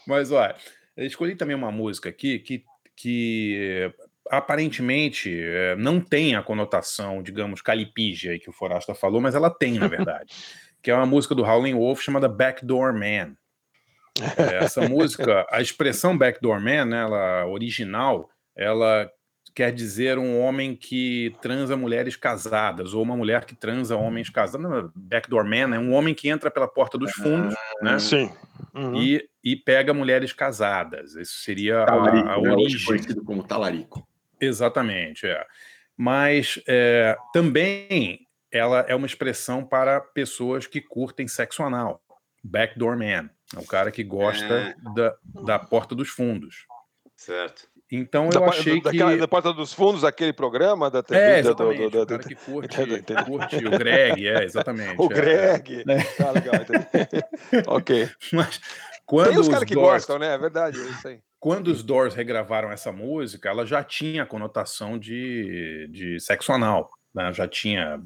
Mas 0.07 0.31
olha, 0.31 0.55
eu 0.95 1.05
escolhi 1.05 1.35
também 1.35 1.55
uma 1.55 1.71
música 1.71 2.09
aqui 2.09 2.39
que, 2.39 2.63
que 2.95 3.57
eh, 3.59 4.03
aparentemente 4.29 5.33
eh, 5.33 5.75
não 5.77 5.99
tem 5.99 6.35
a 6.35 6.43
conotação, 6.43 7.23
digamos, 7.23 7.61
calipígia 7.61 8.31
aí 8.31 8.39
que 8.39 8.49
o 8.49 8.53
Forasta 8.53 8.93
falou, 8.93 9.21
mas 9.21 9.35
ela 9.35 9.49
tem, 9.49 9.79
na 9.79 9.87
verdade. 9.87 10.33
que 10.81 10.91
é 10.91 10.95
uma 10.95 11.05
música 11.05 11.33
do 11.33 11.43
Howlin' 11.43 11.75
Wolf 11.75 12.01
chamada 12.01 12.27
Backdoor 12.27 12.93
Man. 12.93 13.35
É, 14.37 14.65
Essa 14.65 14.87
música, 14.87 15.43
a 15.49 15.59
expressão 15.59 16.15
Backdoor 16.15 16.61
Man, 16.61 16.85
né, 16.85 17.01
ela 17.01 17.47
original, 17.47 18.29
ela 18.55 19.09
quer 19.55 19.71
dizer 19.71 20.17
um 20.17 20.39
homem 20.39 20.75
que 20.75 21.35
transa 21.41 21.77
mulheres 21.77 22.15
casadas, 22.15 22.93
ou 22.93 23.03
uma 23.03 23.15
mulher 23.15 23.45
que 23.45 23.55
transa 23.55 23.95
homens 23.95 24.29
casados. 24.29 24.67
Não, 24.69 24.91
Backdoor 24.95 25.43
man 25.45 25.75
é 25.75 25.79
um 25.79 25.93
homem 25.93 26.13
que 26.15 26.29
entra 26.29 26.49
pela 26.49 26.67
porta 26.67 26.97
dos 26.97 27.11
fundos, 27.11 27.55
né? 27.81 27.99
Sim. 27.99 28.31
Uhum. 28.73 28.95
E, 28.95 29.29
e 29.43 29.55
pega 29.55 29.93
mulheres 29.93 30.33
casadas. 30.33 31.15
Isso 31.15 31.39
seria 31.39 31.83
a, 31.83 31.85
Talarico, 31.85 32.27
a 32.27 32.31
né? 32.31 32.37
Hoje 32.37 32.49
origem. 32.51 32.85
conhecido 32.85 33.23
como 33.23 33.43
talarico. 33.43 34.07
Exatamente, 34.41 35.25
é. 35.27 35.45
Mas 35.95 36.59
é, 36.67 37.15
também 37.31 38.27
ela 38.51 38.79
é 38.87 38.95
uma 38.95 39.05
expressão 39.07 39.63
para 39.63 39.99
pessoas 40.01 40.65
que 40.67 40.81
curtem 40.81 41.27
sexo 41.27 41.63
anal. 41.63 42.01
Backdoor 42.43 42.97
man. 42.97 43.29
É 43.55 43.59
um 43.59 43.65
cara 43.65 43.91
que 43.91 44.03
gosta 44.03 44.45
É. 44.45 44.75
da, 44.95 45.15
da 45.43 45.59
porta 45.59 45.93
dos 45.93 46.09
fundos. 46.09 46.65
Certo. 47.15 47.67
Então 47.95 48.29
Da, 48.29 48.39
eu 48.39 48.45
achei 48.45 48.77
que. 48.77 48.81
daquela- 48.85 49.15
da 49.17 49.27
Porta 49.27 49.53
dos 49.53 49.71
Fundos, 49.71 50.03
aquele 50.03 50.33
programa 50.33 50.89
da 50.89 51.03
TV. 51.03 51.19
É, 51.21 51.41
do- 51.41 51.53
do- 51.53 51.71
exatamente. 51.71 51.77
do- 51.79 51.85
o 51.85 51.89
do- 52.01 52.07
cara 52.07 52.23
que 52.23 52.35
curte, 52.35 52.77
curte 53.27 53.67
o 53.67 53.69
Greg, 53.77 54.27
é, 54.27 54.43
exatamente. 54.43 54.95
O 54.99 55.05
é. 55.05 55.15
Greg. 55.15 55.83
Tá 56.17 56.31
legal, 56.31 56.55
ok. 57.67 58.09
Mas 58.31 58.59
quando 59.05 59.29
Tem 59.29 59.39
os 59.39 59.47
caras 59.49 59.63
que 59.65 59.75
Doors- 59.75 59.91
gostam, 59.93 60.17
né? 60.19 60.33
É 60.33 60.37
verdade, 60.37 60.79
é 60.79 60.83
isso 60.85 61.07
aí. 61.07 61.19
quando 61.39 61.67
os 61.67 61.83
Doors 61.83 62.15
regravaram 62.15 62.71
essa 62.71 62.91
música, 62.91 63.49
ela 63.49 63.65
já 63.65 63.83
tinha 63.83 64.23
a 64.23 64.25
conotação 64.25 64.97
de, 64.97 65.87
de 65.91 66.19
sexo 66.19 66.51
anal. 66.51 66.89
né? 67.13 67.31
Já 67.33 67.47
tinha. 67.47 67.99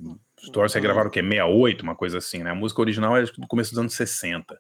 Os 0.43 0.49
Doors 0.51 0.73
regravaram 0.73 1.07
o 1.07 1.11
quê? 1.11 1.21
68, 1.21 1.81
uma 1.81 1.95
coisa 1.95 2.17
assim, 2.17 2.43
né? 2.43 2.51
A 2.51 2.55
música 2.55 2.81
original 2.81 3.15
é 3.17 3.23
do 3.23 3.47
começo 3.47 3.71
dos 3.71 3.79
anos 3.79 3.93
60. 3.93 4.59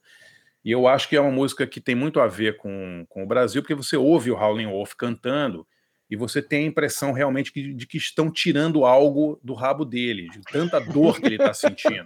E 0.63 0.71
eu 0.71 0.87
acho 0.87 1.07
que 1.09 1.15
é 1.15 1.21
uma 1.21 1.31
música 1.31 1.65
que 1.67 1.81
tem 1.81 1.95
muito 1.95 2.19
a 2.19 2.27
ver 2.27 2.57
com, 2.57 3.05
com 3.09 3.23
o 3.23 3.27
Brasil, 3.27 3.61
porque 3.61 3.75
você 3.75 3.97
ouve 3.97 4.31
o 4.31 4.35
Howlin' 4.35 4.67
Wolf 4.67 4.93
cantando 4.97 5.67
e 6.09 6.15
você 6.15 6.41
tem 6.41 6.63
a 6.63 6.67
impressão 6.67 7.11
realmente 7.11 7.51
que- 7.51 7.73
de 7.73 7.85
que 7.85 7.97
estão 7.97 8.31
tirando 8.31 8.85
algo 8.85 9.39
do 9.43 9.53
rabo 9.53 9.83
dele, 9.83 10.29
de 10.29 10.39
tanta 10.41 10.79
dor 10.79 11.19
que 11.19 11.25
ele 11.25 11.35
está 11.35 11.53
sentindo. 11.53 12.05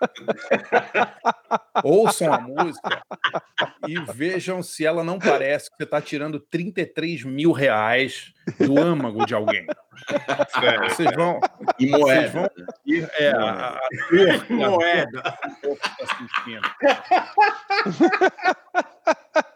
Ouçam 1.84 2.32
a 2.32 2.40
música 2.40 3.02
e 3.86 3.98
vejam 4.12 4.62
se 4.62 4.84
ela 4.86 5.02
não 5.04 5.18
parece 5.18 5.70
que 5.70 5.76
você 5.76 5.82
está 5.84 6.00
tirando 6.00 6.38
33 6.40 7.24
mil 7.24 7.52
reais 7.52 8.32
do 8.58 8.78
âmago 8.80 9.24
de 9.26 9.34
alguém. 9.34 9.66
Sério, 10.60 10.90
vocês 10.90 11.14
vão. 11.14 11.40
E 11.78 11.86
Vocês 11.90 12.00
moeda. 12.00 12.30
vão 12.30 12.48
é, 13.18 13.30
a, 13.30 13.42
a, 13.42 13.76
a 13.76 13.80
dor 14.10 14.64
a 14.64 14.70
Moeda. 14.70 15.10
dor 15.22 15.22
que 15.32 15.48
o 15.48 15.76
corpo 15.76 15.90
tá 15.98 16.06
sentindo. 16.16 16.68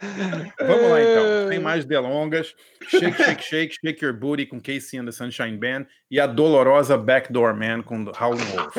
Vamos 0.60 0.90
lá 0.90 1.02
então, 1.02 1.48
sem 1.48 1.58
mais 1.58 1.84
delongas. 1.84 2.54
Shake, 2.88 3.16
shake, 3.16 3.42
shake, 3.42 3.76
shake 3.84 4.04
your 4.04 4.14
booty 4.14 4.46
com 4.46 4.60
Casey 4.60 4.98
and 4.98 5.06
the 5.06 5.12
Sunshine 5.12 5.58
Band 5.58 5.86
e 6.10 6.20
a 6.20 6.26
dolorosa 6.26 6.96
Backdoor 6.96 7.54
Man 7.54 7.82
com 7.82 8.04
Howlin' 8.18 8.44
Wolf. 8.54 8.76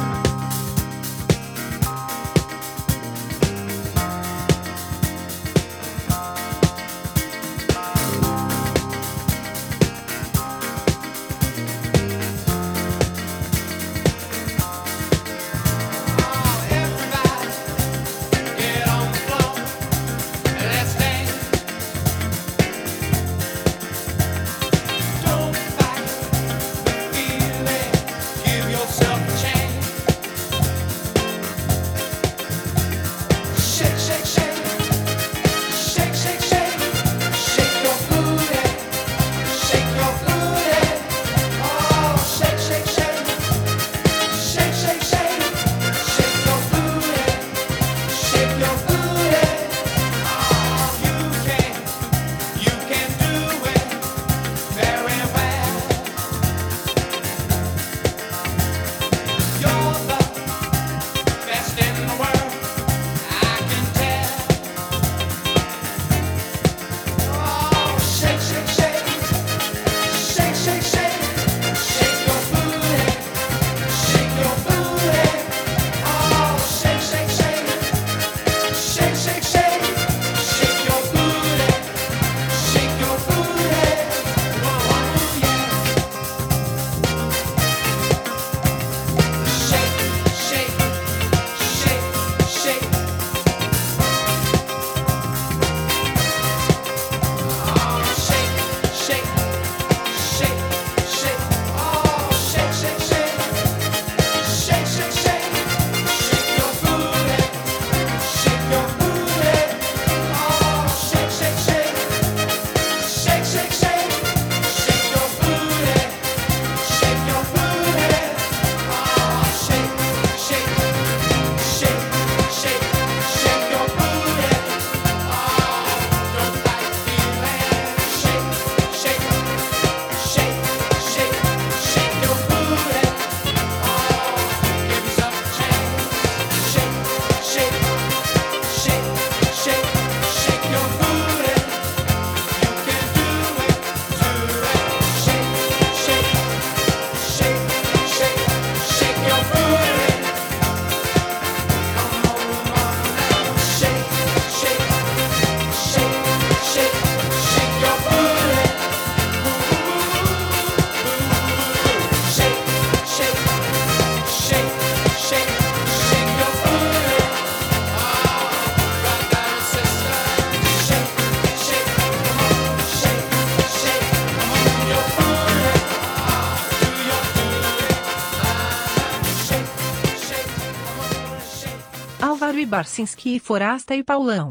Álvaro 182.80 182.88
Ibarcinski, 182.88 183.40
Forasta 183.40 183.94
e 183.96 184.04
Paulão. 184.04 184.48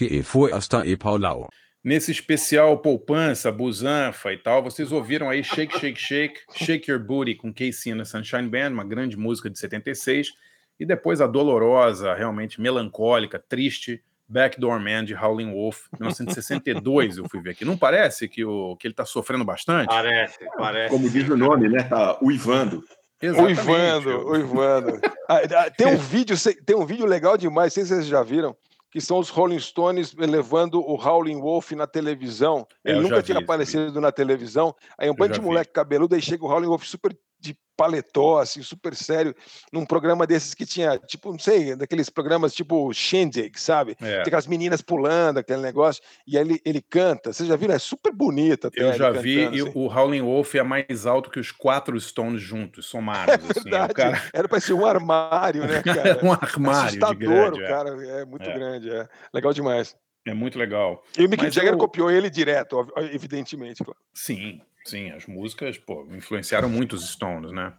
E 0.00 0.24
e 0.90 0.96
Paulau. 0.96 1.48
Nesse 1.86 2.10
especial 2.10 2.78
poupança, 2.78 3.52
busanfa 3.52 4.32
e 4.32 4.36
tal, 4.36 4.62
vocês 4.62 4.90
ouviram 4.90 5.30
aí 5.30 5.44
Shake, 5.44 5.78
Shake, 5.78 6.00
Shake, 6.00 6.40
Shake 6.52 6.90
Your 6.90 7.00
Booty 7.00 7.36
com 7.36 7.54
Casey 7.54 7.92
and 7.92 7.98
the 7.98 8.04
Sunshine 8.04 8.48
Band, 8.48 8.70
uma 8.70 8.84
grande 8.84 9.16
música 9.16 9.48
de 9.48 9.56
76, 9.56 10.32
e 10.80 10.84
depois 10.84 11.20
a 11.20 11.28
dolorosa, 11.28 12.12
realmente 12.12 12.60
melancólica, 12.60 13.38
triste 13.38 14.02
Backdoor 14.28 14.80
Man 14.80 15.04
de 15.04 15.14
Howlin' 15.14 15.52
Wolf, 15.52 15.86
1962, 15.92 17.18
eu 17.18 17.28
fui 17.28 17.40
ver 17.40 17.50
aqui. 17.50 17.64
Não 17.64 17.78
parece 17.78 18.28
que, 18.28 18.44
o, 18.44 18.74
que 18.76 18.88
ele 18.88 18.92
está 18.92 19.04
sofrendo 19.04 19.44
bastante? 19.44 19.86
Parece, 19.86 20.38
parece. 20.56 20.90
Como 20.90 21.08
diz 21.08 21.28
o 21.28 21.36
nome, 21.36 21.68
né? 21.68 21.84
Tá 21.84 22.18
uivando. 22.20 22.82
Exatamente. 23.22 23.60
Uivando, 23.60 24.28
uivando. 24.28 25.00
Ah, 25.28 25.70
tem 25.70 25.86
um 25.86 25.96
vídeo, 25.96 26.36
tem 26.64 26.76
um 26.76 26.84
vídeo 26.84 27.06
legal 27.06 27.36
demais, 27.38 27.66
não 27.66 27.74
sei 27.74 27.84
se 27.84 27.94
vocês 27.94 28.06
já 28.06 28.22
viram, 28.22 28.56
que 28.96 29.00
são 29.02 29.18
os 29.18 29.28
Rolling 29.28 29.58
Stones 29.58 30.14
levando 30.14 30.80
o 30.80 30.94
Howlin' 30.94 31.38
Wolf 31.38 31.72
na 31.72 31.86
televisão. 31.86 32.66
É, 32.82 32.92
Ele 32.92 33.00
eu 33.00 33.02
nunca 33.02 33.16
vi 33.16 33.24
tinha 33.24 33.38
aparecido 33.38 34.00
na 34.00 34.10
televisão. 34.10 34.74
Aí 34.96 35.10
um 35.10 35.14
bando 35.14 35.34
de 35.34 35.38
vi. 35.38 35.44
moleque 35.44 35.70
cabeludo, 35.70 36.14
aí 36.14 36.22
chega 36.22 36.42
o 36.42 36.48
Howlin' 36.48 36.66
Wolf 36.66 36.84
super 36.86 37.14
de 37.46 37.56
paletó, 37.76 38.38
assim, 38.38 38.62
super 38.62 38.94
sério, 38.94 39.34
num 39.70 39.84
programa 39.84 40.26
desses 40.26 40.54
que 40.54 40.64
tinha, 40.64 40.98
tipo, 40.98 41.30
não 41.30 41.38
sei, 41.38 41.76
daqueles 41.76 42.08
programas 42.08 42.54
tipo 42.54 42.90
Shindig, 42.94 43.60
sabe? 43.60 43.94
É. 44.00 44.12
Tem 44.14 44.20
aquelas 44.22 44.46
meninas 44.46 44.80
pulando, 44.80 45.36
aquele 45.38 45.60
negócio, 45.60 46.02
e 46.26 46.38
aí 46.38 46.42
ele, 46.44 46.60
ele 46.64 46.80
canta. 46.80 47.34
Vocês 47.34 47.46
já 47.46 47.54
viram? 47.54 47.74
É 47.74 47.78
super 47.78 48.12
bonito 48.14 48.68
até. 48.68 48.82
Eu 48.82 48.94
já 48.94 49.10
vi, 49.10 49.36
cantando, 49.44 49.56
e 49.58 49.60
assim. 49.60 49.72
o 49.74 49.86
Howlin' 49.94 50.22
Wolf 50.22 50.54
é 50.54 50.62
mais 50.62 51.04
alto 51.04 51.28
que 51.30 51.38
os 51.38 51.52
quatro 51.52 52.00
Stones 52.00 52.40
juntos, 52.40 52.86
somados. 52.86 53.34
É 53.34 53.34
assim. 53.36 53.60
verdade. 53.60 53.92
O 53.92 53.94
cara 53.94 54.22
Era 54.32 54.48
para 54.48 54.60
ser 54.60 54.72
um 54.72 54.86
armário, 54.86 55.66
né, 55.66 55.82
cara? 55.84 56.08
é 56.20 56.24
um 56.24 56.32
armário 56.32 56.98
de 56.98 57.04
Assustador, 57.04 57.16
grande. 57.18 57.60
o 57.60 57.64
é. 57.64 57.68
cara. 57.68 57.90
É 58.20 58.24
muito 58.24 58.48
É. 58.48 58.54
grande, 58.54 58.90
é. 58.90 59.06
Legal 59.34 59.52
demais. 59.52 59.94
É 60.26 60.32
muito 60.32 60.58
legal. 60.58 61.04
E 61.16 61.24
o 61.26 61.28
Mick 61.28 61.44
Mas 61.44 61.54
Jagger 61.54 61.74
eu- 61.74 61.78
copiou 61.78 62.10
ele 62.10 62.30
direto, 62.30 62.84
evidentemente. 63.12 63.84
claro. 63.84 64.00
Sim, 64.14 64.60
sim, 64.88 65.10
as 65.10 65.26
músicas, 65.26 65.78
pô, 65.78 66.06
influenciaram 66.10 66.68
muito 66.68 66.94
os 66.94 67.08
Stones, 67.08 67.52
né? 67.52 67.72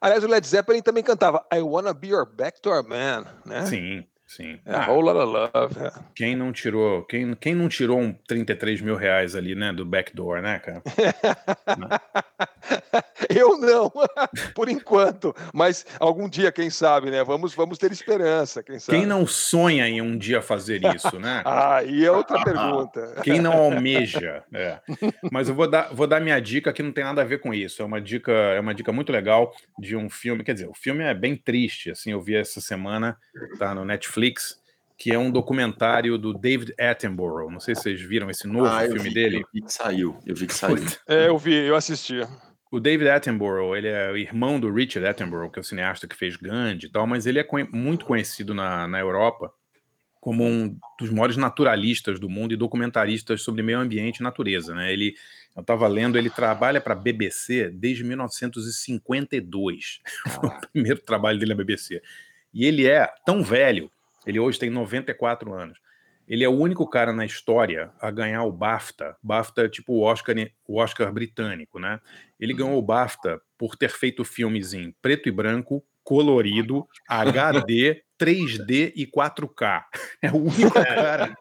Aliás, 0.00 0.24
o 0.24 0.28
Led 0.28 0.46
Zeppelin 0.46 0.80
também 0.80 1.02
cantava 1.02 1.46
I 1.52 1.60
Wanna 1.60 1.92
Be 1.92 2.08
Your 2.08 2.26
Backdoor 2.26 2.88
Man, 2.88 3.26
né? 3.44 3.66
Sim, 3.66 4.06
sim. 4.30 4.58
É, 4.64 4.74
Ah, 4.74 4.86
Whole 4.90 5.02
Lotta 5.12 5.24
Love. 5.24 5.78
é. 5.84 5.90
quem 6.14 6.36
não 6.36 6.52
tirou, 6.52 7.02
quem, 7.04 7.34
quem 7.34 7.54
não 7.54 7.68
tirou 7.68 7.98
um 7.98 8.12
33 8.12 8.80
mil 8.80 8.96
reais 8.96 9.34
ali, 9.34 9.54
né, 9.54 9.72
do 9.72 9.84
backdoor, 9.84 10.40
né, 10.40 10.58
cara? 10.58 10.82
Eu 13.28 13.58
não, 13.58 13.90
por 14.54 14.68
enquanto. 14.68 15.34
Mas 15.54 15.86
algum 15.98 16.28
dia, 16.28 16.50
quem 16.50 16.68
sabe, 16.70 17.10
né? 17.10 17.22
Vamos, 17.22 17.54
vamos 17.54 17.78
ter 17.78 17.92
esperança, 17.92 18.62
quem 18.62 18.78
sabe. 18.78 18.98
Quem 18.98 19.06
não 19.06 19.26
sonha 19.26 19.86
em 19.88 20.00
um 20.00 20.16
dia 20.18 20.42
fazer 20.42 20.80
isso, 20.94 21.18
né? 21.18 21.42
Ah, 21.50 21.82
e 21.84 22.04
é 22.04 22.10
outra 22.10 22.42
pergunta. 22.42 23.16
Quem 23.22 23.40
não 23.40 23.52
almeja, 23.52 24.42
é. 24.52 24.80
Mas 25.30 25.48
eu 25.48 25.54
vou 25.54 25.68
dar, 25.68 25.92
vou 25.92 26.06
dar 26.06 26.20
minha 26.20 26.38
dica 26.40 26.72
que 26.72 26.82
não 26.82 26.92
tem 26.92 27.04
nada 27.04 27.22
a 27.22 27.24
ver 27.24 27.40
com 27.40 27.52
isso. 27.52 27.82
É 27.82 27.84
uma 27.84 28.00
dica, 28.00 28.32
é 28.32 28.60
uma 28.60 28.74
dica 28.74 28.92
muito 28.92 29.12
legal 29.12 29.52
de 29.78 29.96
um 29.96 30.08
filme. 30.08 30.42
Quer 30.44 30.54
dizer, 30.54 30.68
o 30.68 30.74
filme 30.74 31.02
é 31.04 31.12
bem 31.14 31.36
triste. 31.36 31.90
Assim, 31.90 32.12
eu 32.12 32.20
vi 32.20 32.36
essa 32.36 32.60
semana, 32.60 33.16
tá 33.58 33.74
no 33.74 33.84
Netflix, 33.84 34.19
que 34.98 35.10
é 35.12 35.18
um 35.18 35.30
documentário 35.30 36.18
do 36.18 36.34
David 36.34 36.74
Attenborough. 36.78 37.50
Não 37.50 37.58
sei 37.60 37.74
se 37.74 37.82
vocês 37.82 38.00
viram 38.00 38.28
esse 38.28 38.46
novo 38.46 38.66
Ah, 38.66 38.82
filme 38.82 38.98
vi, 39.00 39.14
dele. 39.14 39.36
Eu 39.38 39.46
vi 39.52 39.62
que 39.62 39.72
saiu. 39.72 40.18
Eu 40.26 40.34
vi 40.36 40.46
que 40.46 40.52
saiu. 40.54 40.76
É, 41.08 41.28
eu 41.28 41.38
vi, 41.38 41.54
eu 41.54 41.74
assisti. 41.74 42.20
O 42.70 42.78
David 42.78 43.08
Attenborough, 43.08 43.74
ele 43.74 43.88
é 43.88 44.12
o 44.12 44.16
irmão 44.16 44.60
do 44.60 44.70
Richard 44.72 45.08
Attenborough, 45.08 45.50
que 45.50 45.58
é 45.58 45.62
o 45.62 45.64
cineasta 45.64 46.06
que 46.06 46.14
fez 46.14 46.36
Gandhi 46.36 46.86
e 46.86 46.88
tal, 46.90 47.06
mas 47.06 47.26
ele 47.26 47.38
é 47.38 47.42
conhe- 47.42 47.68
muito 47.72 48.04
conhecido 48.04 48.54
na, 48.54 48.86
na 48.86 49.00
Europa 49.00 49.52
como 50.20 50.44
um 50.44 50.78
dos 50.98 51.08
maiores 51.10 51.38
naturalistas 51.38 52.20
do 52.20 52.28
mundo 52.28 52.52
e 52.52 52.56
documentaristas 52.56 53.40
sobre 53.42 53.62
meio 53.62 53.78
ambiente 53.80 54.18
e 54.18 54.22
natureza. 54.22 54.74
Né? 54.74 54.92
Ele, 54.92 55.14
eu 55.56 55.62
estava 55.62 55.88
lendo, 55.88 56.18
ele 56.18 56.28
trabalha 56.28 56.78
para 56.78 56.92
a 56.92 56.96
BBC 56.96 57.70
desde 57.70 58.04
1952. 58.04 60.00
Foi 60.28 60.48
o 60.50 60.60
primeiro 60.72 61.00
trabalho 61.00 61.38
dele 61.38 61.54
na 61.54 61.56
BBC. 61.56 62.02
E 62.52 62.66
ele 62.66 62.86
é 62.86 63.08
tão 63.24 63.42
velho, 63.42 63.90
ele 64.26 64.38
hoje 64.38 64.58
tem 64.58 64.70
94 64.70 65.52
anos. 65.52 65.78
Ele 66.28 66.44
é 66.44 66.48
o 66.48 66.56
único 66.56 66.88
cara 66.88 67.12
na 67.12 67.26
história 67.26 67.92
a 68.00 68.10
ganhar 68.10 68.44
o 68.44 68.52
BAFTA. 68.52 69.16
BAFTA 69.20 69.62
é 69.62 69.68
tipo 69.68 69.94
o 69.94 70.02
Oscar, 70.02 70.36
o 70.66 70.80
Oscar 70.80 71.12
britânico, 71.12 71.80
né? 71.80 72.00
Ele 72.38 72.54
ganhou 72.54 72.78
o 72.78 72.82
BAFTA 72.82 73.40
por 73.58 73.74
ter 73.74 73.90
feito 73.90 74.24
filmes 74.24 74.72
em 74.72 74.94
preto 75.02 75.28
e 75.28 75.32
branco, 75.32 75.84
colorido, 76.04 76.86
HD, 77.08 78.02
3D 78.20 78.92
e 78.96 79.06
4K. 79.06 79.82
É 80.22 80.30
o 80.30 80.36
único 80.44 80.72
cara. 80.72 81.34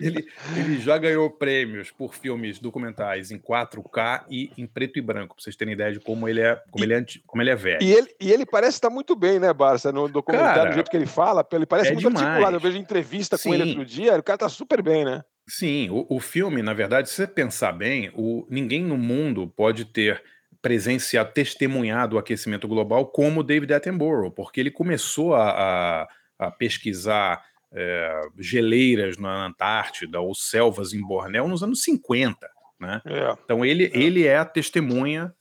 ele, 0.00 0.26
ele 0.56 0.78
já 0.80 0.98
ganhou 0.98 1.30
prêmios 1.30 1.90
por 1.90 2.14
filmes 2.14 2.58
documentais 2.58 3.30
em 3.30 3.38
4K 3.38 4.24
e 4.30 4.50
em 4.56 4.66
preto 4.66 4.98
e 4.98 5.02
branco, 5.02 5.34
pra 5.34 5.42
vocês 5.42 5.56
terem 5.56 5.74
ideia 5.74 5.92
de 5.92 6.00
como 6.00 6.28
ele 6.28 6.40
é, 6.40 6.60
como 6.70 6.84
ele 6.84 6.94
é, 6.94 7.04
como 7.26 7.42
ele 7.42 7.50
é 7.50 7.56
velho. 7.56 7.82
E 7.82 7.92
ele, 7.92 8.08
e 8.20 8.32
ele 8.32 8.46
parece 8.46 8.76
estar 8.76 8.90
muito 8.90 9.14
bem, 9.14 9.38
né, 9.38 9.52
Barça? 9.52 9.92
No 9.92 10.08
documentário, 10.08 10.54
Cara, 10.54 10.70
do 10.70 10.74
jeito 10.74 10.90
que 10.90 10.96
ele 10.96 11.06
fala, 11.06 11.46
ele 11.52 11.66
parece 11.66 11.90
é 11.90 11.92
muito 11.92 12.08
demais. 12.08 12.26
articulado. 12.26 12.56
Eu 12.56 12.60
vejo 12.60 12.78
entrevista 12.78 13.38
com 13.38 13.54
ele 13.54 13.64
Sim. 13.64 13.68
outro 13.70 13.84
dia, 13.84 14.16
o 14.16 14.22
cara 14.22 14.38
tá 14.38 14.48
super 14.48 14.82
bem, 14.82 15.04
né? 15.04 15.22
Sim, 15.48 15.88
o, 15.90 16.06
o 16.10 16.20
filme, 16.20 16.60
na 16.60 16.74
verdade, 16.74 17.08
se 17.08 17.14
você 17.14 17.26
pensar 17.26 17.72
bem, 17.72 18.10
o, 18.14 18.46
ninguém 18.50 18.84
no 18.84 18.98
mundo 18.98 19.48
pode 19.48 19.86
ter 19.86 20.22
presenciado, 20.60 21.32
testemunhado 21.32 22.16
o 22.16 22.18
aquecimento 22.18 22.66
global 22.66 23.06
como 23.06 23.42
David 23.42 23.72
Attenborough, 23.74 24.30
porque 24.32 24.60
ele 24.60 24.70
começou 24.70 25.34
a, 25.34 25.50
a- 25.50 26.08
a 26.38 26.50
pesquisar 26.50 27.44
é, 27.72 28.22
geleiras 28.38 29.18
na 29.18 29.46
Antártida 29.46 30.20
ou 30.20 30.34
selvas 30.34 30.92
em 30.94 31.00
Bornéu 31.00 31.46
nos 31.48 31.62
anos 31.62 31.82
50, 31.82 32.48
né? 32.80 33.02
É. 33.04 33.36
Então 33.44 33.64
ele, 33.64 33.90
ele 33.92 34.24
é 34.26 34.38
a 34.38 34.44
testemunha 34.44 35.34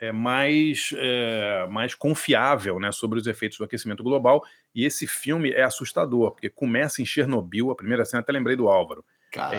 é, 0.00 0.10
mais, 0.12 0.90
é, 0.96 1.66
mais 1.68 1.94
confiável 1.94 2.78
né, 2.80 2.92
sobre 2.92 3.18
os 3.18 3.26
efeitos 3.26 3.58
do 3.58 3.64
aquecimento 3.64 4.02
global. 4.02 4.42
E 4.74 4.84
esse 4.84 5.06
filme 5.06 5.50
é 5.50 5.62
assustador, 5.62 6.30
porque 6.32 6.48
começa 6.48 7.02
em 7.02 7.06
Chernobyl, 7.06 7.70
a 7.70 7.76
primeira 7.76 8.04
cena, 8.04 8.20
até 8.20 8.32
lembrei 8.32 8.56
do 8.56 8.68
Álvaro. 8.68 9.04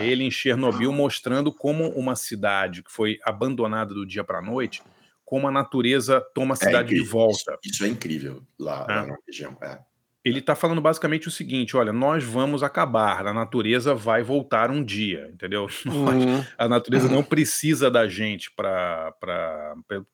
É 0.00 0.06
ele 0.06 0.24
em 0.24 0.30
Chernobyl 0.30 0.90
mostrando 0.92 1.52
como 1.52 1.88
uma 1.90 2.16
cidade 2.16 2.82
que 2.82 2.90
foi 2.90 3.18
abandonada 3.22 3.92
do 3.94 4.06
dia 4.06 4.24
para 4.24 4.38
a 4.38 4.42
noite, 4.42 4.82
como 5.28 5.46
a 5.46 5.50
natureza 5.50 6.22
toma 6.34 6.54
a 6.54 6.56
É 6.56 6.64
cidade 6.64 6.88
de 6.88 6.94
incrível. 6.94 7.12
volta. 7.12 7.58
Isso 7.62 7.84
é 7.84 7.88
incrível 7.88 8.42
lá, 8.58 8.86
É. 8.88 8.94
lá 8.94 9.06
na 9.08 9.16
região. 9.26 9.54
É. 9.62 9.78
Ele 10.24 10.38
está 10.38 10.54
falando 10.54 10.80
basicamente 10.80 11.28
o 11.28 11.30
seguinte: 11.30 11.76
olha, 11.76 11.92
nós 11.92 12.24
vamos 12.24 12.62
acabar, 12.62 13.26
a 13.26 13.32
natureza 13.34 13.94
vai 13.94 14.22
voltar 14.22 14.70
um 14.70 14.82
dia, 14.82 15.28
entendeu? 15.32 15.66
Uhum. 15.86 16.42
a 16.56 16.66
natureza 16.66 17.08
não 17.10 17.22
precisa 17.22 17.90
da 17.90 18.08
gente 18.08 18.50
para. 18.56 19.12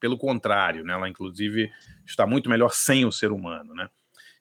Pelo 0.01 0.19
contrário, 0.19 0.85
né? 0.85 0.93
ela 0.95 1.09
inclusive 1.09 1.71
está 2.05 2.27
muito 2.27 2.51
melhor 2.51 2.73
sem 2.75 3.05
o 3.05 3.13
ser 3.13 3.31
humano. 3.31 3.73
Né? 3.73 3.89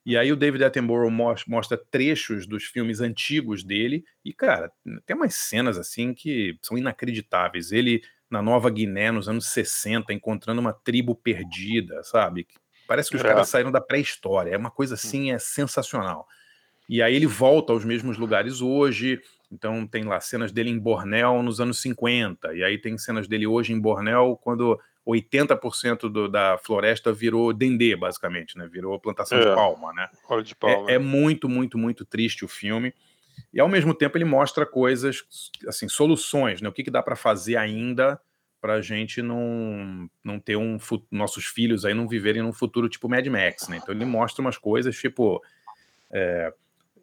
E 0.04 0.16
aí 0.18 0.30
o 0.32 0.36
David 0.36 0.64
Attenborough 0.64 1.10
mos- 1.10 1.44
mostra 1.46 1.78
trechos 1.78 2.46
dos 2.48 2.64
filmes 2.64 3.00
antigos 3.00 3.62
dele, 3.64 4.04
e, 4.24 4.32
cara, 4.34 4.70
tem 5.06 5.16
umas 5.16 5.34
cenas 5.36 5.78
assim 5.78 6.12
que 6.12 6.58
são 6.62 6.76
inacreditáveis. 6.76 7.70
Ele 7.72 8.02
na 8.34 8.42
Nova 8.42 8.68
Guiné, 8.68 9.10
nos 9.10 9.28
anos 9.28 9.46
60, 9.46 10.12
encontrando 10.12 10.60
uma 10.60 10.72
tribo 10.72 11.14
perdida, 11.14 12.02
sabe? 12.02 12.46
Parece 12.86 13.08
que 13.08 13.16
os 13.16 13.22
É. 13.22 13.28
caras 13.28 13.48
saíram 13.48 13.70
da 13.72 13.80
pré-história. 13.80 14.50
É 14.50 14.56
uma 14.58 14.70
coisa 14.70 14.94
assim, 14.94 15.30
é 15.32 15.38
sensacional. 15.38 16.26
E 16.88 17.00
aí 17.00 17.14
ele 17.14 17.26
volta 17.26 17.72
aos 17.72 17.84
mesmos 17.84 18.18
lugares 18.18 18.60
hoje. 18.60 19.20
Então 19.50 19.86
tem 19.86 20.04
lá 20.04 20.20
cenas 20.20 20.52
dele 20.52 20.68
em 20.68 20.78
Bornéu 20.78 21.42
nos 21.42 21.60
anos 21.60 21.80
50. 21.80 22.52
E 22.54 22.62
aí 22.62 22.76
tem 22.76 22.98
cenas 22.98 23.26
dele 23.26 23.46
hoje 23.46 23.72
em 23.72 23.80
Bornéu 23.80 24.36
quando 24.42 24.78
80% 25.06 26.08
do, 26.10 26.28
da 26.28 26.58
floresta 26.58 27.12
virou 27.12 27.52
dendê, 27.52 27.94
basicamente, 27.96 28.58
né? 28.58 28.68
Virou 28.70 28.98
plantação 28.98 29.38
de 29.40 29.46
É. 29.46 29.54
palma, 29.54 29.92
né? 29.94 30.08
De 30.44 30.54
palma. 30.54 30.90
É, 30.90 30.94
é 30.94 30.98
muito, 30.98 31.48
muito, 31.48 31.78
muito 31.78 32.04
triste 32.04 32.44
o 32.44 32.48
filme. 32.48 32.92
E 33.52 33.60
ao 33.60 33.68
mesmo 33.68 33.94
tempo 33.94 34.16
ele 34.18 34.24
mostra 34.24 34.66
coisas, 34.66 35.22
assim, 35.66 35.88
soluções, 35.88 36.60
né? 36.60 36.68
O 36.68 36.72
que, 36.72 36.82
que 36.84 36.90
dá 36.90 37.02
para 37.02 37.16
fazer 37.16 37.56
ainda 37.56 38.20
para 38.64 38.76
a 38.76 38.80
gente 38.80 39.20
não, 39.20 40.08
não 40.24 40.40
ter 40.40 40.56
um 40.56 40.78
nossos 41.10 41.44
filhos 41.44 41.84
aí 41.84 41.92
não 41.92 42.08
viverem 42.08 42.40
num 42.40 42.50
futuro 42.50 42.88
tipo 42.88 43.10
Mad 43.10 43.26
Max, 43.26 43.68
né? 43.68 43.76
Então 43.76 43.94
ele 43.94 44.06
mostra 44.06 44.40
umas 44.40 44.56
coisas 44.56 44.96
tipo 44.96 45.42
é, 46.10 46.50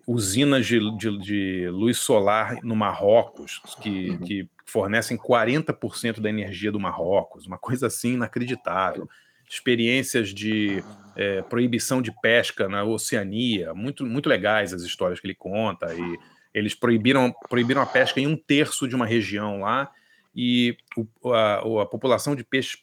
usinas 0.07 0.65
de, 0.65 0.79
de, 0.97 1.17
de 1.19 1.69
luz 1.69 1.99
solar 1.99 2.57
no 2.63 2.75
Marrocos 2.75 3.61
que, 3.79 4.17
que 4.25 4.49
fornecem 4.65 5.15
40% 5.15 6.19
da 6.19 6.31
energia 6.31 6.71
do 6.71 6.79
Marrocos, 6.79 7.45
uma 7.45 7.59
coisa 7.59 7.85
assim 7.85 8.13
inacreditável. 8.13 9.07
Experiências 9.47 10.29
de 10.33 10.83
é, 11.15 11.43
proibição 11.43 12.01
de 12.01 12.11
pesca 12.23 12.67
na 12.67 12.83
Oceania, 12.83 13.71
muito, 13.75 14.03
muito 14.03 14.27
legais 14.27 14.73
as 14.73 14.81
histórias 14.81 15.19
que 15.19 15.27
ele 15.27 15.35
conta. 15.35 15.93
E 15.93 16.17
eles 16.55 16.73
proibiram, 16.73 17.31
proibiram 17.47 17.83
a 17.83 17.85
pesca 17.85 18.19
em 18.19 18.25
um 18.25 18.35
terço 18.35 18.87
de 18.87 18.95
uma 18.95 19.05
região 19.05 19.59
lá, 19.59 19.91
e 20.35 20.77
o- 20.95 21.31
a, 21.33 21.81
a 21.81 21.85
população 21.85 22.35
de 22.35 22.43
peixe 22.43 22.79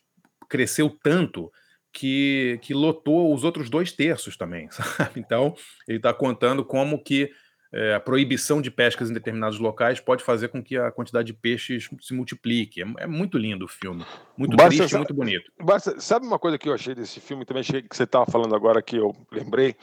cresceu 0.49 0.91
tanto 1.03 1.51
que, 1.93 2.59
que 2.63 2.75
lotou 2.75 3.35
os 3.35 3.45
outros 3.45 3.69
dois 3.71 3.93
terços 3.93 4.37
também, 4.37 4.69
sabe? 4.73 5.19
Então, 5.21 5.55
ele 5.87 5.99
está 5.99 6.13
contando 6.13 6.65
como 6.65 7.03
que 7.03 7.31
é, 7.71 7.95
a 7.95 8.01
proibição 8.01 8.63
de 8.63 8.71
pescas 8.71 9.11
em 9.11 9.15
determinados 9.15 9.59
locais 9.59 10.01
pode 10.01 10.25
fazer 10.25 10.49
com 10.49 10.63
que 10.63 10.77
a 10.77 10.91
quantidade 10.91 11.27
de 11.27 11.35
peixes 11.35 11.89
se 12.01 12.15
multiplique. 12.15 12.81
É, 12.83 12.87
é 13.01 13.07
muito 13.07 13.37
lindo 13.37 13.67
o 13.67 13.69
filme. 13.69 14.07
Muito 14.39 14.57
Basta 14.57 14.71
triste 14.71 14.87
e 14.87 14.89
sa- 14.91 14.99
muito 14.99 15.13
bonito. 15.13 15.53
Barça, 15.61 16.01
sabe 16.01 16.27
uma 16.27 16.39
coisa 16.39 16.57
que 16.57 16.67
eu 16.69 16.73
achei 16.73 16.95
desse 16.95 17.21
filme 17.21 17.45
também, 17.45 17.61
achei 17.61 17.83
que 17.83 17.95
você 17.95 18.05
estava 18.05 18.25
falando 18.31 18.55
agora 18.55 18.81
que 18.81 18.97
eu 18.97 19.15
lembrei, 19.31 19.75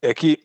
é 0.00 0.14
que 0.14 0.38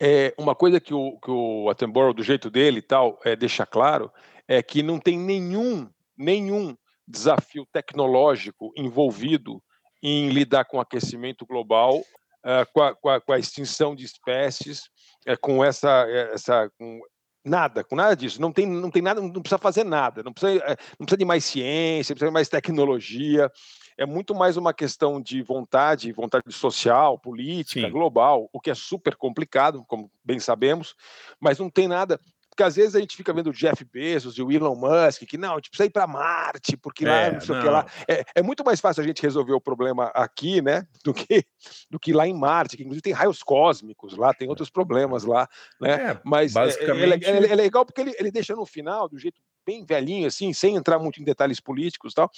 é, 0.00 0.32
uma 0.38 0.54
coisa 0.54 0.80
que 0.80 0.94
o, 0.94 1.18
que 1.18 1.30
o 1.30 1.68
Attenborough, 1.68 2.14
do 2.14 2.22
jeito 2.22 2.48
dele 2.50 2.78
e 2.78 2.82
tal, 2.82 3.20
é, 3.24 3.36
deixa 3.36 3.66
claro, 3.66 4.10
é 4.48 4.62
que 4.62 4.82
não 4.82 4.98
tem 4.98 5.18
nenhum, 5.18 5.86
nenhum 6.22 6.76
desafio 7.06 7.66
tecnológico 7.72 8.72
envolvido 8.76 9.62
em 10.02 10.28
lidar 10.30 10.64
com 10.64 10.78
o 10.78 10.80
aquecimento 10.80 11.44
global, 11.44 12.02
ah, 12.44 12.66
com, 12.72 12.82
a, 12.82 12.94
com 12.94 13.08
a- 13.08 13.20
com 13.20 13.32
a 13.32 13.38
extinção 13.38 13.94
de 13.94 14.04
espécies, 14.04 14.82
eh, 15.26 15.36
com 15.36 15.64
essa, 15.64 16.06
eh, 16.08 16.30
essa 16.34 16.70
com 16.78 17.00
nada, 17.44 17.84
com 17.84 17.96
nada 17.96 18.16
disso. 18.16 18.40
Não 18.40 18.52
tem, 18.52 18.66
não 18.66 18.90
tem 18.90 19.02
nada, 19.02 19.20
não 19.20 19.30
precisa 19.42 19.58
fazer 19.58 19.84
nada, 19.84 20.22
não 20.22 20.32
precisa, 20.32 20.62
eh, 20.64 20.76
não 20.98 21.06
precisa 21.06 21.18
de 21.18 21.24
mais 21.24 21.44
ciência, 21.44 22.12
não 22.12 22.16
precisa 22.16 22.30
de 22.30 22.34
mais 22.34 22.48
tecnologia. 22.48 23.50
É 23.98 24.06
muito 24.06 24.34
mais 24.34 24.56
uma 24.56 24.72
questão 24.72 25.20
de 25.20 25.42
vontade, 25.42 26.10
vontade 26.12 26.50
social, 26.52 27.18
política, 27.18 27.80
global, 27.90 28.48
o 28.52 28.58
que 28.60 28.70
é 28.70 28.74
super 28.74 29.14
complicado, 29.16 29.84
como 29.86 30.10
bem 30.24 30.40
sabemos, 30.40 30.94
mas 31.38 31.58
não 31.58 31.68
tem 31.70 31.86
nada. 31.86 32.18
Porque 32.52 32.64
às 32.64 32.76
vezes 32.76 32.94
a 32.94 33.00
gente 33.00 33.16
fica 33.16 33.32
vendo 33.32 33.46
o 33.48 33.52
Jeff 33.52 33.82
Bezos 33.82 34.36
e 34.36 34.42
o 34.42 34.52
Elon 34.52 34.74
Musk, 34.76 35.22
que 35.22 35.38
não, 35.38 35.52
a 35.52 35.56
gente 35.56 35.70
precisa 35.70 35.86
ir 35.86 35.90
para 35.90 36.06
Marte, 36.06 36.76
porque 36.76 37.06
lá 37.06 37.22
É, 37.22 37.32
não 37.32 37.40
sei 37.40 37.54
o 37.56 37.58
que 37.58 37.64
não. 37.64 37.72
lá. 37.72 37.86
É, 38.06 38.22
é 38.34 38.42
muito 38.42 38.62
mais 38.62 38.78
fácil 38.78 39.02
a 39.02 39.06
gente 39.06 39.22
resolver 39.22 39.54
o 39.54 39.60
problema 39.60 40.08
aqui, 40.08 40.60
né, 40.60 40.86
do 41.02 41.14
que, 41.14 41.46
do 41.88 41.98
que 41.98 42.12
lá 42.12 42.28
em 42.28 42.34
Marte, 42.34 42.76
que 42.76 42.82
inclusive 42.82 43.00
tem 43.00 43.14
raios 43.14 43.42
cósmicos 43.42 44.18
lá, 44.18 44.34
tem 44.34 44.50
outros 44.50 44.68
problemas 44.68 45.24
lá, 45.24 45.48
né? 45.80 46.10
É, 46.10 46.20
Mas 46.22 46.54
é- 46.54 46.58
é- 46.60 46.64
basicamente- 46.66 47.24
é, 47.24 47.30
é- 47.30 47.52
é 47.52 47.54
legal 47.54 47.86
porque 47.86 48.02
ele, 48.02 48.14
ele 48.18 48.30
deixa 48.30 48.54
no 48.54 48.66
final, 48.66 49.08
do 49.08 49.18
jeito 49.18 49.40
bem 49.64 49.82
velhinho, 49.86 50.26
assim, 50.26 50.52
sem 50.52 50.76
entrar 50.76 50.98
muito 50.98 51.22
em 51.22 51.24
detalhes 51.24 51.58
políticos 51.58 52.12
e 52.12 52.16
tal, 52.16 52.30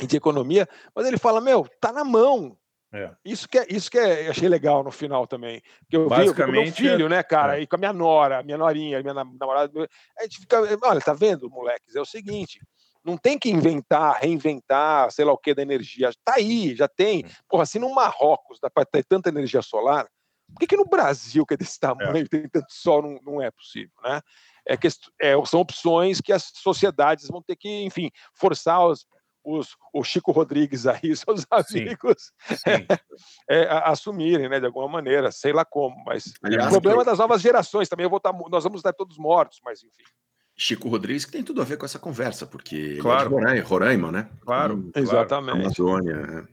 e 0.00 0.06
de 0.06 0.16
economia, 0.16 0.68
mas 0.94 1.06
ele 1.06 1.18
fala, 1.18 1.40
meu, 1.40 1.66
tá 1.80 1.90
na 1.90 2.04
mão. 2.04 2.56
É. 2.94 3.10
Isso 3.24 3.48
que 3.48 3.58
é, 3.58 3.66
isso 3.68 3.90
que 3.90 3.98
é, 3.98 4.26
eu 4.26 4.30
achei 4.30 4.48
legal 4.48 4.84
no 4.84 4.92
final 4.92 5.26
também. 5.26 5.60
Porque 5.80 5.96
eu 5.96 6.02
vi 6.04 6.08
com 6.08 6.14
meu 6.14 6.26
Basicamente, 6.26 6.72
filho, 6.76 7.06
é- 7.06 7.08
né, 7.08 7.22
cara, 7.24 7.58
e 7.58 7.66
com 7.66 7.74
a 7.74 7.78
minha 7.78 7.92
nora, 7.92 8.42
minha 8.44 8.56
norinha, 8.56 9.02
minha 9.02 9.12
nam- 9.12 9.36
namorada. 9.38 9.88
A 10.16 10.22
gente 10.22 10.38
fica, 10.38 10.60
olha, 10.82 11.00
tá 11.00 11.12
vendo, 11.12 11.50
moleques? 11.50 11.96
É 11.96 12.00
o 12.00 12.04
seguinte, 12.04 12.60
não 13.04 13.16
tem 13.18 13.36
que 13.36 13.50
inventar, 13.50 14.20
reinventar, 14.20 15.10
sei 15.10 15.24
lá 15.24 15.32
o 15.32 15.38
que 15.38 15.52
da 15.54 15.62
energia. 15.62 16.10
Tá 16.24 16.34
aí, 16.36 16.76
já 16.76 16.86
tem. 16.86 17.24
Porra, 17.48 17.66
se 17.66 17.80
no 17.80 17.92
Marrocos 17.92 18.60
dá 18.60 18.70
para 18.70 18.84
ter 18.84 19.04
tanta 19.04 19.28
energia 19.28 19.60
solar, 19.60 20.06
por 20.46 20.60
que, 20.60 20.66
que 20.68 20.76
no 20.76 20.84
Brasil, 20.84 21.44
que 21.44 21.54
é 21.54 21.56
desse 21.56 21.80
tamanho, 21.80 22.28
tem 22.28 22.48
tanto 22.48 22.72
sol, 22.72 23.02
não, 23.02 23.18
não 23.22 23.42
é 23.42 23.50
possível, 23.50 23.90
né? 24.04 24.20
É 24.66 24.76
que, 24.76 24.88
é, 25.20 25.34
são 25.44 25.60
opções 25.60 26.20
que 26.20 26.32
as 26.32 26.50
sociedades 26.54 27.26
vão 27.28 27.42
ter 27.42 27.56
que, 27.56 27.68
enfim, 27.84 28.10
forçar 28.34 28.86
os, 28.86 29.04
os, 29.44 29.76
o 29.92 30.02
Chico 30.02 30.32
Rodrigues 30.32 30.86
aí, 30.86 31.14
seus 31.16 31.46
amigos, 31.50 32.32
é, 33.48 33.64
a- 33.64 33.90
assumirem, 33.90 34.48
né, 34.48 34.58
de 34.58 34.66
alguma 34.66 34.88
maneira, 34.88 35.30
sei 35.30 35.52
lá 35.52 35.64
como, 35.64 36.02
mas 36.04 36.32
Aliás, 36.42 36.66
o 36.66 36.70
problema 36.70 37.00
que- 37.04 37.10
das 37.10 37.18
novas 37.18 37.42
gerações 37.42 37.88
também, 37.88 38.04
eu 38.04 38.10
vou 38.10 38.18
tá, 38.20 38.32
nós 38.50 38.64
vamos 38.64 38.78
estar 38.78 38.92
todos 38.92 39.18
mortos, 39.18 39.60
mas 39.64 39.82
enfim. 39.82 40.02
Chico 40.56 40.88
Rodrigues 40.88 41.24
que 41.24 41.32
tem 41.32 41.42
tudo 41.42 41.60
a 41.60 41.64
ver 41.64 41.76
com 41.76 41.84
essa 41.84 41.98
conversa, 41.98 42.46
porque 42.46 42.76
ele 42.76 43.00
Claro. 43.00 43.26
é 43.26 43.28
de 43.28 43.34
Roraima, 43.34 43.62
Roraima, 43.68 44.12
né? 44.12 44.28
Claro, 44.40 44.74
Hum, 44.76 44.90
claro. 44.92 45.04
Exatamente. 45.04 45.60
Amazônia. 45.60 46.48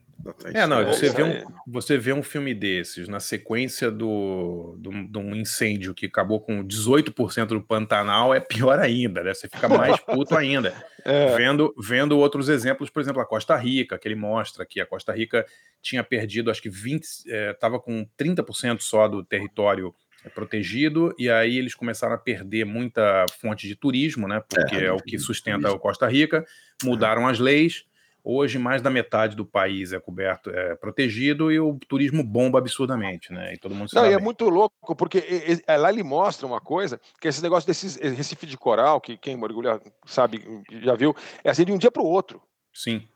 É, 0.53 0.59
É, 0.61 0.67
não, 0.67 0.85
você 0.85 1.09
vê, 1.09 1.23
um, 1.23 1.43
você 1.67 1.97
vê 1.97 2.13
um 2.13 2.21
filme 2.23 2.53
desses 2.53 3.07
na 3.07 3.19
sequência 3.19 3.89
do, 3.89 4.75
do- 4.77 5.07
de 5.07 5.17
um 5.17 5.35
incêndio 5.35 5.93
que 5.93 6.05
acabou 6.05 6.39
com 6.41 6.63
18% 6.63 7.47
do 7.47 7.61
Pantanal, 7.61 8.33
é 8.33 8.39
pior 8.39 8.79
ainda, 8.79 9.23
né? 9.23 9.33
Você 9.33 9.47
fica 9.47 9.67
mais 9.69 9.99
puto 10.05 10.35
ainda. 10.35 10.73
É. 11.03 11.35
Vendo, 11.35 11.73
vendo 11.79 12.17
outros 12.19 12.49
exemplos, 12.49 12.89
por 12.89 13.01
exemplo, 13.01 13.21
a 13.21 13.25
Costa 13.25 13.55
Rica, 13.55 13.97
que 13.97 14.07
ele 14.07 14.15
mostra 14.15 14.65
que 14.65 14.79
a 14.79 14.85
Costa 14.85 15.11
Rica 15.13 15.45
tinha 15.81 16.03
perdido, 16.03 16.51
acho 16.51 16.61
que 16.61 16.69
20, 16.69 17.03
estava 17.51 17.79
com 17.79 18.05
30% 18.17 18.81
só 18.81 19.07
do 19.07 19.23
território 19.23 19.93
é, 20.23 20.29
protegido, 20.29 21.15
e 21.17 21.29
aí 21.31 21.57
eles 21.57 21.73
começaram 21.73 22.13
a 22.13 22.17
perder 22.19 22.63
muita 22.65 23.25
fonte 23.39 23.67
de 23.67 23.75
turismo, 23.75 24.27
né? 24.27 24.43
Porque 24.47 24.75
é, 24.75 24.91
o 24.91 24.97
que 24.97 25.17
sustenta 25.17 25.73
a 25.73 25.79
Costa 25.79 26.07
Rica, 26.07 26.45
mudaram 26.83 27.27
as 27.27 27.39
leis, 27.39 27.83
Hoje, 28.23 28.59
mais 28.59 28.81
da 28.83 28.89
metade 28.89 29.35
do 29.35 29.43
país 29.45 29.93
é 29.93 29.99
coberto, 29.99 30.51
é 30.51 30.75
protegido 30.75 31.51
e 31.51 31.59
o 31.59 31.77
turismo 31.87 32.23
bomba 32.23 32.59
absurdamente, 32.59 33.33
né? 33.33 33.53
E 33.53 33.57
todo 33.57 33.73
mundo 33.73 33.89
se 33.89 33.95
Não, 33.95 34.05
e 34.05 34.13
é 34.13 34.19
muito 34.19 34.47
louco, 34.47 34.95
porque 34.95 35.17
e- 35.17 35.53
e- 35.53 35.63
é, 35.65 35.75
lá 35.75 35.89
ele 35.91 36.03
mostra 36.03 36.45
uma 36.45 36.61
coisa, 36.61 37.01
que 37.19 37.27
esse 37.27 37.41
negócio 37.41 37.65
desses 37.65 37.97
eh, 37.99 38.09
Recife 38.09 38.45
de 38.45 38.57
coral, 38.57 39.01
que 39.01 39.17
quem 39.17 39.35
mergulha 39.35 39.81
sabe, 40.05 40.43
já 40.83 40.93
viu, 40.95 41.15
é 41.43 41.49
assim 41.49 41.65
de 41.65 41.71
um 41.71 41.77
dia 41.79 41.89
para 41.89 42.03
o 42.03 42.07
outro. 42.07 42.39
Sim. 42.71 43.07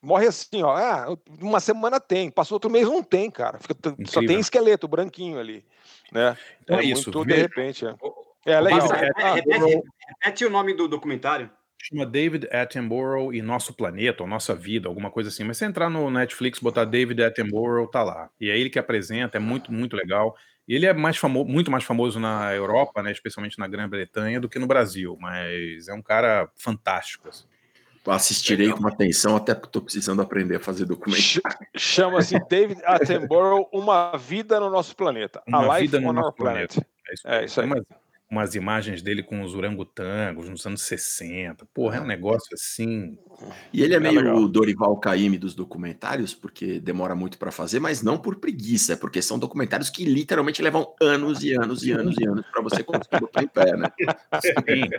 Morre 0.00 0.28
assim, 0.28 0.62
ó. 0.62 0.74
Ah, 0.76 1.14
uma 1.40 1.60
semana 1.60 2.00
tem, 2.00 2.30
passou 2.30 2.56
outro 2.56 2.70
mês 2.70 2.86
não 2.86 3.02
tem, 3.02 3.30
cara. 3.30 3.58
Fica 3.58 3.74
só 4.06 4.20
tem 4.20 4.38
esqueleto 4.38 4.88
branquinho 4.88 5.38
ali, 5.38 5.62
né? 6.10 6.38
Então 6.62 6.78
é 6.78 6.82
é 6.82 6.84
isso, 6.84 7.10
muito 7.12 7.28
de 7.28 7.34
repente. 7.36 7.84
É, 7.84 8.52
é 8.52 8.60
legal. 8.60 8.88
Passa, 8.88 8.96
é- 8.96 9.06
repete, 9.34 9.50
repete- 9.50 9.82
repete 10.08 10.44
o 10.46 10.50
nome 10.50 10.72
do 10.72 10.88
documentário. 10.88 11.50
Chama 11.80 12.04
David 12.04 12.48
Attenborough 12.52 13.32
e 13.32 13.40
Nosso 13.40 13.72
Planeta, 13.72 14.22
ou 14.22 14.28
Nossa 14.28 14.54
Vida, 14.54 14.88
alguma 14.88 15.10
coisa 15.10 15.28
assim. 15.28 15.44
Mas 15.44 15.56
se 15.58 15.64
entrar 15.64 15.88
no 15.88 16.10
Netflix, 16.10 16.58
botar 16.58 16.84
David 16.84 17.22
Attenborough, 17.22 17.86
tá 17.88 18.02
lá. 18.02 18.28
E 18.40 18.50
é 18.50 18.58
ele 18.58 18.68
que 18.68 18.78
apresenta, 18.78 19.36
é 19.36 19.40
muito, 19.40 19.72
muito 19.72 19.96
legal. 19.96 20.36
E 20.66 20.74
ele 20.74 20.84
é 20.86 20.92
mais 20.92 21.16
famo 21.16 21.44
muito 21.44 21.70
mais 21.70 21.84
famoso 21.84 22.20
na 22.20 22.52
Europa, 22.54 23.02
né, 23.02 23.10
especialmente 23.12 23.58
na 23.58 23.66
Grã-Bretanha, 23.66 24.38
do 24.40 24.48
que 24.48 24.58
no 24.58 24.66
Brasil. 24.66 25.16
Mas 25.20 25.88
é 25.88 25.94
um 25.94 26.02
cara 26.02 26.50
fantástico. 26.56 27.28
assim. 27.28 27.44
Assistirei 28.06 28.70
com 28.72 28.86
atenção, 28.86 29.36
até 29.36 29.54
porque 29.54 29.68
estou 29.68 29.82
precisando 29.82 30.22
aprender 30.22 30.56
a 30.56 30.60
fazer 30.60 30.84
documentário. 30.86 31.42
Chama-se 31.76 32.38
David 32.48 32.80
Attenborough, 32.84 33.68
Uma 33.72 34.16
Vida 34.16 34.58
no 34.58 34.70
Nosso 34.70 34.96
Planeta. 34.96 35.42
Uma 35.46 35.58
A 35.74 35.78
Life 35.78 35.88
vida 35.88 36.00
no 36.00 36.08
on 36.08 36.10
Our 36.10 36.14
nosso 36.22 36.36
Planet. 36.36 36.72
planeta. 36.74 36.86
É 37.08 37.14
isso, 37.14 37.28
É 37.28 37.44
isso 37.44 37.60
aí. 37.60 37.66
Umas, 37.66 37.84
umas 38.30 38.54
imagens 38.54 39.00
dele 39.00 39.22
com 39.22 39.42
os 39.42 39.54
orangotangos 39.54 40.48
nos 40.48 40.66
anos 40.66 40.82
60. 40.82 41.66
Porra, 41.72 41.96
é 41.96 42.00
um 42.00 42.06
negócio 42.06 42.48
assim. 42.52 43.16
E 43.72 43.82
ele 43.82 43.94
é 43.94 44.00
meio 44.00 44.20
legal. 44.20 44.36
o 44.36 44.48
Dorival 44.48 44.98
Caymmi 44.98 45.38
dos 45.38 45.54
documentários, 45.54 46.34
porque 46.34 46.78
demora 46.78 47.14
muito 47.14 47.38
para 47.38 47.50
fazer, 47.50 47.80
mas 47.80 48.02
não 48.02 48.18
por 48.18 48.36
preguiça, 48.36 48.92
é 48.92 48.96
porque 48.96 49.22
são 49.22 49.38
documentários 49.38 49.88
que 49.88 50.04
literalmente 50.04 50.60
levam 50.60 50.94
anos 51.00 51.42
e 51.42 51.54
anos 51.54 51.82
e 51.84 51.92
anos 51.92 52.16
e 52.18 52.26
anos 52.26 52.44
para 52.52 52.62
você 52.62 52.82
conseguir 52.82 53.20
botar 53.20 53.42
em 53.42 53.48
pé, 53.48 53.76
né? 53.76 53.88
Sim. 54.42 54.88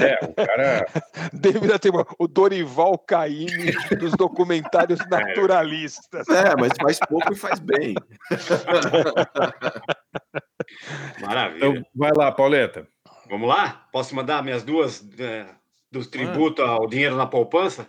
É, 0.00 0.18
o 0.24 0.32
cara. 0.32 0.86
David 1.32 1.72
Attenborough, 1.72 2.14
o 2.18 2.26
Dorival 2.26 2.96
Caymmi 2.98 3.72
dos 3.98 4.12
documentários 4.12 5.00
naturalistas. 5.10 6.28
É, 6.28 6.56
mas 6.56 6.72
faz 6.80 6.98
pouco 7.08 7.32
e 7.32 7.36
faz 7.36 7.58
bem. 7.58 7.94
Maravilha. 11.20 11.66
Então, 11.66 11.84
vai 12.00 12.10
lá, 12.16 12.32
Pauleta. 12.32 12.88
Vamos 13.28 13.48
lá? 13.48 13.86
Posso 13.92 14.14
mandar 14.14 14.42
minhas 14.42 14.62
duas 14.64 15.06
é, 15.18 15.46
dos 15.92 16.06
tributos 16.08 16.64
ao 16.64 16.88
dinheiro 16.88 17.14
na 17.16 17.26
poupança? 17.26 17.86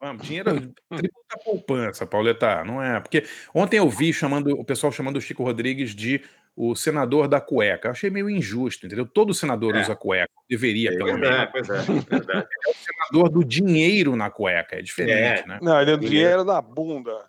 Vamos, 0.00 0.26
dinheiro 0.26 0.50
tributo 0.88 1.14
à 1.32 1.38
poupança, 1.38 2.06
Pauleta, 2.06 2.62
não 2.62 2.82
é? 2.82 3.00
Porque 3.00 3.24
ontem 3.54 3.78
eu 3.78 3.88
vi 3.88 4.12
chamando 4.12 4.48
o 4.52 4.64
pessoal 4.64 4.92
chamando 4.92 5.16
o 5.16 5.20
Chico 5.20 5.42
Rodrigues 5.42 5.94
de 5.94 6.20
o 6.56 6.76
senador 6.76 7.26
da 7.26 7.40
cueca. 7.40 7.88
Eu 7.88 7.92
achei 7.92 8.10
meio 8.10 8.30
injusto, 8.30 8.86
entendeu? 8.86 9.04
Todo 9.06 9.34
senador 9.34 9.74
É. 9.74 9.80
usa 9.80 9.96
cueca, 9.96 10.30
deveria, 10.48 10.90
pelo 10.90 11.08
Pois 11.10 11.20
menos. 11.20 11.36
é, 11.36 11.46
pois 11.46 11.68
é. 11.68 11.78
verdade. 11.82 12.46
É 12.66 12.70
o 12.70 12.74
senador 12.74 13.30
do 13.30 13.44
dinheiro 13.44 14.14
na 14.14 14.30
cueca, 14.30 14.76
é 14.76 14.82
diferente, 14.82 15.42
É. 15.42 15.46
né? 15.46 15.58
Não, 15.60 15.80
ele 15.80 15.90
é 15.92 15.96
dinheiro 15.96 16.44
na 16.44 16.60
bunda. 16.62 17.24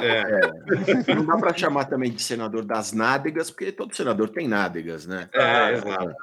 É, 0.00 1.14
Não 1.14 1.24
dá 1.24 1.36
para 1.38 1.56
chamar 1.56 1.86
também 1.86 2.10
de 2.10 2.22
senador 2.22 2.64
das 2.64 2.92
nádegas, 2.92 3.50
porque 3.50 3.72
todo 3.72 3.94
senador 3.94 4.28
tem 4.30 4.46
nádegas, 4.46 5.06
né? 5.06 5.28
é, 5.32 5.72
exato. 5.72 6.14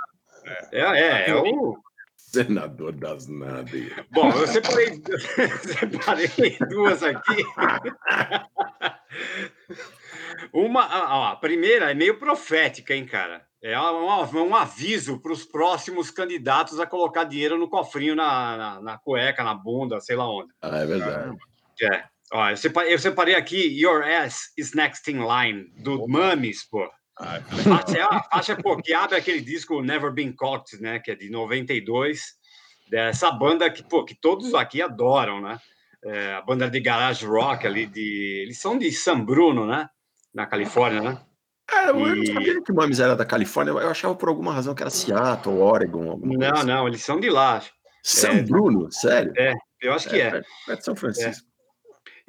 É, 0.71 0.79
é, 0.81 1.29
é 1.29 1.35
o. 1.35 1.77
Senador 2.15 2.91
das 2.91 3.27
nádegas. 3.27 4.05
Bom, 4.11 4.29
eu 4.31 4.47
separei, 4.47 5.01
separei 5.61 6.57
duas 6.69 7.01
aqui. 7.01 7.43
Uma, 10.51 10.83
a, 10.83 11.31
a 11.31 11.35
primeira 11.37 11.89
é 11.89 11.93
meio 11.93 12.19
profética, 12.19 12.93
hein, 12.93 13.05
cara? 13.05 13.47
É 13.61 13.79
um, 13.79 14.49
um 14.49 14.55
aviso 14.55 15.19
para 15.19 15.31
os 15.31 15.43
próximos 15.43 16.11
candidatos 16.11 16.79
a 16.79 16.85
colocar 16.85 17.23
dinheiro 17.23 17.57
no 17.57 17.69
cofrinho, 17.69 18.15
na, 18.15 18.57
na, 18.57 18.81
na 18.81 18.97
cueca, 18.97 19.43
na 19.43 19.55
bunda, 19.55 19.99
sei 19.99 20.15
lá 20.15 20.29
onde. 20.29 20.53
Ah, 20.61 20.77
é 20.77 20.85
verdade. 20.85 21.37
É. 21.81 22.03
Ó, 22.33 22.49
eu, 22.49 22.57
separei, 22.57 22.93
eu 22.93 22.99
separei 22.99 23.35
aqui 23.35 23.57
Your 23.81 24.03
Ass 24.03 24.51
is 24.57 24.73
Next 24.73 25.09
in 25.09 25.19
Line, 25.19 25.69
do 25.81 26.07
Mames, 26.07 26.67
pô. 26.69 26.89
Ah, 27.19 27.39
Faixa, 27.41 27.97
é 27.97 28.01
a 28.01 28.23
faixa 28.23 28.55
pô, 28.55 28.77
que 28.77 28.93
abre 28.93 29.15
aquele 29.15 29.41
disco 29.41 29.81
Never 29.81 30.11
Been 30.13 30.33
Caught, 30.35 30.79
né? 30.81 30.99
Que 30.99 31.11
é 31.11 31.15
de 31.15 31.29
92. 31.31 32.21
Dessa 32.89 33.31
banda 33.31 33.69
que, 33.71 33.81
pô, 33.83 34.05
que 34.05 34.13
todos 34.13 34.53
aqui 34.53 34.81
adoram, 34.81 35.41
né? 35.41 35.57
É, 36.05 36.33
a 36.35 36.41
banda 36.41 36.69
de 36.69 36.79
garage 36.79 37.25
rock 37.25 37.65
ali, 37.65 37.85
de, 37.87 38.43
eles 38.43 38.59
são 38.59 38.77
de 38.77 38.91
San 38.91 39.19
Bruno, 39.25 39.65
né? 39.65 39.89
Na 40.33 40.45
Califórnia, 40.45 41.01
né? 41.01 41.21
Cara, 41.65 41.89
eu 41.89 41.95
não 41.99 42.15
E- 42.23 42.27
sabia 42.33 42.61
que 42.61 42.71
o 42.71 42.75
Mames 42.75 42.99
era 42.99 43.15
da 43.15 43.25
Califórnia, 43.25 43.71
eu 43.71 43.89
achava 43.89 44.13
por 44.15 44.29
alguma 44.29 44.53
razão 44.53 44.75
que 44.75 44.83
era 44.83 44.89
Seattle, 44.91 45.57
Oregon, 45.57 46.11
alguma 46.11 46.35
coisa 46.37 46.51
Não, 46.51 46.57
assim. 46.59 46.67
não, 46.67 46.87
eles 46.87 47.01
são 47.03 47.19
de 47.19 47.29
lá. 47.29 47.61
São 48.03 48.31
É, 48.31 48.43
Bruno, 48.43 48.91
sério? 48.91 49.33
É, 49.35 49.53
eu 49.81 49.91
acho 49.93 50.07
que 50.07 50.21
é. 50.21 50.29
perto- 50.31 50.47
perto 50.65 50.79
de 50.79 50.85
São 50.85 50.95
Francisco. 50.95 51.46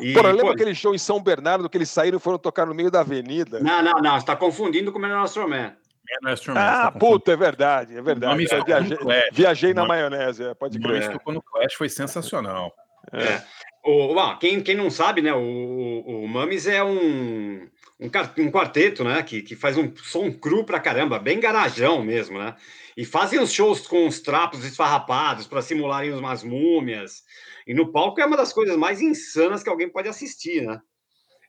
E, 0.01 0.13
Porra, 0.13 0.31
lembra 0.31 0.47
pô, 0.47 0.53
aquele 0.53 0.75
show 0.75 0.95
em 0.95 0.99
São 0.99 1.21
Bernardo 1.21 1.69
que 1.69 1.77
eles 1.77 1.91
saíram 1.91 2.19
e 2.19 2.21
foram 2.21 2.39
tocar 2.39 2.67
no 2.67 2.75
meio 2.75 2.91
da 2.91 3.01
avenida? 3.01 3.59
Não, 3.61 3.83
não, 3.83 3.95
não, 3.95 4.13
você 4.13 4.19
está 4.19 4.37
confundindo 4.37 4.93
com 4.93 4.99
o 4.99 5.03
Menor 5.03 5.29
Man. 5.49 5.75
É 6.11 6.31
Ah, 6.57 6.91
tá 6.91 6.93
puta, 6.93 7.33
é 7.33 7.37
verdade, 7.37 7.97
é 7.97 8.01
verdade. 8.01 8.33
tocou 8.47 8.65
viajei, 8.65 8.97
viajei 9.33 9.75
na 9.75 9.85
maionese, 9.85 10.43
é, 10.43 10.55
pode 10.55 10.79
O 10.79 10.81
nome 10.81 10.99
crer. 11.01 11.13
tocou 11.13 11.35
no 11.35 11.43
Clash 11.43 11.75
foi 11.75 11.89
sensacional. 11.89 12.73
É. 13.13 13.43
O, 13.85 14.15
bom, 14.15 14.37
quem, 14.39 14.63
quem 14.63 14.75
não 14.75 14.91
sabe, 14.91 15.21
né? 15.21 15.35
O, 15.35 15.39
o, 15.39 16.25
o 16.25 16.29
Mames 16.29 16.67
é 16.67 16.83
um, 16.83 17.69
um, 18.01 18.07
um 18.07 18.51
quarteto, 18.51 19.03
né? 19.05 19.23
Que, 19.23 19.43
que 19.43 19.57
faz 19.57 19.77
um 19.77 19.93
som 19.97 20.31
cru 20.33 20.65
pra 20.65 20.81
caramba, 20.81 21.19
bem 21.19 21.41
garajão 21.41 22.03
mesmo, 22.03 22.39
né? 22.39 22.55
E 22.97 23.05
fazem 23.05 23.41
os 23.41 23.53
shows 23.53 23.87
com 23.87 24.07
os 24.07 24.21
trapos 24.21 24.65
esfarrapados 24.65 25.47
para 25.47 25.63
simularem 25.63 26.13
umas 26.13 26.43
múmias. 26.43 27.23
E 27.67 27.75
no 27.75 27.93
palco 27.93 28.21
é 28.21 28.27
uma 28.27 28.37
das 28.37 28.53
coisas 28.53 28.77
mais 28.77 29.01
insanas 29.01 29.63
que 29.63 29.69
alguém 29.69 29.89
pode 29.89 30.09
assistir, 30.09 30.63
né? 30.63 30.81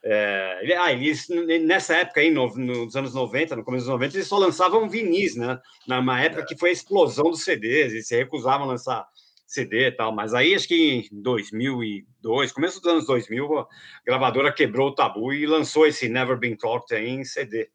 É, 0.03 0.75
ah, 0.77 0.93
eles, 0.93 1.27
nessa 1.65 1.95
época 1.97 2.21
aí, 2.21 2.31
no- 2.31 2.55
nos 2.55 2.95
anos 2.95 3.13
90, 3.13 3.55
no 3.55 3.63
começo 3.63 3.85
dos 3.85 3.91
90, 3.93 4.15
eles 4.15 4.27
só 4.27 4.37
lançavam 4.37 4.89
vinis, 4.89 5.35
né? 5.35 5.59
Numa 5.87 6.21
época 6.21 6.45
que 6.45 6.57
foi 6.57 6.69
a 6.69 6.73
explosão 6.73 7.29
dos 7.29 7.43
CDs, 7.43 7.91
eles 7.91 8.07
se 8.07 8.15
recusavam 8.15 8.63
a 8.65 8.71
lançar 8.71 9.05
CD 9.49 9.87
e 9.87 9.91
tal, 9.91 10.13
mas 10.13 10.35
aí 10.35 10.53
acho 10.53 10.67
que 10.67 11.09
em 11.11 11.21
2002, 11.23 12.51
começo 12.51 12.79
dos 12.79 12.91
anos 12.91 13.07
2000, 13.07 13.57
a 13.57 13.67
gravadora 14.05 14.53
quebrou 14.53 14.89
o 14.89 14.93
tabu 14.93 15.33
e 15.33 15.47
lançou 15.47 15.87
esse 15.87 16.07
Never 16.07 16.37
Been 16.37 16.55
Talked 16.55 16.93
aí 16.93 17.09
em 17.09 17.23
CD. 17.23 17.67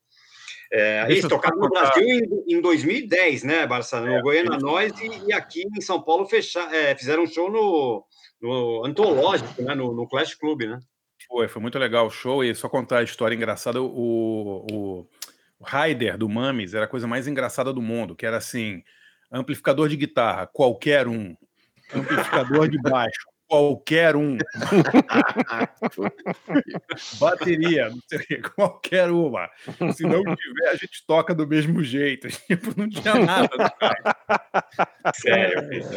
É, 0.72 1.20
só 1.20 1.29
tocaram 1.29 1.59
no 1.59 1.68
Brasil 1.68 2.05
em, 2.05 2.57
em 2.57 2.61
2010, 2.61 3.43
né? 3.43 3.66
No 3.66 4.09
É, 4.09 4.22
Goiânia 4.22 4.57
Nós 4.57 4.93
e, 5.01 5.29
e 5.29 5.33
aqui 5.33 5.64
em 5.77 5.81
São 5.81 6.01
Paulo 6.01 6.27
fecha, 6.27 6.61
é, 6.72 6.95
fizeram 6.95 7.25
um 7.25 7.27
show 7.27 7.51
no, 7.51 8.05
no 8.41 8.85
Antológico, 8.85 9.61
né, 9.61 9.75
no, 9.75 9.93
no 9.93 10.09
Clash 10.09 10.35
Club, 10.35 10.62
né? 10.62 10.79
Foi, 11.27 11.49
foi 11.49 11.61
muito 11.61 11.79
legal 11.79 12.07
o 12.07 12.11
show. 12.11 12.45
E 12.45 12.55
só 12.55 12.68
contar 12.68 12.99
a 12.99 13.03
história 13.03 13.35
engraçada, 13.35 13.83
o, 13.83 14.66
o, 14.70 15.09
o 15.59 15.64
Raider 15.64 16.16
do 16.16 16.29
Mames 16.29 16.72
era 16.72 16.85
a 16.85 16.89
coisa 16.89 17.07
mais 17.07 17.27
engraçada 17.27 17.72
do 17.72 17.83
mundo, 17.83 18.14
que 18.14 18.27
era 18.27 18.37
assim: 18.37 18.83
amplificador 19.31 19.89
de 19.89 19.97
guitarra, 19.97 20.47
qualquer 20.47 21.09
um. 21.09 21.37
Amplificador 21.95 22.69
de 22.69 22.79
baixo, 22.79 23.27
qualquer 23.49 24.17
um. 24.17 24.37
Bateria, 27.21 27.91
não 27.91 27.99
sei 28.09 28.39
o 28.39 28.51
qualquer 28.55 29.11
uma. 29.11 29.49
Se 29.95 30.05
não 30.05 30.23
tiver, 30.23 30.69
a 30.71 30.77
gente 30.77 31.05
toca 31.07 31.35
do 31.35 31.47
mesmo 31.47 31.83
jeito. 31.83 32.29
Tipo, 32.47 32.79
não 32.79 32.89
tinha 32.89 33.15
nada. 33.15 33.73
Sério, 35.15 35.69
bicho. 35.69 35.89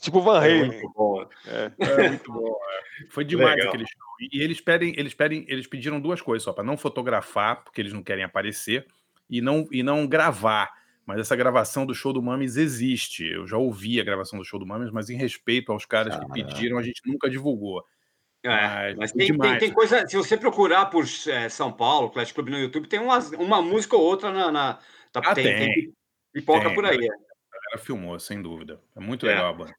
Tipo 0.00 0.20
Van 0.20 0.36
É 0.44 0.46
Halen. 0.46 0.66
muito 0.66 0.92
bom. 0.94 1.26
É. 1.46 1.72
É 1.78 2.08
muito 2.10 2.32
bom. 2.32 2.54
é. 3.02 3.06
Foi 3.10 3.24
demais 3.24 3.56
Legal. 3.56 3.68
aquele 3.70 3.84
show. 3.84 3.98
E 4.32 4.42
eles 4.42 4.60
pedem, 4.60 4.94
eles 4.96 5.14
pedem, 5.14 5.44
eles 5.48 5.66
pediram 5.66 6.00
duas 6.00 6.20
coisas 6.20 6.44
só, 6.44 6.52
para 6.52 6.64
não 6.64 6.76
fotografar, 6.76 7.64
porque 7.64 7.80
eles 7.80 7.92
não 7.92 8.02
querem 8.02 8.24
aparecer, 8.24 8.86
e 9.28 9.40
não, 9.40 9.66
e 9.72 9.82
não 9.82 10.06
gravar. 10.06 10.70
Mas 11.08 11.20
essa 11.20 11.34
gravação 11.34 11.86
do 11.86 11.94
show 11.94 12.12
do 12.12 12.20
Mames 12.20 12.58
existe. 12.58 13.24
Eu 13.24 13.46
já 13.46 13.56
ouvi 13.56 13.98
a 13.98 14.04
gravação 14.04 14.38
do 14.38 14.44
show 14.44 14.60
do 14.60 14.66
Mames, 14.66 14.90
mas 14.90 15.08
em 15.08 15.16
respeito 15.16 15.72
aos 15.72 15.86
caras 15.86 16.14
que 16.18 16.30
pediram, 16.30 16.76
a 16.76 16.82
gente 16.82 17.00
nunca 17.06 17.30
divulgou. 17.30 17.82
É, 18.44 18.94
Mas 18.94 19.10
tem, 19.12 19.34
tem, 19.34 19.58
tem 19.58 19.72
coisa. 19.72 20.06
Se 20.06 20.18
você 20.18 20.36
procurar 20.36 20.84
por 20.86 21.06
é, 21.28 21.48
São 21.48 21.72
Paulo, 21.72 22.10
Clash 22.10 22.32
Club 22.32 22.50
no 22.50 22.58
YouTube, 22.58 22.88
tem 22.88 23.00
umas, 23.00 23.30
uma 23.32 23.62
música 23.62 23.96
ou 23.96 24.02
outra 24.02 24.30
na. 24.30 24.52
na 24.52 24.74
tá- 25.10 25.22
Ah, 25.24 25.34
tem, 25.34 25.44
tem. 25.44 25.72
tem 25.72 25.92
pipoca 26.30 26.66
Tem, 26.66 26.74
por 26.74 26.84
aí. 26.84 26.96
A 26.96 26.98
galera 27.00 27.78
filmou, 27.78 28.20
sem 28.20 28.42
dúvida. 28.42 28.78
É 28.94 29.00
muito 29.00 29.24
É. 29.26 29.30
legal 29.30 29.48
a 29.48 29.52
banda. 29.54 29.74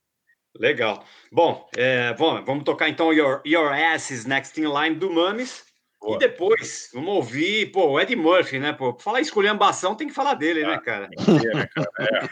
Legal. 0.58 1.06
Bom, 1.32 1.70
é, 1.78 2.12
bom, 2.16 2.44
vamos 2.44 2.64
tocar 2.64 2.90
então 2.90 3.14
Your, 3.14 3.44
Your 3.46 3.72
Ass 3.72 4.10
is 4.10 4.26
Next 4.26 4.60
in 4.60 4.66
Line 4.66 4.96
do 4.96 5.12
Mames. 5.12 5.64
Boa. 6.02 6.16
E 6.16 6.20
depois, 6.20 6.90
vamos 6.94 7.10
ouvir, 7.16 7.72
pô, 7.72 7.88
o 7.92 8.00
Ed 8.00 8.16
Murphy, 8.16 8.58
né? 8.58 8.72
Pô, 8.74 8.98
falar 8.98 9.20
esculhambação, 9.22 9.96
tem 9.96 10.08
que 10.08 10.14
falar 10.14 10.34
dele, 10.36 10.66
né, 10.66 10.78
cara? 10.80 11.10
É, 11.18 11.56
né, 11.56 11.68
cara? 11.76 11.90
É, 12.00 12.30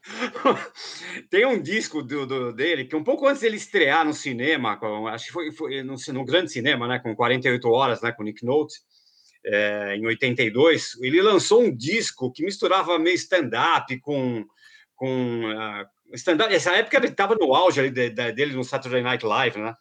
Tem 1.30 1.44
um 1.46 1.60
disco 1.60 2.02
do, 2.02 2.26
do- 2.26 2.52
dele 2.52 2.84
que 2.84 2.96
um 2.96 3.04
pouco 3.04 3.26
antes 3.26 3.42
dele 3.42 3.56
estrear 3.56 4.04
no 4.04 4.12
cinema, 4.14 4.76
com- 4.76 5.06
acho 5.06 5.26
que 5.26 5.32
foi, 5.32 5.52
foi 5.52 5.82
no, 5.82 5.94
no 6.12 6.24
grande 6.24 6.50
cinema, 6.50 6.88
né, 6.88 6.98
com 6.98 7.14
48 7.14 7.68
horas, 7.68 8.00
né, 8.00 8.12
com 8.12 8.22
Nick 8.22 8.44
Nolte, 8.44 8.76
é, 9.44 9.96
em 9.96 10.06
82, 10.06 10.98
ele 11.00 11.20
lançou 11.22 11.62
um 11.62 11.74
disco 11.74 12.30
que 12.32 12.44
misturava 12.44 12.98
meio 12.98 13.14
stand-up 13.14 13.98
com 14.00 14.44
com 14.94 15.42
ah, 15.56 15.86
stand-up. 16.12 16.52
Essa 16.54 16.72
época 16.76 16.98
ele 16.98 17.06
estava 17.06 17.34
no 17.34 17.54
auge 17.54 17.80
ali 17.80 17.90
de- 17.90 18.10
de- 18.10 18.32
dele 18.32 18.54
no 18.54 18.62
Saturday 18.62 19.00
Night 19.02 19.24
Live, 19.24 19.58
né? 19.58 19.74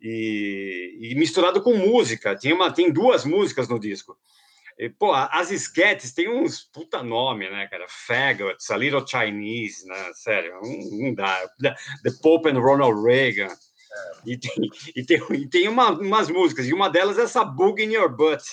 E, 0.00 0.98
e 1.00 1.14
misturado 1.14 1.62
com 1.62 1.74
música. 1.74 2.36
Tinha 2.36 2.54
uma, 2.54 2.72
tem 2.72 2.92
duas 2.92 3.24
músicas 3.24 3.68
no 3.68 3.78
disco. 3.78 4.16
E, 4.78 4.90
pô, 4.90 5.12
as 5.14 5.50
esquetes 5.50 6.12
tem 6.12 6.28
uns 6.28 6.60
puta 6.60 7.02
nome, 7.02 7.48
né, 7.48 7.66
cara? 7.66 7.86
Faggots, 7.88 8.70
A 8.70 8.76
Little 8.76 9.06
Chinese, 9.06 9.86
né? 9.86 10.12
Sério, 10.12 10.52
não, 10.60 10.98
não 11.00 11.14
dá. 11.14 11.48
The 12.02 12.10
Pope 12.22 12.50
and 12.50 12.60
Ronald 12.60 13.02
Reagan. 13.02 13.48
E 14.26 14.36
tem, 14.36 14.52
e 14.94 15.02
tem, 15.04 15.22
e 15.32 15.48
tem 15.48 15.68
uma- 15.68 15.92
umas 15.92 16.28
músicas, 16.28 16.66
e 16.66 16.74
uma 16.74 16.90
delas 16.90 17.18
é 17.18 17.22
essa 17.22 17.42
Boogie 17.42 17.86
in 17.86 17.94
Your 17.94 18.14
Butt. 18.14 18.44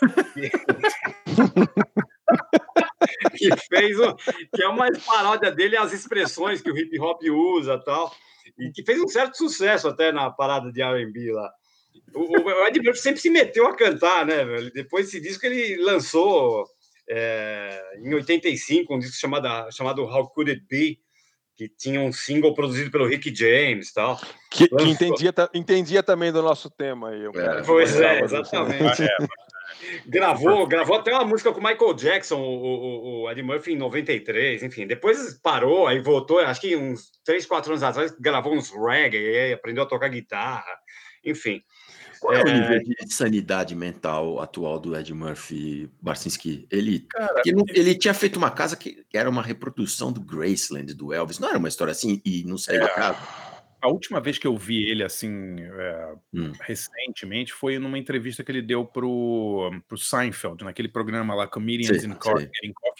que 3.36 3.56
fez 3.68 3.98
o, 3.98 4.14
que 4.14 4.62
é 4.62 4.68
uma 4.68 4.86
paródia 5.04 5.50
dele 5.50 5.76
as 5.76 5.92
expressões 5.92 6.62
que 6.62 6.70
o 6.70 6.78
hip 6.78 6.96
hop 7.00 7.20
usa 7.28 7.76
tal 7.78 8.14
e 8.58 8.70
que 8.70 8.84
fez 8.84 9.00
um 9.00 9.08
certo 9.08 9.36
sucesso 9.36 9.88
até 9.88 10.12
na 10.12 10.30
parada 10.30 10.72
de 10.72 10.82
R&B 10.82 11.32
lá 11.32 11.52
o, 12.14 12.40
o 12.40 12.66
Ed 12.66 12.80
Murphy 12.80 13.00
sempre 13.00 13.20
se 13.20 13.30
meteu 13.30 13.66
a 13.66 13.76
cantar 13.76 14.26
né 14.26 14.44
velho? 14.44 14.72
depois 14.72 15.06
desse 15.06 15.20
disco 15.20 15.46
ele 15.46 15.82
lançou 15.82 16.66
é, 17.08 17.80
em 17.98 18.14
85 18.14 18.94
um 18.94 18.98
disco 18.98 19.16
chamado 19.16 19.70
chamado 19.72 20.02
How 20.04 20.28
Could 20.30 20.50
It 20.50 20.64
Be 20.68 20.98
que 21.56 21.68
tinha 21.68 22.00
um 22.00 22.12
single 22.12 22.52
produzido 22.52 22.90
pelo 22.90 23.06
Rick 23.06 23.34
James 23.34 23.92
tal 23.92 24.20
Que, 24.50 24.68
que 24.68 24.84
entendia, 24.84 25.32
entendia 25.52 26.02
também 26.02 26.32
do 26.32 26.42
nosso 26.42 26.68
tema 26.68 27.10
aí. 27.10 27.20
que 27.30 27.66
Pois 27.66 28.00
é, 28.00 28.20
exatamente. 28.20 29.02
Gravou, 30.06 30.66
gravou 30.66 30.96
até 30.96 31.12
uma 31.12 31.24
música 31.24 31.52
com 31.52 31.60
o 31.60 31.62
Michael 31.62 31.94
Jackson, 31.94 32.40
o, 32.40 32.64
o, 32.64 33.22
o 33.24 33.30
Eddie 33.30 33.42
Murphy, 33.42 33.72
em 33.72 33.76
93, 33.76 34.62
enfim. 34.62 34.86
Depois 34.86 35.38
parou, 35.42 35.86
aí 35.86 36.00
voltou, 36.00 36.38
acho 36.40 36.60
que 36.60 36.76
uns 36.76 37.10
3, 37.24 37.46
4 37.46 37.72
anos 37.72 37.82
atrás, 37.82 38.14
gravou 38.18 38.54
uns 38.54 38.70
reggae, 38.70 39.16
aí 39.16 39.52
aprendeu 39.52 39.82
a 39.82 39.86
tocar 39.86 40.08
guitarra, 40.08 40.64
enfim. 41.24 41.62
Qual 42.20 42.32
é 42.32 42.42
o 42.42 42.48
É, 42.48 42.52
nível 42.54 42.78
de 42.80 43.12
sanidade 43.12 43.74
mental 43.74 44.40
atual 44.40 44.78
do 44.78 44.96
Ed 44.96 45.12
Murphy 45.12 45.90
Barcinski? 46.00 46.66
Ele, 46.70 47.00
Cara, 47.10 47.42
não- 47.48 47.64
ele 47.68 47.94
tinha 47.94 48.14
feito 48.14 48.36
uma 48.36 48.50
casa 48.50 48.76
que 48.76 49.04
era 49.12 49.28
uma 49.28 49.42
reprodução 49.42 50.10
do 50.10 50.22
Graceland, 50.22 50.94
do 50.94 51.12
Elvis. 51.12 51.38
Não 51.38 51.48
era 51.48 51.58
uma 51.58 51.68
história 51.68 51.92
assim 51.92 52.22
e 52.24 52.42
não 52.44 52.56
saiu 52.56 52.80
da 52.80 52.88
casa? 52.88 53.18
A 53.84 53.88
última 53.88 54.18
vez 54.18 54.38
que 54.38 54.46
eu 54.46 54.56
vi 54.56 54.82
ele, 54.90 55.04
assim, 55.04 55.56
é, 55.60 56.14
Hum. 56.32 56.52
recentemente, 56.62 57.52
foi 57.52 57.78
numa 57.78 57.98
entrevista 57.98 58.42
que 58.42 58.50
ele 58.50 58.62
deu 58.62 58.82
pro, 58.82 59.70
pro 59.86 59.98
Seinfeld, 59.98 60.64
naquele 60.64 60.88
programa 60.88 61.34
lá, 61.34 61.46
Comedians 61.46 62.00
Sei, 62.00 62.08
in 62.08 62.14
Coffee. 62.14 62.48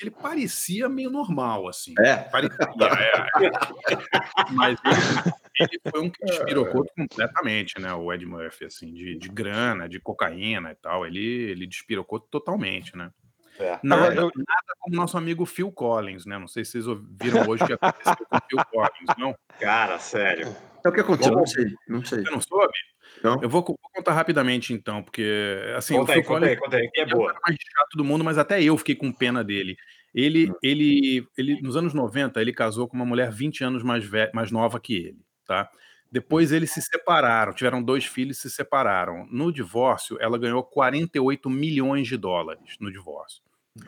Ele 0.03 0.11
parecia 0.11 0.87
meio 0.87 1.09
normal, 1.09 1.69
assim. 1.69 1.95
É? 1.99 2.17
Parecia, 2.17 2.59
é. 2.61 3.13
Mas 4.53 4.79
ele, 4.85 5.33
ele 5.61 5.81
foi 5.91 6.01
um 6.03 6.11
que 6.11 6.23
despirocou 6.27 6.85
completamente, 6.95 7.81
né? 7.81 7.95
O 7.95 8.13
Ed 8.13 8.27
Murphy, 8.27 8.67
assim, 8.67 8.93
de, 8.93 9.17
de 9.17 9.29
grana, 9.31 9.89
de 9.89 9.99
cocaína 9.99 10.73
e 10.73 10.75
tal. 10.75 11.07
Ele, 11.07 11.25
ele 11.25 11.67
despirocou 11.67 12.21
totalmente, 12.21 12.95
né? 12.95 13.11
É. 13.59 13.79
Nada, 13.83 14.15
eu- 14.17 14.31
nada 14.37 14.75
como 14.81 14.97
nosso 14.97 15.17
amigo 15.17 15.47
Phil 15.47 15.73
Collins, 15.73 16.27
né? 16.27 16.37
Não 16.39 16.49
sei 16.49 16.63
se 16.63 16.73
vocês 16.73 16.87
ouviram 16.87 17.49
hoje 17.49 17.63
o 17.65 17.67
que 17.69 17.73
aconteceu 17.73 18.17
com 18.29 18.37
o 18.37 18.41
Phil 18.51 18.65
Collins, 18.71 19.17
não? 19.17 19.35
Cara, 19.59 19.99
sério. 19.99 20.55
É 20.85 20.89
o 20.89 20.93
que 20.93 21.01
aconteceu, 21.01 21.33
Bom, 21.33 21.39
não 21.41 21.47
sei, 21.47 21.75
não 21.89 22.05
sei. 22.05 22.23
Você 22.23 22.31
não 22.31 22.41
soube? 22.41 22.75
Não? 23.23 23.43
Eu 23.43 23.49
vou, 23.49 23.63
vou 23.63 23.79
contar 23.95 24.13
rapidamente, 24.13 24.73
então, 24.75 25.03
porque, 25.03 25.73
assim, 25.77 25.95
Conta 25.95 26.13
o 26.13 26.15
aí, 26.15 26.21
Phil 26.21 26.29
conta 26.29 26.41
Collins 26.41 26.51
aí, 26.51 26.57
conta 26.57 26.77
aí, 26.77 26.91
que 26.91 27.01
é 27.01 27.05
é 27.05 27.07
o 27.07 27.09
boa. 27.11 27.29
cara 27.29 27.41
mais 27.47 27.57
chato 27.59 27.97
do 27.97 28.05
mundo, 28.05 28.23
mas 28.23 28.37
até 28.37 28.63
eu 28.63 28.77
fiquei 28.77 28.95
com 28.95 29.11
pena 29.11 29.43
dele. 29.43 29.77
Ele, 30.15 30.53
ele, 30.63 31.27
ele, 31.39 31.61
nos 31.63 31.77
anos 31.77 31.95
90, 31.95 32.41
ele 32.41 32.53
casou 32.53 32.87
com 32.87 32.97
uma 32.97 33.07
mulher 33.07 33.33
20 33.33 33.65
anos 33.65 33.83
mais, 33.83 34.05
mais 34.33 34.51
nova 34.51 34.79
que 34.79 34.95
ele, 34.95 35.19
tá? 35.47 35.71
Depois 36.13 36.53
eles 36.53 36.71
se 36.71 36.83
separaram, 36.83 37.53
tiveram 37.53 37.83
dois 37.83 38.05
filhos 38.05 38.39
e 38.39 38.41
se 38.43 38.51
separaram. 38.51 39.27
No 39.31 39.51
divórcio, 39.51 40.17
ela 40.21 40.39
ganhou 40.39 40.63
48 40.63 41.51
milhões 41.51 42.07
de 42.07 42.17
dólares 42.17 42.77
no 42.79 42.93
divórcio. 42.93 43.43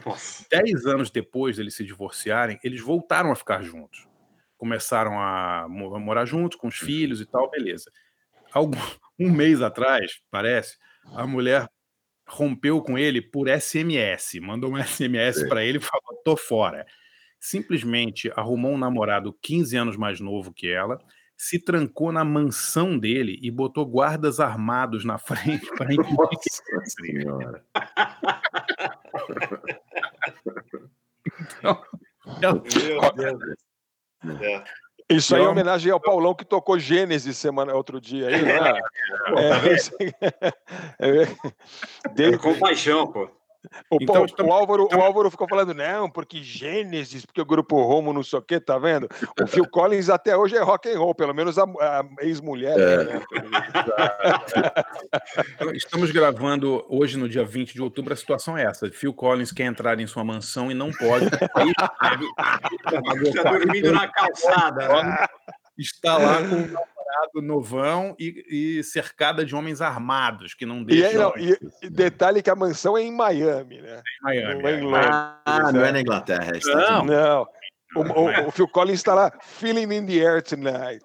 Nossa. 0.05 0.45
Dez 0.51 0.87
anos 0.87 1.11
depois 1.11 1.57
deles 1.59 1.75
se 1.75 1.85
divorciarem, 1.85 2.59
eles 2.65 2.81
voltaram 2.81 3.31
a 3.31 3.37
ficar 3.37 3.63
juntos. 3.63 4.09
Começaram 4.57 5.19
a 5.21 5.67
mo- 5.69 5.95
a 5.95 5.99
morar 6.01 6.25
juntos 6.25 6.57
com 6.59 6.69
os 6.69 6.77
filhos 6.79 7.21
e 7.21 7.27
tal, 7.27 7.51
beleza. 7.51 7.91
Algum, 8.53 8.77
um 9.19 9.31
mês 9.31 9.61
atrás, 9.63 10.21
parece, 10.31 10.77
a 11.15 11.27
mulher 11.27 11.69
rompeu 12.29 12.81
com 12.83 12.99
ele 12.99 13.21
por 13.23 13.49
SMS, 13.49 14.41
mandou 14.41 14.73
um 14.73 14.77
SMS 14.83 15.47
para 15.49 15.65
ele 15.65 15.79
e 15.79 15.81
falou: 15.81 16.21
tô 16.25 16.37
fora. 16.37 16.87
Simplesmente 17.39 18.33
arrumou 18.35 18.73
um 18.73 18.79
namorado 18.79 19.33
15 19.43 19.77
anos 19.77 19.97
mais 19.97 20.19
novo 20.21 20.53
que 20.53 20.69
ela, 20.71 20.99
se 21.37 21.59
trancou 21.63 22.11
na 22.11 22.25
mansão 22.25 22.99
dele 22.99 23.39
e 23.43 23.51
botou 23.51 23.85
guardas 23.85 24.41
armados 24.41 25.05
na 25.05 25.19
frente 25.19 25.67
para 25.77 25.93
impedir 25.93 26.17
Nossa 26.73 26.91
senhora. 26.97 27.65
Então, 31.59 31.83
ela- 32.43 32.63
Meu 33.17 33.39
Deus. 33.39 33.57
É. 34.41 34.65
Isso 35.09 35.37
aí 35.37 35.43
é 35.43 35.49
homenagem 35.49 35.93
ao 35.93 36.01
Paulão 36.01 36.35
que 36.35 36.45
tocou 36.45 36.79
Gênesis 36.81 37.37
semana, 37.37 37.73
outro 37.75 38.01
dia 38.01 38.27
aí, 38.29 38.43
né? 38.43 39.73
Isso 39.73 39.93
aí. 40.01 40.13
É, 40.99 41.27
Dele- 42.15 42.39
Com 42.39 42.59
paixão, 42.59 43.07
pô. 43.07 43.31
O, 43.91 43.97
Então, 44.01 44.15
Paulo- 44.15 44.27
estamos- 44.27 44.53
o 44.53 44.55
Álvaro, 44.55 44.89
o 44.93 45.01
Álvaro 45.01 45.31
ficou 45.31 45.49
falando, 45.49 45.75
não, 45.75 46.11
porque 46.11 46.43
Gênesis, 46.43 47.25
porque 47.27 47.41
o 47.41 47.45
grupo 47.47 47.81
Romo 47.83 48.13
não 48.13 48.23
sei 48.23 48.39
o 48.39 48.43
quê, 48.43 48.59
tá 48.61 48.79
vendo? 48.79 49.09
O 49.41 49.47
Phil 49.47 49.67
Collins 49.69 50.09
até 50.09 50.37
hoje 50.37 50.57
é 50.57 50.61
rock 50.63 50.89
and 50.89 50.99
roll, 50.99 51.15
pelo 51.15 51.35
menos 51.35 51.59
a, 51.59 51.65
a 51.65 52.05
ex-mulher. 52.21 52.79
É. 52.79 53.05
né? 53.05 53.21
Estamos 55.75 56.11
gravando 56.11 56.85
hoje, 56.89 57.17
no 57.19 57.29
dia 57.29 57.45
20 57.45 57.75
de 57.75 57.83
outubro. 57.83 58.13
A 58.13 58.17
situação 58.17 58.57
é 58.57 58.65
essa: 58.65 58.91
Phil 58.91 59.13
Collins 59.15 59.53
quer 59.53 59.65
entrar 59.65 59.99
em 60.01 60.07
sua 60.07 60.25
mansão 60.25 60.71
e 60.71 60.75
não 60.75 60.91
pode. 60.91 61.27
Aí, 61.55 61.73
pagou 62.85 63.33
Tá 63.43 63.51
dormindo 63.53 63.93
na 63.93 64.09
calçada. 64.09 64.89
né? 65.03 65.27
Está 65.79 66.17
lá 66.17 66.39
com 66.39 66.96
namorado 67.07 67.43
novão 67.43 68.17
e, 68.19 68.79
e 68.79 68.83
cercada 68.85 69.45
de 69.45 69.55
homens 69.55 69.81
armados 69.81 70.55
que 70.55 70.67
não 70.67 70.81
E, 70.81 70.85
deixam 70.87 71.33
aí, 71.35 71.47
não, 71.61 71.69
e- 71.83 71.87
e 71.87 71.91
detalhe 71.91 72.43
que 72.43 72.51
a 72.51 72.57
mansão 72.57 72.97
é 72.97 73.03
em 73.03 73.13
Miami, 73.13 73.81
né? 73.81 74.03
em 74.21 74.25
Miami. 74.25 74.63
Não 74.63 74.69
é 74.69 74.73
em 74.75 74.79
é. 74.79 74.83
Londres. 74.83 75.07
Ah, 75.47 75.71
não 75.73 75.85
é 75.85 75.93
na 75.93 76.01
Inglaterra, 76.01 76.53
é 76.57 76.75
Não. 76.75 77.05
Não. 77.05 77.49
O, 77.95 78.01
o- 78.01 78.49
o 78.49 78.51
Phil 78.51 78.69
Collins 78.69 78.99
está 78.99 79.15
lá, 79.15 79.33
feeling 79.41 79.91
in 79.95 80.05
the 80.07 80.15
air 80.21 80.43
tonight. 80.43 81.03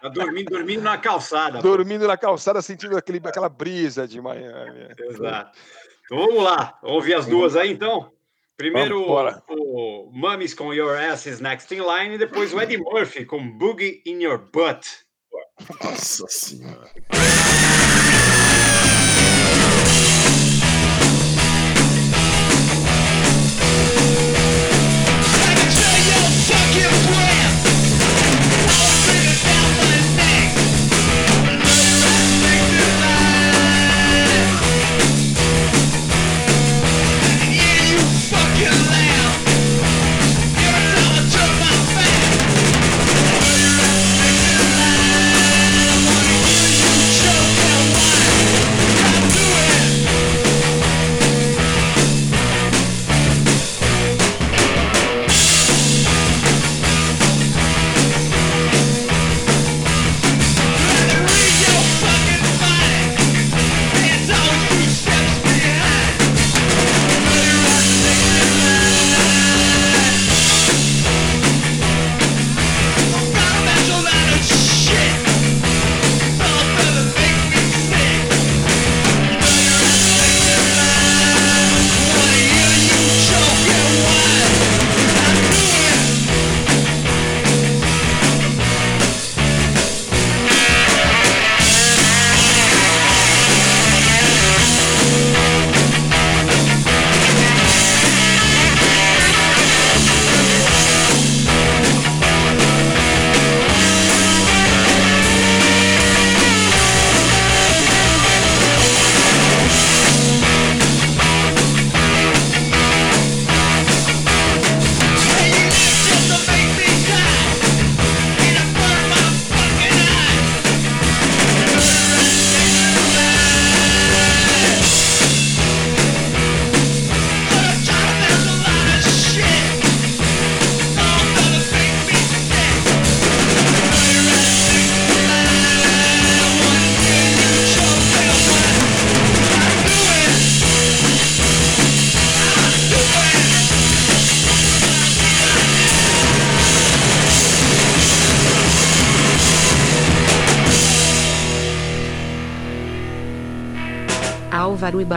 Tá 0.00 0.08
dormindo, 0.12 0.50
dormindo 0.50 0.82
na 0.82 0.98
calçada. 0.98 1.58
pô. 1.58 1.62
Dormindo 1.62 2.06
na 2.06 2.16
calçada, 2.16 2.60
sentindo 2.62 2.96
aquele, 2.96 3.20
aquela 3.24 3.48
brisa 3.48 4.08
de 4.08 4.20
Miami. 4.20 4.88
Exato. 4.98 5.58
Então 6.06 6.18
vamos 6.26 6.42
lá, 6.42 6.78
vamos 6.82 6.96
ouvir 6.96 7.14
as 7.14 7.26
duas 7.26 7.54
aí 7.54 7.70
então. 7.70 8.10
Primeiro 8.56 9.04
o 9.48 10.10
Mummies 10.12 10.54
com 10.54 10.72
Your 10.72 10.96
Ass 10.96 11.26
is 11.26 11.40
Next 11.40 11.74
in 11.74 11.80
Line 11.80 12.14
e 12.14 12.18
depois 12.18 12.52
o 12.52 12.60
Eddie 12.60 12.78
Murphy 12.78 13.24
com 13.24 13.50
Boogie 13.58 14.02
in 14.06 14.22
Your 14.22 14.38
Butt. 14.38 14.86
Nossa 15.82 16.26
senhora. 16.28 16.90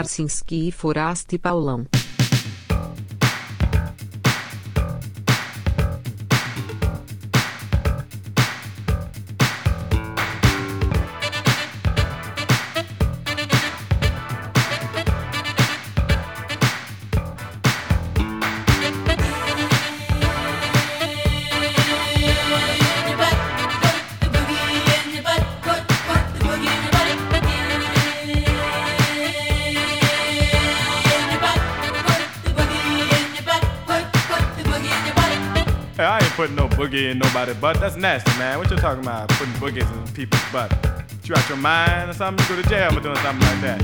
Álvaro 0.05 0.15
Ibarcinski 0.15 0.67
e 0.67 0.71
Foraste 0.71 1.37
Paulão. 1.39 1.85
Putting 36.35 36.55
no 36.55 36.67
boogie 36.67 37.11
in 37.11 37.17
nobody's 37.17 37.55
butt. 37.55 37.79
That's 37.79 37.95
nasty, 37.95 38.29
man. 38.37 38.57
What 38.57 38.69
you 38.69 38.75
talking 38.75 39.01
about? 39.01 39.29
Putting 39.29 39.53
boogies 39.53 39.87
in 39.87 40.13
people's 40.13 40.43
butt? 40.51 40.69
You 41.23 41.33
out 41.33 41.47
your 41.47 41.57
mind 41.57 42.09
or 42.09 42.13
something? 42.13 42.43
You 42.43 42.55
go 42.55 42.61
to 42.61 42.69
jail 42.69 42.91
for 42.91 42.99
doing 42.99 43.15
something 43.23 43.47
like 43.47 43.61
that. 43.61 43.79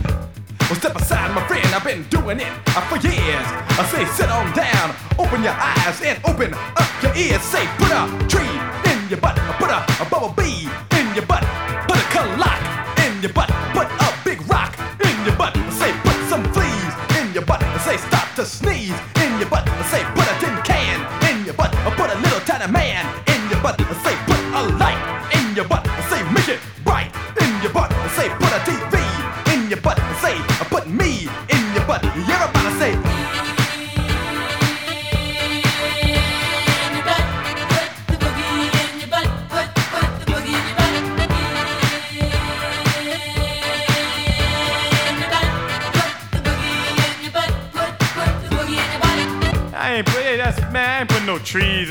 Well, 0.68 0.76
step 0.76 0.96
aside, 0.98 1.34
my 1.34 1.48
friend. 1.48 1.66
I've 1.74 1.84
been 1.84 2.04
doing 2.10 2.42
it 2.42 2.52
uh, 2.76 2.84
for 2.92 3.00
years. 3.08 3.48
I 3.80 3.88
say, 3.88 4.04
sit 4.20 4.30
on 4.30 4.52
down, 4.52 4.94
open 5.18 5.44
your 5.44 5.56
eyes 5.56 6.02
and 6.04 6.20
open 6.26 6.54
up 6.54 6.92
your 7.02 7.16
ears. 7.16 7.42
Say, 7.42 7.64
put 7.80 7.92
a 7.92 8.04
tree 8.28 8.56
in 8.92 9.00
your 9.10 9.20
butt, 9.20 9.40
put 9.56 9.72
a, 9.72 9.80
a 10.04 10.06
bubble 10.12 10.36
bee 10.36 10.68
in 11.00 11.08
your 11.16 11.26
butt, 11.26 11.44
put 11.88 11.96
a 11.96 12.06
clock 12.12 12.62
in 13.08 13.22
your 13.24 13.32
butt, 13.32 13.50
put 13.72 13.88
a 13.88 14.08
big 14.26 14.44
rock 14.52 14.76
in 15.00 15.16
your 15.24 15.36
butt. 15.40 15.56
Say, 15.72 15.92
put 16.04 16.20
some 16.28 16.44
fleas 16.52 16.94
in 17.16 17.34
your 17.34 17.46
butt. 17.46 17.64
Say, 17.88 17.96
stop 17.96 18.28
to 18.36 18.44
sneeze 18.46 19.00
in 19.24 19.40
your 19.40 19.48
butt. 19.48 19.64
Say, 19.88 20.04
put 20.16 20.28
a 20.28 20.36
tin 20.44 20.56
can 20.68 20.81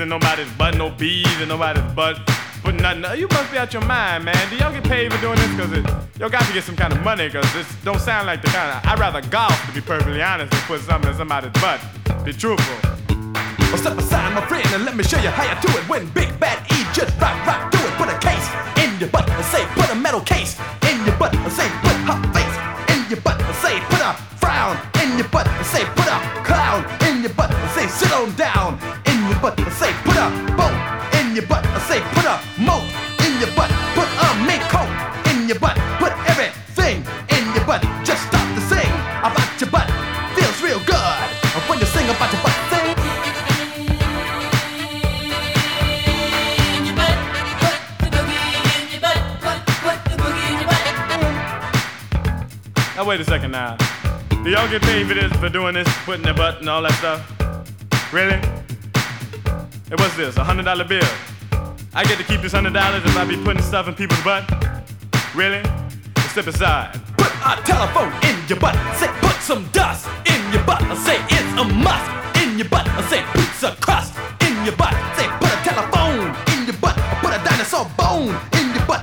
in 0.00 0.08
nobody's 0.08 0.50
butt, 0.52 0.76
no 0.76 0.90
bees 0.90 1.40
in 1.40 1.48
nobody's 1.48 1.82
butt. 1.94 2.16
Putting 2.62 2.82
nothing. 2.82 3.18
You 3.18 3.28
must 3.28 3.50
be 3.50 3.58
out 3.58 3.72
your 3.72 3.84
mind, 3.84 4.24
man. 4.24 4.50
Do 4.50 4.56
y'all 4.56 4.72
get 4.72 4.84
paid 4.84 5.12
for 5.12 5.20
doing 5.20 5.36
this? 5.36 5.52
Cause 5.56 5.72
it, 5.72 5.84
y'all 6.18 6.28
got 6.28 6.44
to 6.46 6.52
get 6.52 6.64
some 6.64 6.76
kind 6.76 6.92
of 6.92 7.02
money. 7.02 7.28
Cause 7.30 7.50
this 7.52 7.66
don't 7.84 8.00
sound 8.00 8.26
like 8.26 8.42
the 8.42 8.48
kind 8.48 8.76
of. 8.76 8.86
I'd 8.86 8.98
rather 8.98 9.20
golf, 9.28 9.54
to 9.66 9.72
be 9.72 9.80
perfectly 9.80 10.22
honest, 10.22 10.52
than 10.52 10.60
put 10.62 10.80
something 10.80 11.10
in 11.10 11.16
somebody's 11.16 11.52
butt. 11.60 11.80
Be 12.24 12.32
truthful. 12.32 12.90
Well, 13.70 13.78
step 13.78 13.96
aside, 13.98 14.34
my 14.34 14.44
friend, 14.46 14.66
and 14.74 14.84
let 14.84 14.96
me 14.96 15.04
show 15.04 15.20
you 15.20 15.28
how 15.30 15.44
you 15.44 15.56
do 15.62 15.70
it. 15.78 15.88
When 15.88 16.08
Big 16.10 16.28
Bad 16.40 16.58
E 16.72 16.84
just 16.92 17.18
rock, 17.20 17.34
rock, 17.46 17.70
do 17.70 17.78
it. 17.78 17.92
Put 17.96 18.08
a 18.08 18.18
case 18.18 18.48
in 18.82 18.98
your 19.00 19.08
butt 19.08 19.28
and 19.30 19.44
say, 19.46 19.64
put 19.74 19.88
a 19.90 19.94
metal 19.94 20.20
case 20.20 20.58
in 20.90 21.04
your 21.06 21.16
butt 21.16 21.34
and 21.34 21.52
say, 21.52 21.68
put 21.80 21.96
her 22.08 22.18
face 22.34 22.56
in 22.92 23.08
your 23.08 23.20
butt 23.20 23.40
and 23.40 23.56
say, 23.56 23.80
put 23.88 24.00
a 24.00 24.12
frown 24.36 24.76
in 25.02 25.16
your 25.16 25.28
butt 25.28 25.46
and 25.46 25.66
say, 25.66 25.84
put 25.96 26.08
a 26.08 26.18
clown 26.44 26.84
in 27.08 27.22
your 27.22 27.32
butt 27.34 27.50
and 27.50 27.70
say, 27.70 27.86
sit 27.86 28.12
on 28.12 28.34
down 28.34 28.69
butt 29.40 29.58
and 29.58 29.72
say, 29.72 29.90
put 30.04 30.16
a 30.16 30.28
boat 30.56 30.76
in 31.18 31.34
your 31.34 31.46
butt 31.46 31.64
I 31.64 31.78
say, 31.88 32.00
put 32.12 32.26
a 32.28 32.36
moat 32.60 32.84
in 33.24 33.40
your 33.40 33.48
butt, 33.56 33.70
put 33.96 34.04
a 34.04 34.28
mink 34.44 34.60
coat 34.68 34.90
in 35.32 35.48
your 35.48 35.58
butt, 35.58 35.76
put 35.98 36.12
everything 36.28 37.00
in 37.32 37.54
your 37.54 37.64
butt. 37.64 37.80
Just 38.04 38.26
stop 38.28 38.44
to 38.54 38.60
sing 38.68 38.90
about 39.24 39.48
your 39.60 39.70
butt. 39.70 39.88
Feels 40.36 40.60
real 40.62 40.80
good 40.84 41.16
when 41.68 41.78
you 41.80 41.86
sing 41.86 42.04
about 42.10 42.32
your 42.32 42.42
butt. 42.42 42.52
Sing. 42.68 42.96
Now 52.96 53.06
wait 53.06 53.20
a 53.20 53.24
second 53.24 53.52
now. 53.52 53.78
Do 54.44 54.50
y'all 54.50 54.68
get 54.68 54.82
paid 54.82 55.06
for 55.06 55.14
this, 55.14 55.32
for 55.38 55.48
doing 55.48 55.72
this, 55.72 55.88
putting 56.04 56.22
their 56.22 56.34
butt 56.34 56.60
and 56.60 56.68
all 56.68 56.82
that 56.82 56.92
stuff? 56.92 58.12
Really? 58.12 58.59
Hey, 59.90 59.96
what's 59.96 60.16
this? 60.16 60.36
A 60.36 60.44
hundred 60.44 60.66
dollar 60.66 60.84
bill? 60.84 61.02
I 61.92 62.04
get 62.04 62.16
to 62.18 62.22
keep 62.22 62.42
this 62.42 62.52
hundred 62.52 62.74
dollars 62.74 63.02
if 63.02 63.16
I 63.16 63.24
be 63.24 63.34
putting 63.42 63.60
stuff 63.60 63.88
in 63.88 63.94
people's 63.94 64.22
butt? 64.22 64.46
Really? 65.34 65.58
Well, 65.66 66.28
step 66.30 66.46
aside. 66.46 66.94
Put 67.18 67.34
a 67.42 67.58
telephone 67.66 68.14
in 68.22 68.38
your 68.46 68.60
butt. 68.62 68.78
Say 68.94 69.10
put 69.18 69.34
some 69.42 69.66
dust 69.74 70.06
in 70.30 70.38
your 70.54 70.62
butt. 70.62 70.78
I 70.86 70.94
say 70.94 71.18
it's 71.34 71.50
a 71.58 71.66
must 71.66 72.06
in 72.38 72.54
your 72.54 72.70
butt. 72.70 72.86
I 72.86 73.02
say 73.10 73.18
pizza 73.34 73.74
crust 73.82 74.14
in 74.46 74.54
your 74.62 74.78
butt. 74.78 74.94
Say 75.18 75.26
put 75.42 75.50
a 75.50 75.58
telephone 75.66 76.38
in 76.54 76.70
your 76.70 76.78
butt. 76.78 76.94
Put 77.18 77.34
a 77.34 77.42
dinosaur 77.42 77.90
bone 77.98 78.30
in 78.62 78.70
your 78.70 78.86
butt. 78.86 79.02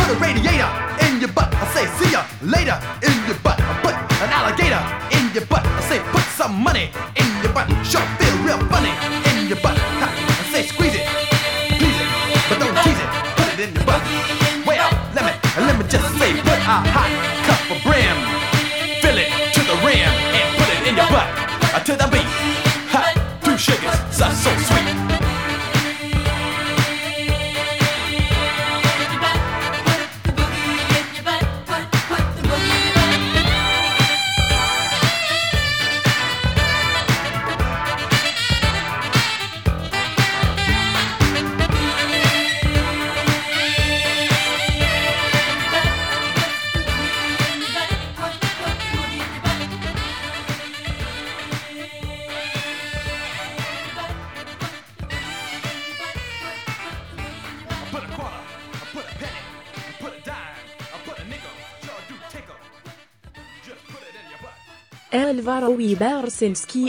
Put 0.00 0.08
a 0.08 0.16
radiator 0.16 0.72
in 1.04 1.20
your 1.20 1.32
butt. 1.36 1.52
I 1.52 1.68
say 1.76 1.84
see 2.00 2.08
ya 2.08 2.24
later 2.40 2.80
in 3.04 3.12
your 3.28 3.36
butt. 3.44 3.60
Put 3.84 3.92
an 4.24 4.32
alligator 4.32 4.80
in 5.12 5.28
your 5.36 5.44
butt. 5.44 5.60
I 5.60 5.84
say 5.92 6.00
put 6.08 6.24
some 6.32 6.56
money 6.56 6.88
in 7.20 7.28
your 7.44 7.52
butt. 7.52 7.68
Sure 7.84 8.00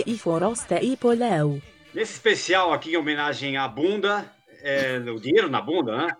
e 0.05 0.93
e. 0.93 1.61
Nesse 1.93 2.13
especial 2.13 2.73
aqui, 2.73 2.93
em 2.93 2.97
homenagem 2.97 3.57
à 3.57 3.67
bunda, 3.67 4.25
é, 4.61 4.97
o 5.11 5.19
dinheiro 5.19 5.49
na 5.49 5.61
bunda, 5.61 5.97
né? 5.97 6.17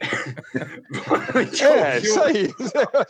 É, 1.62 1.98
isso 1.98 2.22
aí. 2.22 2.48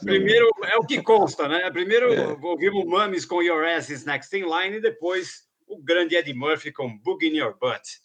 Primeiro, 0.03 0.51
é 0.65 0.77
o 0.77 0.85
que 0.85 1.01
consta, 1.03 1.47
né? 1.49 1.71
Primeiro 1.71 2.37
ouvimos 2.43 2.85
Mummies 2.85 3.25
com 3.25 3.43
Your 3.43 3.65
Ass 3.65 3.91
is 3.91 4.05
Next 4.05 4.37
in 4.37 4.43
Line 4.43 4.79
e 4.79 4.81
depois 4.81 5.43
o 5.69 5.81
grande 5.81 6.17
Eddie 6.17 6.35
Murphy 6.35 6.73
com 6.73 6.99
Boogie 6.99 7.29
in 7.29 7.37
Your 7.37 7.57
Butt. 7.59 8.01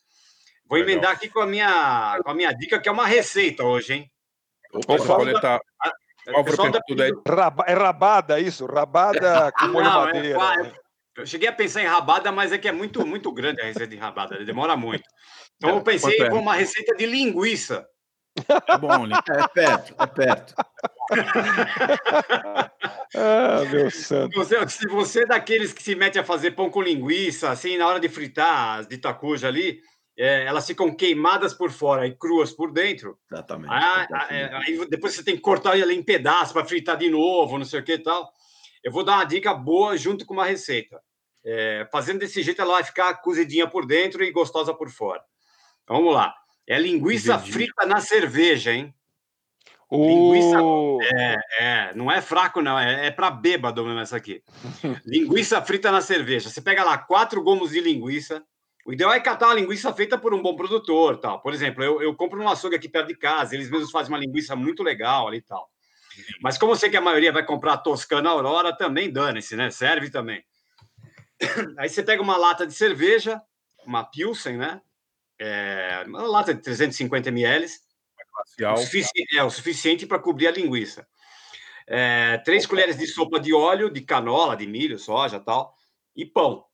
Vou 0.67 0.77
Legal. 0.77 0.91
emendar 0.91 1.11
aqui 1.13 1.29
com 1.29 1.39
a, 1.39 1.47
minha, 1.47 2.19
com 2.23 2.29
a 2.29 2.33
minha 2.35 2.51
dica, 2.51 2.79
que 2.79 2.89
é 2.89 2.91
uma 2.91 3.07
receita 3.07 3.63
hoje, 3.63 3.93
hein? 3.93 4.11
Opa, 4.73 5.23
da- 5.41 5.61
Álvaro 6.27 6.45
pessoal 6.45 6.71
da- 6.71 6.81
perguntou 6.81 7.23
daí. 7.25 7.37
Raba- 7.37 7.65
é 7.67 7.73
rabada 7.73 8.39
isso? 8.39 8.65
Rabada 8.65 9.51
com 9.57 9.67
molho 9.67 9.85
Não, 9.85 10.07
é 10.09 10.13
madeira. 10.13 10.35
qua- 10.39 10.57
né? 10.57 10.71
Eu 11.17 11.25
cheguei 11.25 11.47
a 11.47 11.53
pensar 11.53 11.81
em 11.81 11.85
rabada, 11.87 12.29
mas 12.31 12.51
é 12.51 12.57
que 12.57 12.67
é 12.67 12.71
muito, 12.73 13.05
muito 13.05 13.31
grande 13.31 13.61
a 13.61 13.65
receita 13.65 13.87
de 13.87 13.95
rabada, 13.95 14.43
demora 14.43 14.75
muito. 14.75 15.03
Então 15.55 15.77
eu 15.77 15.81
pensei 15.81 16.21
é? 16.21 16.27
em 16.27 16.33
uma 16.33 16.53
receita 16.55 16.93
de 16.95 17.05
linguiça. 17.05 17.87
É 18.67 18.77
bom. 18.77 19.07
É 19.07 19.47
perto, 19.47 19.95
é 19.97 20.05
perto. 20.07 20.53
Ah, 23.17 23.63
meu 23.71 23.89
santo. 23.91 24.35
Você, 24.35 24.67
se 24.67 24.87
você 24.87 25.21
é 25.23 25.25
daqueles 25.25 25.71
que 25.71 25.81
se 25.81 25.95
mete 25.95 26.19
a 26.19 26.23
fazer 26.23 26.51
pão 26.51 26.69
com 26.69 26.81
linguiça, 26.81 27.49
assim, 27.49 27.77
na 27.77 27.87
hora 27.87 27.99
de 27.99 28.09
fritar 28.09 28.79
as 28.79 28.87
de 28.87 28.97
tacuja 28.97 29.47
ali, 29.47 29.79
é, 30.17 30.45
elas 30.45 30.65
ficam 30.65 30.93
queimadas 30.95 31.53
por 31.53 31.71
fora 31.71 32.07
e 32.07 32.15
cruas 32.15 32.51
por 32.51 32.71
dentro. 32.71 33.19
Exatamente. 33.31 33.73
Ah, 33.73 34.07
ah, 34.11 34.27
é, 34.33 34.49
aí 34.53 34.87
depois 34.87 35.13
você 35.13 35.23
tem 35.23 35.35
que 35.35 35.41
cortar 35.41 35.77
ela 35.77 35.93
em 35.93 36.01
pedaços 36.01 36.53
para 36.53 36.65
fritar 36.65 36.97
de 36.97 37.09
novo, 37.09 37.57
não 37.57 37.65
sei 37.65 37.81
o 37.81 37.83
que 37.83 37.93
e 37.93 37.99
tal. 37.99 38.31
eu 38.83 38.91
vou 38.91 39.03
dar 39.03 39.17
uma 39.17 39.25
dica 39.25 39.53
boa 39.53 39.97
junto 39.97 40.25
com 40.25 40.33
uma 40.33 40.45
receita. 40.45 41.01
É, 41.43 41.87
fazendo 41.91 42.19
desse 42.19 42.41
jeito, 42.41 42.61
ela 42.61 42.73
vai 42.73 42.83
ficar 42.83 43.13
cozidinha 43.21 43.67
por 43.67 43.85
dentro 43.85 44.23
e 44.23 44.31
gostosa 44.31 44.73
por 44.73 44.89
fora. 44.89 45.21
Então, 45.83 45.97
vamos 45.97 46.13
lá. 46.13 46.33
É 46.67 46.79
linguiça 46.79 47.35
Entendi. 47.35 47.51
frita 47.51 47.85
na 47.85 47.99
cerveja, 47.99 48.73
hein? 48.73 48.93
Linguiça. 49.91 50.57
É, 51.13 51.37
é, 51.59 51.93
não 51.93 52.11
é 52.11 52.21
fraco, 52.21 52.61
não. 52.61 52.79
É, 52.79 53.07
é 53.07 53.11
para 53.11 53.29
bêbado 53.29 53.85
mesmo 53.85 53.99
essa 53.99 54.17
aqui. 54.17 54.41
linguiça 55.05 55.61
frita 55.61 55.91
na 55.91 56.01
cerveja. 56.01 56.49
Você 56.49 56.61
pega 56.61 56.83
lá 56.83 56.97
quatro 56.97 57.43
gomos 57.43 57.71
de 57.71 57.79
linguiça. 57.79 58.43
O 58.85 58.93
ideal 58.93 59.11
é 59.11 59.19
catar 59.19 59.47
uma 59.47 59.55
linguiça 59.55 59.91
feita 59.91 60.15
por 60.15 60.31
um 60.31 60.41
bom 60.43 60.55
produtor, 60.55 61.17
tal. 61.17 61.41
Por 61.41 61.51
exemplo, 61.51 61.83
eu, 61.83 62.03
eu 62.03 62.15
compro 62.15 62.37
num 62.37 62.47
açougue 62.47 62.75
aqui 62.75 62.87
perto 62.87 63.07
de 63.07 63.15
casa. 63.15 63.55
Eles 63.55 63.67
mesmos 63.67 63.89
fazem 63.89 64.13
uma 64.13 64.19
linguiça 64.19 64.55
muito 64.55 64.83
legal 64.83 65.27
ali 65.27 65.37
e 65.37 65.41
tal. 65.41 65.71
Mas 66.39 66.55
como 66.55 66.71
eu 66.71 66.75
sei 66.75 66.91
que 66.91 66.95
a 66.95 67.01
maioria 67.01 67.31
vai 67.31 67.43
comprar 67.43 67.73
a 67.73 67.77
Toscana 67.77 68.29
Aurora, 68.29 68.71
também 68.77 69.11
dane-se, 69.11 69.55
né? 69.55 69.71
Serve 69.71 70.11
também. 70.11 70.45
Aí 71.79 71.89
você 71.89 72.03
pega 72.03 72.21
uma 72.21 72.37
lata 72.37 72.67
de 72.67 72.73
cerveja, 72.73 73.41
uma 73.83 74.03
Pilsen, 74.03 74.55
né? 74.57 74.79
É, 75.39 76.03
uma 76.05 76.21
lata 76.21 76.53
de 76.53 76.61
350 76.61 77.29
ml. 77.29 77.67
O, 78.73 78.77
sufici- 78.77 79.25
é, 79.35 79.43
o 79.43 79.49
suficiente 79.49 80.05
para 80.05 80.19
cobrir 80.19 80.47
a 80.47 80.51
linguiça. 80.51 81.07
É, 81.87 82.37
três 82.45 82.67
colheres 82.67 82.97
de 82.97 83.07
sopa 83.07 83.39
de 83.39 83.51
óleo, 83.51 83.89
de 83.89 84.01
canola, 84.01 84.55
de 84.55 84.67
milho, 84.67 84.99
soja 84.99 85.39
tal, 85.39 85.75
e 86.15 86.23
pão. 86.23 86.65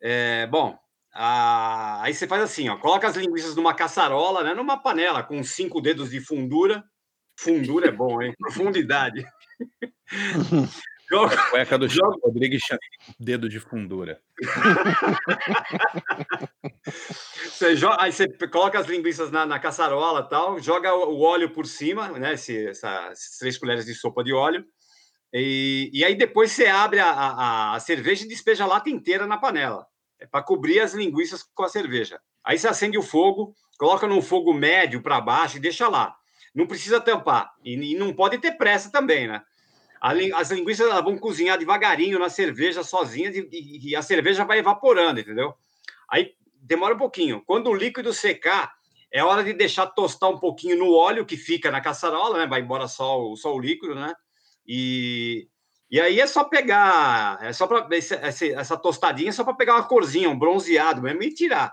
É, 0.00 0.46
bom, 0.48 0.78
a- 1.14 2.02
aí 2.02 2.12
você 2.12 2.26
faz 2.26 2.42
assim, 2.42 2.68
ó, 2.68 2.76
coloca 2.76 3.06
as 3.08 3.16
linguiças 3.16 3.54
numa 3.56 3.72
caçarola, 3.74 4.42
né, 4.42 4.52
numa 4.54 4.76
panela 4.76 5.22
com 5.22 5.42
cinco 5.44 5.80
dedos 5.80 6.10
de 6.10 6.20
fundura. 6.20 6.84
Fundura 7.38 7.88
é 7.88 7.92
bom, 7.92 8.20
hein? 8.22 8.34
Profundidade. 8.38 9.24
Joga- 11.10 11.36
Cueca 11.50 11.78
do 11.78 11.88
Chico 11.88 12.18
Rodrigues 12.24 12.62
chama 12.62 12.80
dedo 13.20 13.48
de 13.48 13.60
fundura. 13.60 14.20
Você 17.44 17.76
joga, 17.76 18.02
aí 18.02 18.12
você 18.12 18.28
coloca 18.48 18.78
as 18.78 18.86
linguiças 18.86 19.30
na, 19.30 19.46
na 19.46 19.58
caçarola 19.58 20.22
tal, 20.28 20.58
joga 20.60 20.94
o, 20.94 21.14
o 21.14 21.20
óleo 21.20 21.50
por 21.50 21.66
cima, 21.66 22.08
né? 22.18 22.34
Esse, 22.34 22.66
essa- 22.68 23.08
essas 23.12 23.38
três 23.38 23.58
colheres 23.58 23.84
de 23.84 23.94
sopa 23.94 24.22
de 24.24 24.32
óleo. 24.32 24.64
E, 25.32 25.90
e 25.92 26.04
aí 26.04 26.14
depois 26.14 26.52
você 26.52 26.66
abre 26.66 27.00
a, 27.00 27.10
a, 27.10 27.74
a 27.74 27.80
cerveja 27.80 28.24
e 28.24 28.28
despeja 28.28 28.64
a 28.64 28.68
lata 28.68 28.88
inteira 28.90 29.26
na 29.26 29.36
panela. 29.36 29.86
É 30.24 30.26
para 30.26 30.42
cobrir 30.42 30.80
as 30.80 30.94
linguiças 30.94 31.42
com 31.42 31.64
a 31.64 31.68
cerveja. 31.68 32.18
Aí 32.42 32.58
você 32.58 32.66
acende 32.66 32.96
o 32.96 33.02
fogo, 33.02 33.54
coloca 33.78 34.06
num 34.06 34.22
fogo 34.22 34.54
médio 34.54 35.02
para 35.02 35.20
baixo 35.20 35.58
e 35.58 35.60
deixa 35.60 35.86
lá. 35.86 36.16
Não 36.54 36.66
precisa 36.66 36.98
tampar. 36.98 37.52
E, 37.62 37.94
não 37.94 38.10
pode 38.14 38.38
ter 38.38 38.52
pressa 38.52 38.90
também, 38.90 39.28
né? 39.28 39.42
As 40.00 40.50
linguiças 40.50 40.88
vão 41.02 41.18
cozinhar 41.18 41.58
devagarinho 41.58 42.18
na 42.18 42.30
cerveja 42.30 42.82
sozinhas 42.82 43.34
e, 43.36 43.94
a 43.94 44.00
cerveja 44.00 44.44
vai 44.44 44.60
evaporando, 44.60 45.20
entendeu? 45.20 45.54
Aí 46.08 46.32
demora 46.54 46.94
um 46.94 46.98
pouquinho. 46.98 47.42
Quando 47.44 47.68
o 47.68 47.74
líquido 47.74 48.12
secar, 48.12 48.74
é 49.12 49.22
hora 49.22 49.44
de 49.44 49.52
deixar 49.52 49.86
tostar 49.88 50.30
um 50.30 50.38
pouquinho 50.38 50.78
no 50.78 50.92
óleo 50.94 51.26
que 51.26 51.36
fica 51.36 51.70
na 51.70 51.82
caçarola, 51.82 52.38
né? 52.38 52.46
Vai 52.46 52.62
embora 52.62 52.88
só 52.88 53.20
o, 53.20 53.36
só 53.36 53.54
o 53.54 53.60
líquido, 53.60 53.94
né? 53.94 54.14
E, 54.66 55.48
e 55.94 56.00
aí 56.00 56.18
é 56.18 56.26
só 56.26 56.42
pegar, 56.42 57.38
é 57.40 57.52
só 57.52 57.68
para 57.68 57.86
essa 57.92 58.76
tostadinha 58.76 59.28
é 59.28 59.32
só 59.32 59.44
para 59.44 59.54
pegar 59.54 59.74
uma 59.74 59.86
corzinha, 59.86 60.28
um 60.28 60.36
bronzeado 60.36 61.00
mesmo 61.00 61.22
e 61.22 61.32
tirar. 61.32 61.72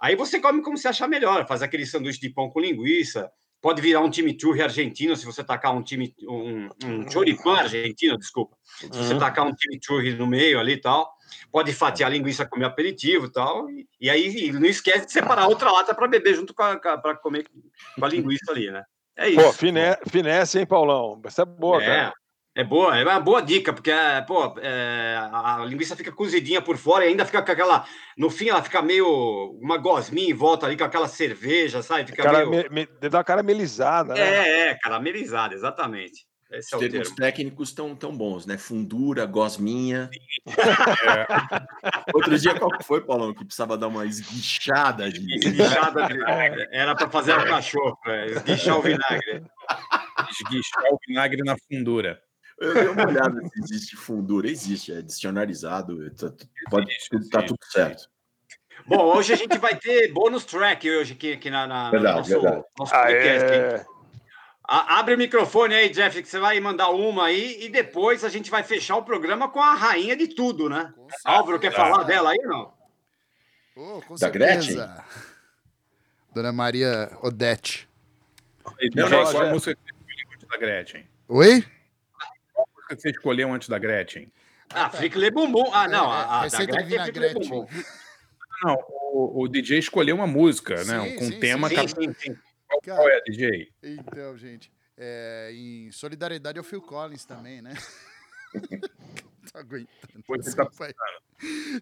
Aí 0.00 0.16
você 0.16 0.40
come 0.40 0.62
como 0.62 0.78
você 0.78 0.88
achar 0.88 1.06
melhor, 1.06 1.46
faz 1.46 1.60
aquele 1.60 1.84
sanduíche 1.84 2.18
de 2.20 2.30
pão 2.30 2.48
com 2.48 2.58
linguiça, 2.58 3.30
pode 3.60 3.82
virar 3.82 4.00
um 4.00 4.10
chimichurri 4.10 4.62
argentino 4.62 5.14
se 5.14 5.26
você 5.26 5.44
tacar 5.44 5.76
um 5.76 5.82
time 5.82 6.14
um, 6.22 6.70
um 6.86 7.10
choripan 7.10 7.56
argentino, 7.58 8.16
desculpa. 8.16 8.56
Se 8.64 8.88
você 8.88 9.18
tacar 9.18 9.46
um 9.46 9.54
chimichurri 9.54 10.14
no 10.14 10.26
meio 10.26 10.58
ali 10.58 10.72
e 10.72 10.80
tal, 10.80 11.14
pode 11.52 11.70
fatiar 11.74 12.10
a 12.10 12.14
linguiça 12.14 12.46
como 12.46 12.64
aperitivo 12.64 13.26
e 13.26 13.30
tal. 13.30 13.66
E, 14.00 14.08
aí 14.08 14.52
não 14.52 14.64
esquece 14.64 15.04
de 15.04 15.12
separar 15.12 15.48
outra 15.48 15.70
lata 15.70 15.94
para 15.94 16.08
beber 16.08 16.34
junto 16.34 16.54
com 16.54 16.62
a 16.62 16.78
para 16.78 17.14
comer 17.16 17.46
com 17.98 18.04
a 18.06 18.08
linguiça 18.08 18.50
ali, 18.50 18.70
né? 18.70 18.82
É 19.14 19.28
isso. 19.28 19.38
Pô, 19.42 19.52
fine- 19.52 19.98
finesse, 20.08 20.58
hein, 20.58 20.66
Paulão? 20.66 21.20
Essa 21.24 21.42
é 21.42 21.44
boa, 21.44 21.82
É, 21.82 21.86
cara. 21.86 22.14
É 22.56 22.62
boa, 22.62 22.96
é 22.96 23.02
uma 23.04 23.18
boa 23.18 23.42
dica, 23.42 23.72
porque 23.72 23.90
é, 23.90 24.20
pô, 24.20 24.54
é, 24.60 25.16
a 25.32 25.64
linguiça 25.66 25.96
fica 25.96 26.12
cozidinha 26.12 26.62
por 26.62 26.76
fora 26.76 27.04
e 27.04 27.08
ainda 27.08 27.24
fica 27.26 27.42
com 27.42 27.50
aquela. 27.52 27.84
No 28.16 28.30
fim, 28.30 28.48
ela 28.48 28.62
fica 28.62 28.80
meio. 28.80 29.06
Uma 29.60 29.76
gosminha 29.76 30.30
em 30.30 30.34
volta 30.34 30.66
ali 30.66 30.76
com 30.76 30.84
aquela 30.84 31.08
cerveja, 31.08 31.82
sabe? 31.82 32.06
Fica 32.10 32.22
Cara, 32.22 32.46
meio. 32.46 32.50
me, 32.50 32.68
me, 32.70 32.86
deve 32.86 33.08
dar 33.10 33.18
uma 33.18 33.24
caramelizada, 33.24 34.14
né? 34.14 34.20
É, 34.20 34.68
é, 34.70 34.74
caramelizada, 34.74 35.54
exatamente. 35.54 36.26
Esse 36.52 36.72
é 36.72 36.76
Os 36.78 36.84
o 36.84 36.88
termos 36.88 37.08
termo. 37.08 37.16
técnicos 37.16 37.68
estão 37.70 37.96
tão 37.96 38.16
bons, 38.16 38.46
né? 38.46 38.56
Fundura, 38.56 39.26
gosminha. 39.26 40.08
É. 40.46 41.26
Outro 42.14 42.38
dia, 42.38 42.54
qual 42.56 42.70
que 42.70 42.84
foi, 42.84 43.00
Paulão, 43.00 43.34
que 43.34 43.44
precisava 43.44 43.76
dar 43.76 43.88
uma 43.88 44.06
esguichada 44.06 45.10
de. 45.10 45.18
Esguichada 45.44 46.06
de- 46.06 46.68
Era 46.70 46.94
para 46.94 47.10
fazer 47.10 47.36
o 47.36 47.44
cachorro, 47.46 47.98
é, 48.06 48.26
esguichar 48.26 48.78
o 48.78 48.82
vinagre. 48.82 49.42
Esguichar 50.30 50.84
o 50.92 50.98
vinagre 51.08 51.42
na 51.42 51.56
fundura. 51.68 52.20
Eu 52.60 52.74
dei 52.74 52.88
uma 52.88 53.06
olhada 53.06 53.40
se 53.48 53.60
existe 53.60 53.96
fundura. 53.96 54.48
Existe, 54.48 54.92
é 54.92 55.02
dicionarizado. 55.02 56.10
tá- 56.14 56.32
Pode, 56.70 56.86
tá 57.30 57.42
tudo 57.42 57.58
certo. 57.64 58.08
Bom, 58.86 59.16
hoje 59.16 59.32
a 59.32 59.36
gente 59.36 59.56
vai 59.58 59.74
ter 59.76 60.12
bônus 60.12 60.44
track 60.44 60.88
hoje 60.90 61.14
aqui, 61.14 61.32
aqui 61.32 61.50
na, 61.50 61.66
na, 61.66 61.84
no 61.86 61.90
Verdade, 61.92 62.16
nosso, 62.18 62.30
verdade. 62.30 62.64
nosso 62.78 62.92
podcast. 62.92 63.52
Aê. 63.52 63.84
A- 64.66 64.98
Abre 64.98 65.14
o 65.14 65.18
microfone 65.18 65.74
aí, 65.74 65.88
Jeff, 65.90 66.22
que 66.22 66.28
você 66.28 66.38
vai 66.38 66.58
mandar 66.60 66.90
uma 66.90 67.26
aí 67.26 67.64
e 67.64 67.68
depois 67.68 68.24
a 68.24 68.28
gente 68.28 68.50
vai 68.50 68.62
fechar 68.62 68.96
o 68.96 69.02
programa 69.04 69.48
com 69.48 69.60
a 69.60 69.74
rainha 69.74 70.16
de 70.16 70.28
tudo, 70.28 70.68
né? 70.68 70.92
Álvaro, 71.24 71.58
quer 71.60 71.72
falar 71.72 72.04
dela 72.04 72.30
aí 72.30 72.38
não? 72.42 72.72
Oh, 73.76 74.00
com 74.02 74.14
Da 74.14 74.30
certeza. 74.30 75.04
Dona 76.34 76.52
Maria 76.52 77.10
Odete. 77.22 77.88
Não, 78.94 79.08
não, 79.08 79.24
qual 79.30 79.42
a 79.46 79.50
música 79.50 79.76
da 80.50 80.56
Gretchen? 80.58 81.06
Oi? 81.28 81.64
Música 82.84 82.96
que 82.96 83.02
você 83.02 83.10
escolheu 83.10 83.52
antes 83.52 83.68
da 83.68 83.78
Gretchen? 83.78 84.30
Ah, 84.70 84.90
Fricle 84.90 85.30
Bumbum. 85.30 85.72
Ah, 85.72 85.88
não, 85.88 86.04
É, 86.12 86.16
a, 86.16 86.40
a 86.42 86.48
da 86.48 86.64
Gretchen 86.64 86.98
é 86.98 87.02
Fricle 87.04 87.12
vinagrete. 87.12 87.48
Bumbum. 87.50 87.66
Não, 88.62 88.76
o, 88.88 89.42
o 89.42 89.48
DJ 89.48 89.78
escolheu 89.78 90.16
uma 90.16 90.26
música, 90.26 90.84
né? 90.84 91.10
Sim, 91.10 91.16
Com 91.16 91.24
sim, 91.26 91.38
tema. 91.38 91.68
Sim, 91.68 91.74
cap- 91.74 91.88
sim, 91.88 92.14
sim. 92.18 92.38
Qual, 92.84 93.08
é, 93.08 93.20
DJ? 93.22 93.72
Então, 93.82 94.36
gente, 94.36 94.72
é, 94.96 95.50
em 95.52 95.90
solidariedade 95.90 96.58
ao 96.58 96.64
Phil 96.64 96.80
Collins 96.82 97.24
também, 97.24 97.62
né? 97.62 97.74
Tô 99.52 99.58
aguentando. 99.58 100.22
Tá 100.26 100.36
Desculpa 100.38 100.86
aí. 100.86 100.94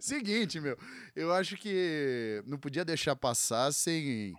Seguinte, 0.01 0.61
meu, 0.61 0.77
eu 1.15 1.33
acho 1.33 1.57
que 1.57 2.43
não 2.47 2.59
podia 2.59 2.85
deixar 2.85 3.15
passar 3.15 3.73
sem 3.73 4.35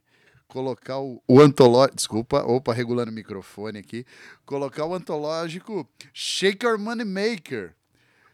colocar 0.54 1.00
o, 1.00 1.20
o 1.28 1.42
antológico. 1.42 1.96
Desculpa, 1.96 2.44
opa, 2.44 2.72
regulando 2.72 3.12
o 3.12 3.14
microfone 3.14 3.80
aqui. 3.80 4.06
Colocar 4.46 4.86
o 4.86 4.94
antológico 4.94 5.90
Shake 6.14 6.64
Your 6.64 6.78
Money 6.78 7.04
Maker. 7.06 7.76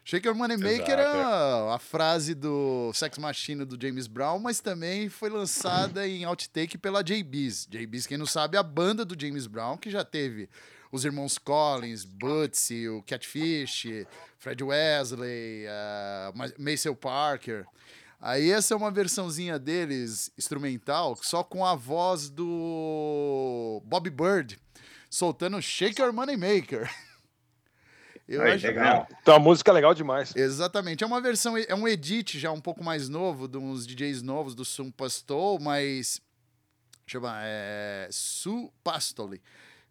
Shake 0.04 0.26
Your 0.26 0.36
Money 0.36 0.58
Maker 0.58 0.98
Exato, 0.98 1.16
é 1.16 1.22
a, 1.22 1.74
a 1.74 1.78
frase 1.78 2.34
do 2.34 2.92
Sex 2.92 3.16
Machine 3.16 3.64
do 3.64 3.80
James 3.80 4.06
Brown, 4.06 4.38
mas 4.38 4.60
também 4.60 5.08
foi 5.08 5.30
lançada 5.30 6.06
em 6.06 6.26
outtake 6.26 6.76
pela 6.76 7.02
JBs. 7.02 7.66
JBs, 7.70 8.06
quem 8.06 8.18
não 8.18 8.26
sabe, 8.26 8.56
é 8.56 8.60
a 8.60 8.62
banda 8.62 9.04
do 9.04 9.18
James 9.18 9.46
Brown, 9.46 9.78
que 9.78 9.88
já 9.90 10.04
teve 10.04 10.48
os 10.92 11.04
irmãos 11.04 11.38
Collins, 11.38 12.04
Bootsy, 12.04 12.88
o 12.88 13.02
Catfish, 13.02 13.86
Fred 14.38 14.62
Wesley, 14.62 15.64
uh, 15.66 16.62
Maceo 16.62 16.94
Parker. 16.94 17.66
Aí 18.20 18.50
essa 18.50 18.74
é 18.74 18.76
uma 18.76 18.90
versãozinha 18.90 19.58
deles, 19.58 20.30
instrumental, 20.36 21.16
só 21.22 21.42
com 21.42 21.64
a 21.64 21.74
voz 21.74 22.28
do 22.28 23.80
Bob 23.84 24.10
Bird, 24.10 24.58
soltando 25.08 25.60
Shake 25.62 26.00
Your 26.02 26.12
Money 26.12 26.36
Maker. 26.36 26.90
Eu 28.28 28.42
Aí, 28.42 28.52
acho- 28.52 28.66
legal. 28.66 29.08
Então, 29.22 29.34
a 29.34 29.38
música 29.40 29.70
é 29.72 29.74
legal 29.74 29.92
demais. 29.94 30.36
Exatamente. 30.36 31.02
É 31.02 31.06
uma 31.06 31.20
versão, 31.20 31.56
é 31.56 31.74
um 31.74 31.88
edit 31.88 32.38
já 32.38 32.52
um 32.52 32.60
pouco 32.60 32.84
mais 32.84 33.08
novo, 33.08 33.48
de 33.48 33.58
uns 33.58 33.84
DJs 33.86 34.22
novos 34.22 34.54
do 34.54 34.64
Sun 34.64 34.90
Pastol, 34.90 35.58
mas. 35.58 36.20
Chama. 37.06 37.40
É. 37.42 38.06
Su 38.12 38.70
Pastoli. 38.84 39.42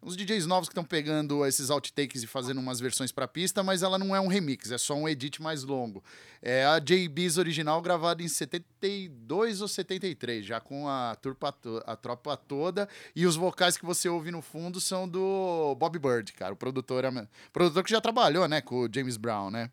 Uns 0.02 0.16
DJs 0.16 0.46
novos 0.46 0.66
que 0.68 0.72
estão 0.72 0.84
pegando 0.84 1.44
esses 1.44 1.68
outtakes 1.68 2.22
e 2.22 2.26
fazendo 2.26 2.58
umas 2.58 2.80
versões 2.80 3.12
pra 3.12 3.28
pista, 3.28 3.62
mas 3.62 3.82
ela 3.82 3.98
não 3.98 4.16
é 4.16 4.20
um 4.20 4.28
remix, 4.28 4.70
é 4.72 4.78
só 4.78 4.94
um 4.94 5.06
edit 5.06 5.42
mais 5.42 5.62
longo. 5.62 6.02
É 6.40 6.64
a 6.64 6.78
JB's 6.78 7.36
original 7.36 7.82
gravada 7.82 8.22
em 8.22 8.28
72 8.28 9.60
ou 9.60 9.68
73, 9.68 10.46
já 10.46 10.58
com 10.58 10.88
a, 10.88 11.14
turpa 11.20 11.54
a 11.86 11.96
tropa 11.96 12.34
toda. 12.34 12.88
E 13.14 13.26
os 13.26 13.36
vocais 13.36 13.76
que 13.76 13.84
você 13.84 14.08
ouve 14.08 14.30
no 14.30 14.40
fundo 14.40 14.80
são 14.80 15.06
do 15.06 15.74
Bob 15.78 15.98
Bird, 15.98 16.32
cara, 16.32 16.54
o 16.54 16.56
produtor, 16.56 17.04
é- 17.04 17.28
produtor 17.52 17.84
que 17.84 17.90
já 17.90 18.00
trabalhou, 18.00 18.48
né, 18.48 18.62
com 18.62 18.84
o 18.84 18.88
James 18.92 19.18
Brown, 19.18 19.50
né? 19.50 19.70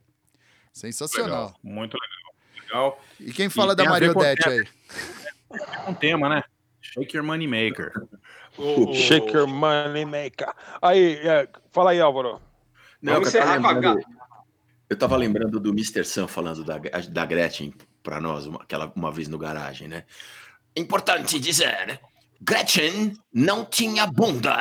Sensacional. 0.74 1.46
Legal, 1.46 1.60
muito 1.64 1.98
legal. 1.98 2.36
legal. 2.92 3.04
E 3.22 3.32
quem 3.32 3.50
fala 3.50 3.72
E 3.72 3.76
da 3.78 3.86
Maria 3.86 4.12
Odete 4.12 4.48
aí? 4.50 4.68
Um 5.88 5.94
tema, 5.94 6.28
né? 6.28 6.44
Shake 6.98 7.16
Your 7.16 7.24
Money 7.26 7.48
Maker. 7.48 7.92
O- 8.60 8.92
Shake 8.92 9.32
your 9.36 9.46
money 9.46 10.04
maker. 10.04 10.52
Aí, 10.82 11.18
é, 11.18 11.48
fala 11.72 11.92
aí, 11.92 12.02
Álvaro. 12.02 12.42
Não, 13.00 13.14
Vamos 13.14 13.32
eu 13.32 13.40
tava 13.40 13.52
encerrar 13.52 13.62
com 13.62 13.68
a 13.68 13.72
lembrando- 13.72 14.06
Eu 14.90 14.98
tava 14.98 15.16
lembrando 15.16 15.60
do 15.60 15.70
Mr. 15.70 16.04
Sam 16.04 16.28
falando 16.28 16.64
da, 16.64 16.80
da 16.80 17.26
Gretchen 17.28 17.72
pra 18.02 18.20
nós, 18.20 18.48
uma, 18.48 18.64
aquela, 18.64 18.92
uma 18.96 19.12
vez 19.12 19.28
no 19.28 19.38
garagem, 19.38 19.88
né? 19.88 20.06
Importante 20.76 21.40
dizer, 21.40 22.02
Gretchen 22.42 23.16
não 23.32 23.64
tinha 23.64 24.08
bunda. 24.08 24.58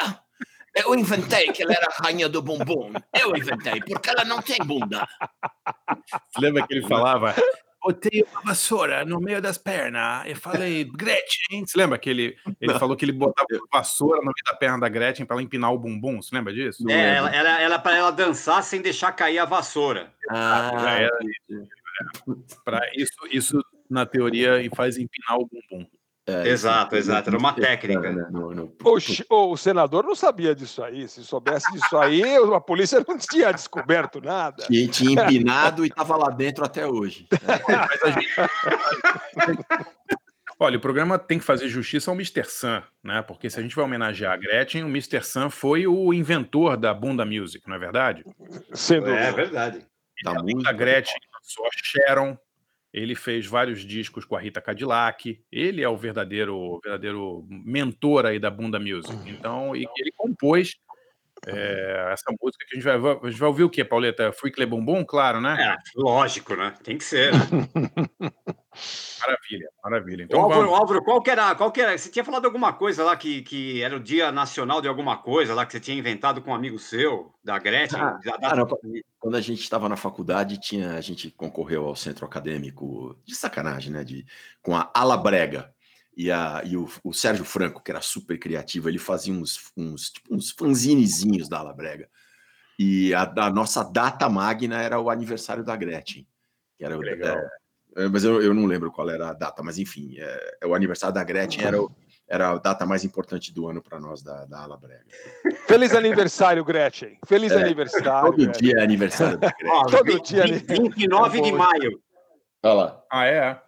Eu 0.75 0.95
inventei 0.95 1.51
que 1.53 1.63
ela 1.63 1.73
era 1.73 1.87
a 1.91 2.03
rainha 2.03 2.29
do 2.29 2.43
bumbum. 2.43 2.93
Eu 3.19 3.35
inventei, 3.35 3.81
porque 3.81 4.11
ela 4.11 4.27
não 4.27 4.43
tem 4.43 4.59
bunda. 4.59 5.09
Você 6.31 6.39
lembra 6.41 6.67
que 6.67 6.75
ele 6.75 6.87
falava? 6.87 7.35
Botei 7.87 8.25
uma 8.33 8.43
vassoura 8.43 9.05
no 9.05 9.21
meio 9.21 9.41
das 9.41 9.57
pernas. 9.57 10.27
Eu 10.27 10.35
falei, 10.37 10.83
Gretchen. 10.85 11.65
Você 11.65 11.79
lembra 11.79 11.97
que 11.99 12.11
ele, 12.11 12.37
ele 12.61 12.73
Não. 12.73 12.81
falou 12.81 12.97
que 12.97 13.05
ele 13.05 13.13
botava 13.13 13.47
uma 13.53 13.81
vassoura 13.81 14.19
no 14.19 14.25
meio 14.25 14.45
da 14.45 14.55
perna 14.55 14.81
da 14.81 14.89
Gretchen 14.89 15.25
para 15.25 15.37
ela 15.37 15.43
empinar 15.43 15.73
o 15.73 15.79
bumbum? 15.79 16.21
Você 16.21 16.35
lembra 16.35 16.53
disso? 16.53 16.83
É, 16.91 17.17
ela, 17.17 17.31
ela, 17.35 17.61
ela 17.61 17.79
para 17.79 17.97
ela 17.97 18.11
dançar 18.11 18.63
sem 18.65 18.81
deixar 18.83 19.13
cair 19.13 19.39
a 19.39 19.45
vassoura. 19.45 20.13
Ah, 20.29 20.73
Já 20.79 20.91
era 20.91 21.19
Pra 22.65 22.81
isso, 22.95 23.15
isso, 23.31 23.65
na 23.89 24.05
teoria, 24.05 24.61
e 24.61 24.69
faz 24.69 24.99
empinar 24.99 25.39
o 25.39 25.47
bumbum. 25.47 25.87
É, 26.29 26.49
Exato, 26.49 26.97
exato. 26.97 27.31
Era 27.31 27.39
uma 27.39 27.53
técnica. 27.53 28.13
né, 28.13 28.27
no- 28.33 28.53
no- 28.53 28.77
O, 28.83 29.53
o 29.53 29.57
senador 29.57 30.03
não 30.05 30.15
sabia 30.17 30.57
disso 30.57 30.83
aí. 30.83 31.07
Se 31.07 31.23
soubesse 31.25 31.71
disso 31.73 31.97
aí, 31.97 32.21
a 32.53 32.61
polícia 32.61 33.03
não 33.07 33.17
tinha 33.17 33.53
descoberto 33.53 34.21
nada. 34.21 34.65
Tinha, 34.65 34.89
tinha 34.89 35.23
empinado 35.23 35.85
e 35.87 35.89
tava 35.91 36.17
lá 36.17 36.29
dentro 36.31 36.65
até 36.65 36.85
hoje. 36.87 37.29
A 39.39 39.87
Olha, 40.59 40.79
o 40.79 40.81
programa 40.81 41.19
tem 41.19 41.39
que 41.39 41.45
fazer 41.45 41.69
justiça 41.69 42.11
ao 42.11 42.15
Mr. 42.15 42.45
Sam, 42.45 42.83
né? 43.05 43.21
Porque 43.21 43.51
se 43.51 43.61
a 43.61 43.63
gente 43.63 43.77
vai 43.77 43.85
homenagear 43.85 44.33
a 44.33 44.37
Gretchen, 44.39 44.85
o 44.85 44.89
Mr. 44.89 45.23
Sam 45.23 45.51
foi 45.51 45.87
o 45.87 46.15
inventor 46.15 46.79
da 46.79 46.95
Bunda 46.95 47.27
Music, 47.27 47.69
não 47.69 47.77
é 47.77 47.79
verdade? 47.79 48.25
Sem 48.73 48.97
É 49.05 49.31
verdade. 49.33 49.87
Tá 50.25 50.31
Além 50.31 50.55
muito 50.55 50.63
da 50.63 50.73
Gretchen, 50.73 51.19
lançou 51.35 51.67
a 51.67 51.69
Sharon. 51.75 52.39
Ele 52.97 53.15
fez 53.15 53.47
vários 53.47 53.85
discos 53.85 54.25
com 54.25 54.35
a 54.35 54.41
Rita 54.41 54.59
Cadillac. 54.59 55.39
Ele 55.53 55.83
é 55.83 55.89
o 55.89 55.99
verdadeiro, 55.99 56.81
verdadeiro 56.83 57.47
mentor 57.51 58.25
aí 58.25 58.39
da 58.39 58.51
Bunda 58.51 58.81
Music. 58.81 59.15
Então, 59.29 59.77
e 59.77 59.87
ele 59.99 60.11
compôs 60.17 60.77
é, 61.47 62.09
essa 62.11 62.35
música 62.41 62.65
que 62.67 62.75
a 62.75 62.81
gente 62.81 62.85
vai, 62.85 63.19
a 63.23 63.31
gente 63.31 63.39
vai 63.39 63.49
ouvir 63.49 63.65
o 63.65 63.71
quê, 63.71 63.85
Pauleta? 63.85 64.33
Freak 64.33 64.59
Le 64.59 64.65
Bumbum, 64.65 65.05
claro, 65.05 65.43
né? 65.43 65.57
É, 65.61 65.77
lógico, 65.95 66.57
né? 66.57 66.73
Tem 66.83 66.97
que 66.97 67.05
ser. 67.05 67.33
Maravilha, 69.21 69.69
maravilha. 69.83 70.23
Então 70.25 70.41
Álvaro, 70.41 70.61
vamos. 70.63 70.79
Álvaro, 70.79 71.03
qual 71.03 71.23
que 71.23 71.31
era? 71.31 71.55
Qual 71.55 71.73
que 71.73 71.81
era? 71.81 71.97
Você 71.97 72.11
tinha 72.11 72.25
falado 72.25 72.45
alguma 72.45 72.73
coisa 72.73 73.03
lá 73.05 73.17
que, 73.17 73.43
que 73.43 73.83
era 73.83 73.97
o 73.97 74.01
Dia 74.01 74.31
Nacional 74.31 74.81
de 74.81 74.89
alguma 74.89 75.17
coisa 75.17 75.55
lá 75.55 75.65
que 75.65 75.73
você 75.73 75.81
tinha 75.81 75.97
inventado 75.97 76.43
com 76.43 76.51
um 76.51 76.55
amigo 76.55 76.79
seu, 76.79 77.35
da 77.43 77.59
Gretchen? 77.59 78.01
Ah, 78.01 78.21
da- 78.25 78.39
ah, 78.43 78.57
não, 78.57 78.69
quando 79.19 79.37
a 79.37 79.41
gente 79.41 79.61
estava 79.63 79.89
na 79.89 79.97
faculdade, 79.97 80.61
tinha, 80.61 80.95
a 80.95 81.01
gente 81.01 81.31
concorreu 81.31 81.87
ao 81.87 81.97
centro 81.97 82.25
acadêmico 82.25 83.19
de 83.25 83.35
sacanagem, 83.35 83.93
né? 83.93 84.05
De, 84.05 84.25
com 84.63 84.77
a 84.77 84.91
Ala 84.95 85.17
Brega. 85.17 85.75
E, 86.17 86.31
a, 86.31 86.63
e 86.65 86.77
o, 86.79 86.89
o 87.05 87.13
Sérgio 87.13 87.45
Franco, 87.45 87.83
que 87.83 87.91
era 87.91 88.01
super 88.01 88.39
criativo, 88.39 88.89
ele 88.89 88.99
fazia 88.99 89.35
uns, 89.35 89.71
uns, 89.77 90.11
tipo, 90.11 90.35
uns 90.35 90.51
fanzinezinhos 90.51 91.47
da 91.47 91.59
Ala 91.59 91.75
Brega. 91.75 92.09
E 92.79 93.15
a, 93.15 93.23
a 93.37 93.51
nossa 93.51 93.83
data 93.83 94.29
magna 94.29 94.81
era 94.81 94.99
o 95.01 95.11
aniversário 95.11 95.63
da 95.65 95.77
Gretchen. 95.77 96.27
Que 96.79 96.85
era 96.85 96.97
o, 96.97 97.01
Legal. 97.01 97.37
é, 97.37 97.49
é, 97.97 98.09
mas 98.09 98.25
eu, 98.25 98.41
eu 98.43 98.53
não 98.55 98.67
lembro 98.67 98.93
qual 98.93 99.09
era 99.11 99.31
a 99.31 99.33
data, 99.33 99.63
mas 99.63 99.79
enfim, 99.79 100.15
é, 100.19 100.57
é 100.63 100.67
o 100.67 100.75
aniversário 100.75 101.15
da 101.15 101.25
Gretchen 101.25 101.65
era, 101.65 101.81
o- 101.83 101.91
era 102.29 102.51
a 102.51 102.59
data 102.59 102.85
mais 102.87 103.05
importante 103.05 103.53
do 103.53 103.67
ano 103.69 103.83
para 103.83 103.99
nós 103.99 104.23
da, 104.23 104.45
da 104.47 104.61
Ala 104.63 104.77
Brega. 104.77 105.05
Feliz 105.67 105.95
aniversário, 105.95 106.65
Gretchen. 106.65 107.19
Feliz 107.27 107.53
É, 107.53 107.61
aniversário. 107.63 108.31
Todo 108.33 108.43
Gretchen. 108.45 108.63
dia 108.69 108.75
é 108.79 108.83
aniversário 108.83 109.39
da 109.39 109.49
Gretchen. 109.49 109.71
Ó, 109.71 109.83
Todo 109.87 110.13
20 110.13 110.29
dia, 110.29 110.45
né? 110.47 110.59
29 110.69 111.41
de 111.41 111.53
maio. 111.53 112.01
Olha 112.63 112.75
lá, 112.75 113.03
Ah, 113.11 113.27
é? 113.27 113.61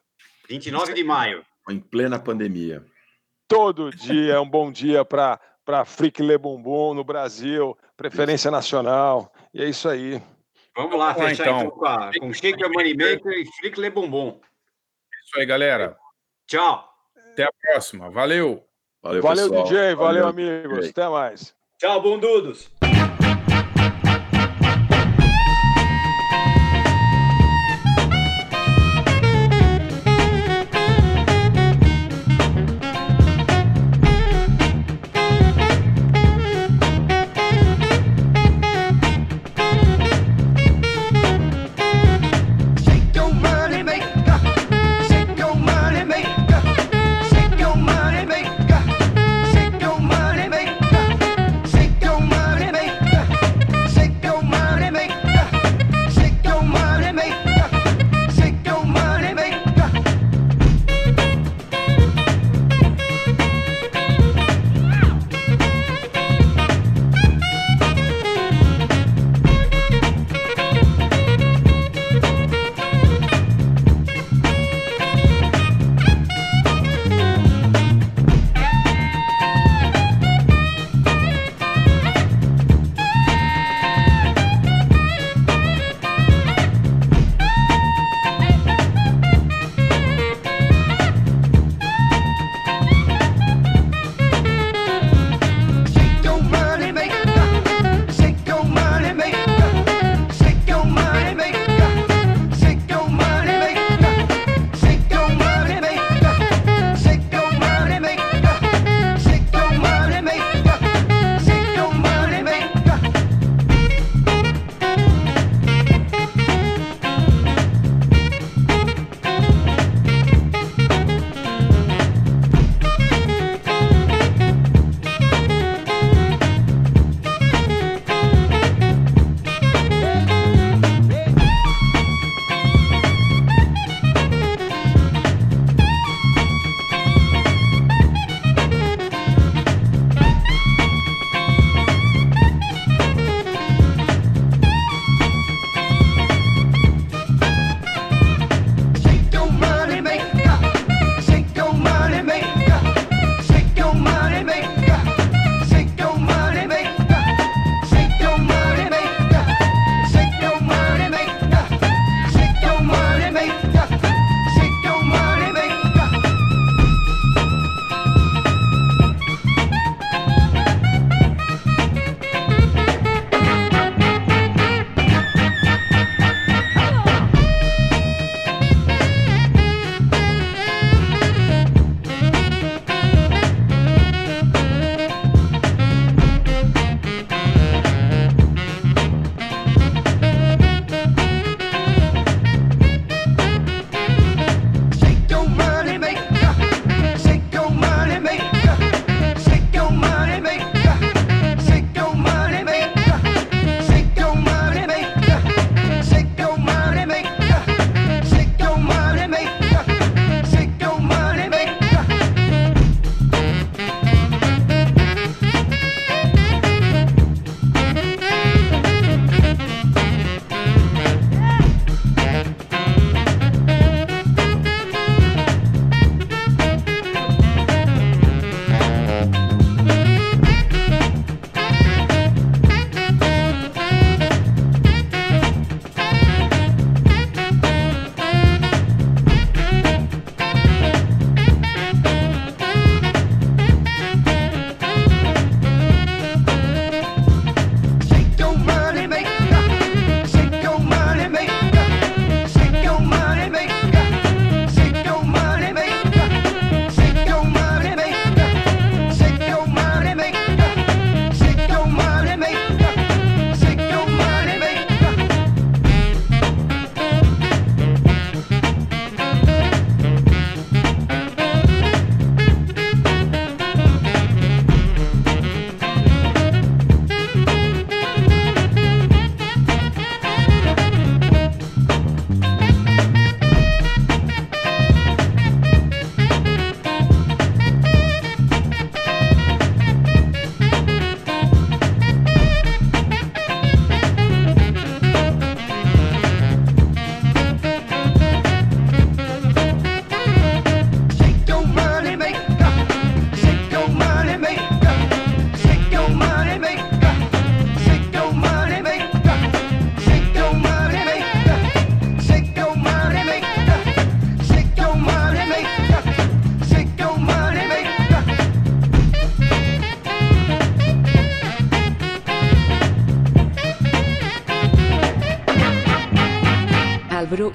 29 0.48 0.92
de 0.94 1.05
maio. 1.05 1.44
em 1.70 1.78
plena 1.78 2.18
pandemia. 2.18 2.84
Todo 3.46 3.90
dia 3.90 4.34
é 4.34 4.40
um 4.40 4.48
bom 4.48 4.70
dia 4.72 5.05
para 5.05 5.40
para 5.64 5.84
Freak 5.84 6.22
Le 6.22 6.38
Bumbum 6.38 6.94
no 6.94 7.05
Brasil, 7.05 7.76
preferência 7.94 8.50
nacional. 8.50 9.30
E 9.52 9.62
é 9.62 9.68
isso 9.68 9.86
aí. 9.86 10.18
Vamos 10.78 10.96
lá, 10.96 11.12
fechar 11.12 11.42
então. 11.42 11.59
então, 11.59 11.70
com, 11.72 11.84
a, 11.84 12.10
com 12.20 12.72
Moneymaker 12.72 13.32
e 13.32 13.44
Freak 13.56 13.80
Le 13.80 13.90
Bombom. 13.90 14.40
Isso 15.24 15.36
aí, 15.36 15.44
galera. 15.44 15.98
Tchau. 16.46 16.88
Até 17.32 17.42
a 17.42 17.50
próxima. 17.60 18.09
Valeu. 18.09 18.64
Valeu, 19.02 19.20
Valeu. 19.20 19.50
DJ. 19.50 19.96
Valeu, 19.96 19.96
Valeu, 19.96 20.28
amigos. 20.28 20.90
Até 20.90 21.09
mais. 21.09 21.52
Tchau, 21.80 22.00
bundudos. 22.00 22.70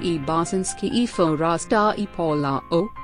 i 0.04 0.18
bosanski 0.18 0.90
i 0.94 1.06
forasta 1.06 1.94
i 1.96 2.06
polao, 2.16 3.03